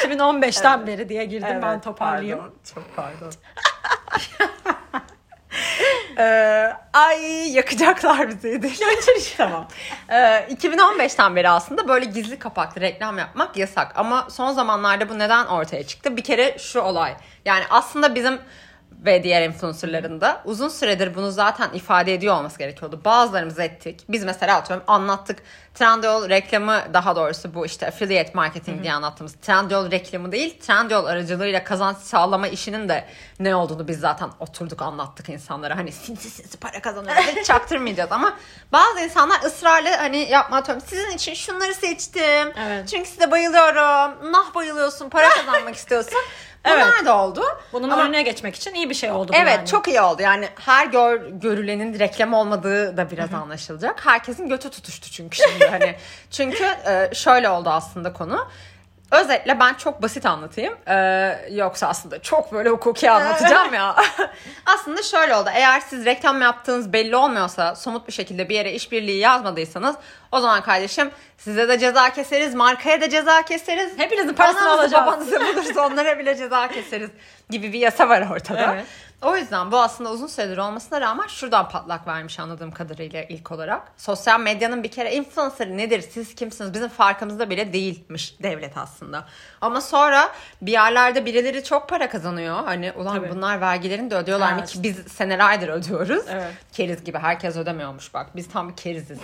2015'ten 0.05 0.87
beri 0.87 1.09
diye 1.09 1.25
girdim 1.25 1.59
ben 1.63 1.73
Evet, 1.73 1.85
toparlayayım. 1.85 2.39
pardon, 2.39 2.55
çok 2.75 2.97
pardon. 2.97 3.33
Ee, 6.19 6.73
ay 6.93 7.53
yakacaklar 7.53 8.29
bizi. 8.29 8.63
tamam. 9.37 9.69
Ee, 10.09 10.15
2015'ten 10.51 11.37
beri 11.37 11.49
aslında 11.49 11.89
böyle 11.89 12.05
gizli 12.05 12.39
kapaklı 12.39 12.81
reklam 12.81 13.19
yapmak 13.19 13.57
yasak. 13.57 13.93
Ama 13.99 14.27
son 14.31 14.53
zamanlarda 14.53 15.09
bu 15.09 15.19
neden 15.19 15.47
ortaya 15.47 15.87
çıktı? 15.87 16.17
Bir 16.17 16.25
kere 16.25 16.59
şu 16.59 16.81
olay. 16.81 17.15
Yani 17.45 17.65
aslında 17.71 18.15
bizim 18.15 18.41
ve 19.05 19.23
diğer 19.23 19.43
influencerların 19.43 20.21
da 20.21 20.43
uzun 20.45 20.69
süredir 20.69 21.15
bunu 21.15 21.31
zaten 21.31 21.71
ifade 21.73 22.15
ediyor 22.15 22.37
olması 22.37 22.59
gerekiyordu. 22.59 23.01
Bazılarımız 23.05 23.59
ettik. 23.59 24.05
Biz 24.09 24.25
mesela 24.25 24.57
atıyorum 24.57 24.85
anlattık. 24.87 25.39
Trendyol 25.75 26.29
reklamı 26.29 26.81
daha 26.95 27.17
doğrusu 27.17 27.55
bu 27.55 27.67
işte 27.67 27.87
affiliate 27.87 28.31
marketing 28.35 28.83
diye 28.83 28.93
anlattığımız 28.93 29.35
Trendyol 29.35 29.91
reklamı 29.91 30.33
değil. 30.33 30.61
Trendyol 30.61 31.05
aracılığıyla 31.05 31.65
kazanç 31.65 31.97
sağlama 31.97 32.49
işinin 32.49 32.89
de 32.89 33.05
ne 33.41 33.55
olduğunu 33.57 33.89
biz 33.89 34.01
zaten 34.01 34.31
oturduk 34.41 34.83
anlattık 34.83 35.29
insanlara. 35.29 35.77
Hani 35.77 35.93
sinsi 35.93 36.31
sinsi 36.31 36.57
para 36.57 36.83
kazanıyoruz 36.83 37.25
çaktırmayacağız 37.45 38.13
ama 38.13 38.37
bazı 38.73 39.01
insanlar 39.01 39.43
ısrarla 39.45 39.99
hani 39.99 40.19
yapma 40.31 40.57
atıyorum. 40.57 40.85
Sizin 40.87 41.11
için 41.11 41.35
şunları 41.35 41.75
seçtim. 41.75 42.53
Evet. 42.67 42.89
Çünkü 42.89 43.09
size 43.11 43.31
bayılıyorum. 43.31 44.33
Nah 44.33 44.55
bayılıyorsun. 44.55 45.09
Para 45.09 45.29
kazanmak 45.29 45.75
istiyorsun. 45.75 46.19
Bunlar 46.65 46.93
Evet. 46.97 47.07
da 47.07 47.17
oldu. 47.17 47.43
Bunun 47.73 47.91
Ama- 47.91 48.03
önüne 48.05 48.23
geçmek 48.23 48.55
için 48.55 48.75
iyi 48.75 48.91
bir 48.91 48.95
şey 48.95 49.11
oldu 49.11 49.33
Evet 49.35 49.57
yani. 49.57 49.67
çok 49.69 49.89
iyi 49.89 50.01
oldu. 50.01 50.23
Yani 50.23 50.49
her 50.61 50.87
gör, 50.87 51.21
görülenin 51.31 51.99
reklam 51.99 52.35
olmadığı 52.35 52.97
da 52.97 53.11
biraz 53.11 53.35
anlaşılacak. 53.35 54.07
Herkesin 54.07 54.49
götü 54.49 54.71
tutuştu 54.71 55.11
çünkü 55.11 55.39
şimdi 55.39 55.67
hani. 55.67 55.95
Çünkü 56.31 56.65
e, 56.65 57.11
şöyle 57.15 57.49
oldu 57.49 57.71
aslında 57.71 58.13
konu. 58.13 58.49
Özetle 59.15 59.61
ben 59.61 59.75
çok 59.75 60.03
basit 60.03 60.27
anlatayım. 60.27 60.75
Ee, 60.89 61.49
yoksa 61.51 61.89
aslında 61.89 62.23
çok 62.23 62.53
böyle 62.53 62.69
hukuki 62.69 63.11
anlatacağım 63.11 63.75
ya. 63.75 63.97
aslında 64.67 65.03
şöyle 65.03 65.37
oldu. 65.37 65.51
Eğer 65.55 65.81
siz 65.81 66.05
reklam 66.05 66.43
yaptığınız 66.43 66.93
belli 66.93 67.17
olmuyorsa, 67.17 67.75
somut 67.75 68.09
bir 68.09 68.13
şekilde 68.13 68.49
bir 68.49 68.55
yere 68.55 68.73
işbirliği 68.73 69.19
yazmadıysanız 69.19 69.97
o 70.33 70.41
zaman 70.41 70.63
kardeşim 70.63 71.11
size 71.39 71.69
de 71.69 71.79
ceza 71.79 72.11
keseriz, 72.11 72.55
markaya 72.55 73.01
da 73.01 73.11
ceza 73.11 73.43
keseriz. 73.43 73.99
Hepinizin 73.99 74.35
parasını 74.35 74.71
alacağız. 74.71 75.07
babanızı 75.07 75.41
bulursa 75.41 75.87
onlara 75.87 76.19
bile 76.19 76.37
ceza 76.37 76.69
keseriz 76.69 77.11
gibi 77.51 77.73
bir 77.73 77.79
yasa 77.79 78.09
var 78.09 78.27
ortada. 78.31 78.75
Evet. 78.75 78.85
O 79.23 79.37
yüzden 79.37 79.73
bu 79.73 79.79
aslında 79.81 80.11
uzun 80.11 80.27
süredir 80.27 80.59
olmasına 80.59 81.01
rağmen 81.01 81.27
şuradan 81.27 81.69
patlak 81.69 82.07
vermiş 82.07 82.41
anladığım 82.41 82.71
kadarıyla 82.71 83.23
ilk 83.23 83.53
olarak. 83.53 83.83
Sosyal 83.97 84.41
medyanın 84.41 84.83
bir 84.83 84.91
kere 84.91 85.15
influencer 85.15 85.69
nedir, 85.69 86.01
siz 86.11 86.35
kimsiniz 86.35 86.75
bizim 86.75 86.89
farkımızda 86.89 87.51
bile 87.51 87.73
değilmiş 87.73 88.35
devlet 88.43 88.77
aslında. 88.79 89.25
Ama 89.61 89.81
sonra 89.81 90.33
bir 90.63 90.73
yerlerde 90.73 91.27
birileri 91.27 91.65
çok 91.65 91.89
para 91.89 92.09
kazanıyor. 92.09 92.65
Hani 92.65 92.93
ulan 92.93 93.17
Tabii. 93.17 93.31
bunlar 93.31 93.61
vergilerini 93.61 94.11
de 94.11 94.17
ödüyorlar 94.17 94.53
mı 94.53 94.59
Evet. 94.59 94.71
ki 94.71 94.83
biz 94.83 94.97
senelerdir 94.97 95.69
ödüyoruz. 95.69 96.25
Evet. 96.31 96.53
Keriz 96.73 97.05
gibi 97.05 97.19
herkes 97.19 97.57
ödemiyormuş 97.57 98.15
bak 98.15 98.27
biz 98.37 98.49
tam 98.49 98.69
bir 98.69 98.77
keriziz. 98.77 99.19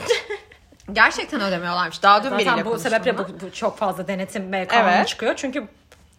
Gerçekten 0.92 1.40
ödemiyorlarmış. 1.40 2.02
Daha 2.02 2.24
dün 2.24 2.30
biriyle 2.30 2.50
Zaten 2.50 2.64
bu 2.64 2.68
konuştum 2.68 2.90
sebeple 2.90 3.18
bu, 3.18 3.22
bu 3.40 3.52
çok 3.52 3.78
fazla 3.78 4.08
denetim 4.08 4.52
ve 4.52 4.66
kanun 4.66 4.88
Evet. 4.88 5.08
çıkıyor. 5.08 5.34
Çünkü 5.36 5.68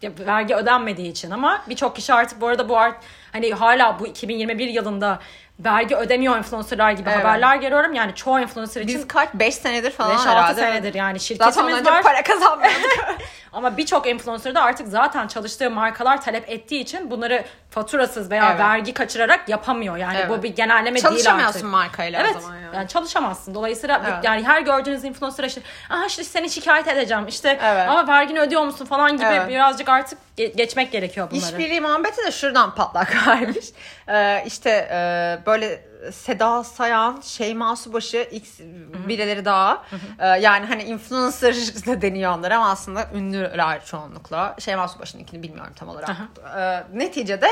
ya, 0.02 0.12
vergi 0.20 0.56
ödenmediği 0.56 1.12
için 1.12 1.32
ama 1.32 1.64
birçok 1.70 1.96
kişi 1.96 2.14
artık 2.14 2.42
bu 2.42 2.48
arada 2.48 2.70
bu 2.70 2.78
art 2.78 3.04
hani 3.32 3.52
hala 3.52 4.00
bu 4.00 4.08
2021 4.08 4.68
yılında 4.68 5.20
vergi 5.66 5.96
ödemiyor 5.96 6.38
influencerlar 6.38 6.92
gibi 6.92 7.10
Evet. 7.10 7.20
haberler 7.26 7.56
görüyorum. 7.56 7.94
Yani 7.94 8.16
çoğu 8.16 8.40
influencer 8.40 8.82
için 8.82 8.96
Biz 9.00 9.08
kaç 9.08 9.30
5 9.34 9.56
senedir 9.56 9.92
falan 9.92 10.18
5-6 10.18 10.30
herhalde. 10.30 10.62
senedir 10.62 10.94
yani 10.94 11.20
Zaten 11.20 11.36
şirketimiz 11.52 11.76
önce 11.80 11.92
var. 11.92 12.04
para 12.04 12.24
kazanmıyorduk. 12.24 12.92
Ama 13.54 13.78
birçok 13.78 14.08
influencer 14.08 14.56
da 14.56 14.62
artık 14.62 14.88
zaten 14.88 15.28
çalıştığı 15.28 15.70
markalar 15.72 16.22
talep 16.22 16.50
ettiği 16.50 16.82
için 16.82 17.12
bunları 17.12 17.44
faturasız 17.70 18.32
veya 18.32 18.48
Evet. 18.50 18.60
vergi 18.60 18.94
kaçırarak 18.94 19.50
yapamıyor. 19.50 19.98
Yani 19.98 20.18
Evet. 20.18 20.30
bu 20.30 20.44
bir 20.44 20.56
genelleme 20.56 20.86
değil 20.96 21.06
artık. 21.08 21.24
Çalışamıyorsun 21.24 21.68
markayla 21.70 22.22
Evet. 22.22 22.36
o 22.38 22.40
zaman 22.40 22.56
yani. 22.58 22.76
Yani 22.76 22.88
çalışamazsın. 22.88 23.56
Dolayısıyla 23.56 24.02
Evet. 24.06 24.24
yani 24.24 24.44
her 24.44 24.62
gördüğünüz 24.62 25.04
influencer 25.04 25.44
işte 25.44 25.62
aha 25.90 26.06
işte 26.06 26.24
seni 26.24 26.50
şikayet 26.50 26.88
edeceğim 26.88 27.28
işte 27.28 27.60
Evet. 27.64 27.90
ama 27.90 28.08
vergini 28.08 28.40
ödüyor 28.40 28.64
musun 28.64 28.86
falan 28.86 29.12
gibi 29.18 29.26
Evet. 29.26 29.50
birazcık 29.50 29.90
artık 29.90 30.20
ge- 30.42 30.56
geçmek 30.58 30.92
gerekiyor 30.92 31.32
bunları. 31.32 31.46
İşbirliği 31.46 31.82
muhabbeti 31.82 32.26
de 32.26 32.32
şuradan 32.32 32.76
patlak 32.76 33.16
vermiş. 33.28 33.66
Ee, 34.08 34.44
işte 34.48 34.70
e, 34.92 35.40
böyle 35.46 35.92
Seda 36.12 36.64
Sayan, 36.64 37.22
Şeyma 37.22 37.76
Subaşı, 37.76 38.28
X 38.32 38.60
birileri 39.08 39.46
daha. 39.46 39.84
Ee, 40.20 40.28
yani 40.28 40.66
hani 40.66 40.84
influencer 40.84 41.54
da 41.88 42.02
deniyor 42.02 42.38
onlara 42.38 42.58
ama 42.58 42.70
aslında 42.70 43.08
ünlüler 43.16 43.86
çoğunlukla. 43.86 44.56
Şeyma 44.60 44.88
Subaşı'nınkini 44.88 45.44
bilmiyorum 45.44 45.74
tam 45.76 45.90
olarak. 45.90 46.10
Ee, 46.58 46.84
neticede 46.98 47.48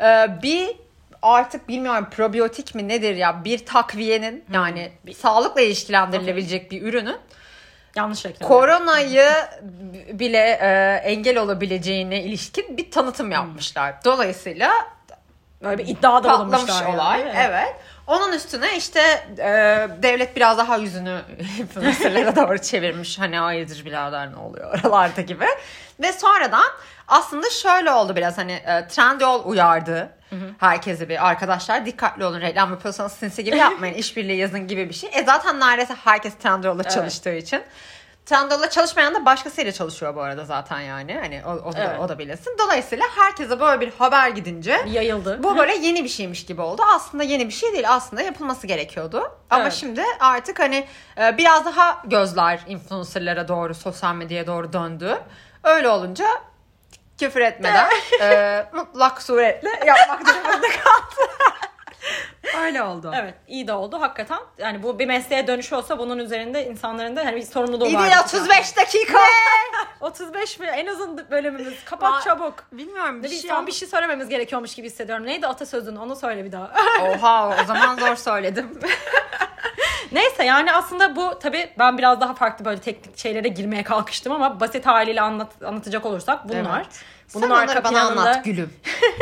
e, 0.00 0.28
bir 0.42 0.70
artık 1.22 1.68
bilmiyorum 1.68 2.08
probiyotik 2.10 2.74
mi 2.74 2.88
nedir 2.88 3.16
ya 3.16 3.44
bir 3.44 3.66
takviyenin 3.66 4.44
yani 4.52 4.92
sağlıkla 5.16 5.60
ilişkilendirilebilecek 5.60 6.70
bir 6.70 6.82
ürünün 6.82 7.16
Yanlış 7.96 8.26
reklam. 8.26 8.48
koronayı 8.48 9.30
bile 10.12 10.58
e, 10.62 11.00
engel 11.04 11.38
olabileceğine 11.38 12.22
ilişkin 12.22 12.76
bir 12.76 12.90
tanıtım 12.90 13.30
yapmışlar. 13.30 13.94
Dolayısıyla 14.04 14.72
Böyle 15.62 15.78
bir 15.78 15.86
iddia 15.88 16.24
da 16.24 16.28
yani, 16.28 16.94
olay. 16.94 17.24
mi? 17.24 17.32
evet. 17.36 17.76
Onun 18.06 18.32
üstüne 18.32 18.76
işte 18.76 19.00
e, 19.38 19.88
devlet 20.02 20.36
biraz 20.36 20.58
daha 20.58 20.76
yüzünü 20.76 21.20
influencerlara 21.60 22.36
doğru 22.36 22.58
çevirmiş. 22.58 23.18
Hani 23.18 23.38
hayırdır 23.38 23.84
birader 23.84 24.32
ne 24.32 24.36
oluyor 24.36 24.80
oralarda 24.84 25.20
gibi. 25.20 25.46
Ve 26.00 26.12
sonradan 26.12 26.66
aslında 27.12 27.50
şöyle 27.50 27.90
oldu 27.90 28.16
biraz 28.16 28.38
hani 28.38 28.52
e, 28.52 28.88
Trendyol 28.88 29.42
uyardı. 29.44 30.10
Herkese 30.58 31.08
bir 31.08 31.28
arkadaşlar 31.28 31.86
dikkatli 31.86 32.24
olun 32.24 32.40
reklam 32.40 32.70
yapıyorsanız 32.70 33.12
sinsi 33.12 33.44
gibi 33.44 33.56
yapmayın 33.56 33.94
işbirliği 34.04 34.36
yazın 34.36 34.66
gibi 34.68 34.88
bir 34.88 34.94
şey. 34.94 35.10
E 35.12 35.24
zaten 35.24 35.60
neredeyse 35.60 35.94
herkes 36.04 36.34
Trendyol'la 36.34 36.82
çalıştığı 36.84 37.34
için. 37.34 37.62
Trendyol'la 38.26 38.70
çalışmayan 38.70 39.14
da 39.14 39.24
başkasıyla 39.24 39.72
çalışıyor 39.72 40.16
bu 40.16 40.20
arada 40.22 40.44
zaten 40.44 40.80
yani. 40.80 41.14
Hani 41.22 41.42
o, 41.46 41.50
o, 41.50 41.72
da, 41.72 41.78
Evet. 41.78 42.00
o 42.00 42.08
da 42.08 42.18
bilesin. 42.18 42.56
Dolayısıyla 42.58 43.04
herkese 43.16 43.60
böyle 43.60 43.80
bir 43.80 43.92
haber 43.98 44.28
gidince 44.28 44.80
yayıldı. 44.86 45.42
bu 45.42 45.56
böyle 45.56 45.74
yeni 45.76 46.04
bir 46.04 46.08
şeymiş 46.08 46.46
gibi 46.46 46.60
oldu. 46.60 46.82
Aslında 46.96 47.22
yeni 47.24 47.46
bir 47.48 47.52
şey 47.52 47.72
değil. 47.72 47.84
Aslında 47.88 48.22
yapılması 48.22 48.66
gerekiyordu. 48.66 49.32
Ama 49.50 49.62
Evet. 49.62 49.72
şimdi 49.72 50.02
artık 50.20 50.60
hani 50.60 50.86
e, 51.18 51.38
biraz 51.38 51.64
daha 51.64 52.02
gözler 52.04 52.60
influencerlara 52.68 53.48
doğru, 53.48 53.74
sosyal 53.74 54.14
medyaya 54.14 54.46
doğru 54.46 54.72
döndü. 54.72 55.18
Öyle 55.64 55.88
olunca 55.88 56.26
küfür 57.22 57.40
etmeden 57.40 57.88
e, 58.20 58.64
mutlak 58.72 59.22
suretle 59.22 59.70
yapmak 59.86 60.20
durumunda 60.26 60.66
kaldı. 60.68 61.30
Öyle 62.62 62.82
oldu. 62.82 63.12
Evet 63.16 63.34
iyi 63.48 63.66
de 63.66 63.72
oldu 63.72 64.00
hakikaten. 64.00 64.38
Yani 64.58 64.82
bu 64.82 64.98
bir 64.98 65.06
mesleğe 65.06 65.46
dönüşüyorsa 65.46 65.98
bunun 65.98 66.18
üzerinde 66.18 66.66
insanların 66.66 67.16
da 67.16 67.24
hani 67.24 67.36
bir 67.36 67.42
sorumluluğu 67.42 67.86
İyi 67.86 67.96
var. 67.96 68.02
değil 68.02 68.16
35 68.24 68.76
dakika. 68.76 69.18
35 70.00 70.58
mi? 70.58 70.66
En 70.66 70.86
uzun 70.86 71.30
bölümümüz. 71.30 71.84
Kapat 71.84 72.12
Ma- 72.12 72.24
çabuk. 72.24 72.54
Bilmiyorum 72.72 73.22
bir 73.22 73.30
Bir, 73.30 73.36
şey 73.40 73.50
son 73.50 73.66
bir 73.66 73.72
şey 73.72 73.88
söylememiz 73.88 74.28
gerekiyormuş 74.28 74.74
gibi 74.74 74.86
hissediyorum. 74.86 75.26
Neydi 75.26 75.46
atasözün? 75.46 75.96
Onu 75.96 76.16
söyle 76.16 76.44
bir 76.44 76.52
daha. 76.52 76.70
Oha 77.02 77.56
o 77.62 77.64
zaman 77.64 77.96
zor 77.98 78.16
söyledim. 78.16 78.78
Neyse 80.12 80.44
yani 80.44 80.72
aslında 80.72 81.16
bu 81.16 81.38
tabii 81.38 81.70
ben 81.78 81.98
biraz 81.98 82.20
daha 82.20 82.34
farklı 82.34 82.64
böyle 82.64 82.80
teknik 82.80 83.18
şeylere 83.18 83.48
girmeye 83.48 83.82
kalkıştım 83.82 84.32
ama 84.32 84.60
basit 84.60 84.86
haliyle 84.86 85.20
anlat, 85.20 85.52
anlatacak 85.64 86.06
olursak 86.06 86.48
bunlar. 86.48 86.80
Evet. 86.80 87.04
Bunun 87.34 87.48
Sen 87.48 87.50
arka 87.54 87.84
bana 87.84 87.92
planında 87.92 88.20
anlat 88.20 88.44
gülüm. 88.44 88.72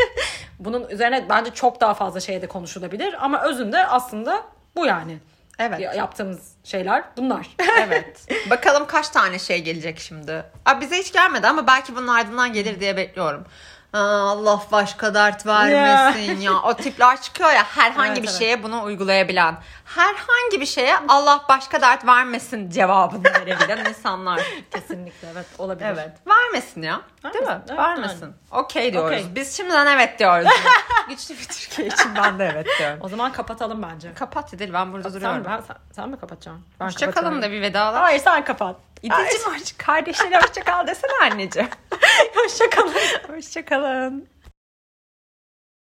bunun 0.59 0.88
üzerine 0.88 1.26
bence 1.28 1.51
çok 1.55 1.80
daha 1.80 1.95
fazla 1.95 2.20
şey 2.20 2.43
de 2.43 2.47
konuşulabilir 2.47 3.16
ama 3.24 3.43
özünde 3.43 3.86
aslında 3.86 4.43
Bu 4.76 4.86
yani. 4.86 5.18
Evet. 5.59 5.80
Ya- 5.80 5.93
Yaptığımız 5.95 6.53
şeyler 6.64 7.05
bunlar. 7.16 7.47
evet. 7.80 8.26
Bakalım 8.51 8.86
kaç 8.86 9.09
tane 9.09 9.38
şey 9.38 9.62
gelecek 9.62 9.99
şimdi. 9.99 10.45
Aa, 10.66 10.80
bize 10.80 10.97
hiç 10.99 11.12
gelmedi 11.12 11.47
ama 11.47 11.66
belki 11.66 11.97
bunun 11.97 12.09
ardından 12.09 12.53
gelir 12.53 12.80
diye 12.80 12.97
bekliyorum. 12.97 13.45
Aa, 13.93 13.99
Allah 14.30 14.61
başka 14.72 15.14
dert 15.14 15.47
vermesin 15.47 16.41
ya. 16.41 16.53
O 16.62 16.74
tipler 16.74 17.20
çıkıyor 17.22 17.51
ya 17.51 17.64
herhangi 17.64 18.11
Evet, 18.12 18.22
bir 18.22 18.28
evet. 18.28 18.38
şeye 18.38 18.62
bunu 18.62 18.82
uygulayabilen. 18.82 19.57
Herhangi 19.84 20.61
bir 20.61 20.66
şeye 20.66 20.97
Allah 21.09 21.45
başka 21.49 21.80
dert 21.80 22.07
vermesin 22.07 22.70
cevabını 22.70 23.24
verebilen 23.24 23.84
insanlar. 23.84 24.41
Kesinlikle 24.70 25.28
evet 25.32 25.47
olabilir. 25.59 25.86
Evet. 25.86 26.11
Vermesin 26.26 26.82
ya. 26.82 27.01
Değil 27.24 27.45
mi? 27.45 27.49
Vermesin, 27.49 27.68
evet, 27.68 27.78
Vermesin. 27.78 28.34
Okey 28.51 28.93
diyoruz. 28.93 29.11
Okey. 29.20 29.34
Biz 29.34 29.57
şimdiden 29.57 29.86
evet 29.86 30.18
diyoruz. 30.18 30.49
Güçlü 31.09 31.34
bir 31.34 31.45
Türkiye 31.45 31.88
için 31.88 32.16
ben 32.16 32.38
de 32.38 32.51
evet 32.55 32.66
diyorum. 32.78 32.99
O 33.01 33.09
zaman 33.09 33.32
kapatalım 33.32 33.82
bence. 33.82 34.14
Kapat 34.14 34.53
İdil 34.53 34.72
ben 34.72 34.93
burada 34.93 35.11
Sen, 35.11 35.20
duruyorum. 35.20 35.45
ben, 35.49 35.61
sen, 35.61 35.76
sen 35.93 36.09
mi 36.09 36.18
kapatacaksın? 36.18 36.64
Ben 36.80 36.86
Hoşçakalın 36.86 37.43
da 37.43 37.51
bir 37.51 37.62
vedalar. 37.62 38.03
Hayır 38.03 38.20
sen 38.20 38.45
kapat. 38.45 38.76
İdil'cim 39.03 39.53
hoşça 39.53 39.76
kardeşine 39.78 40.40
hoşça 40.40 40.64
kal 40.64 40.86
desene 40.86 41.12
anneciğim. 41.22 41.68
Hoşçakalın. 42.34 42.94
Hoşçakalın. 43.28 44.28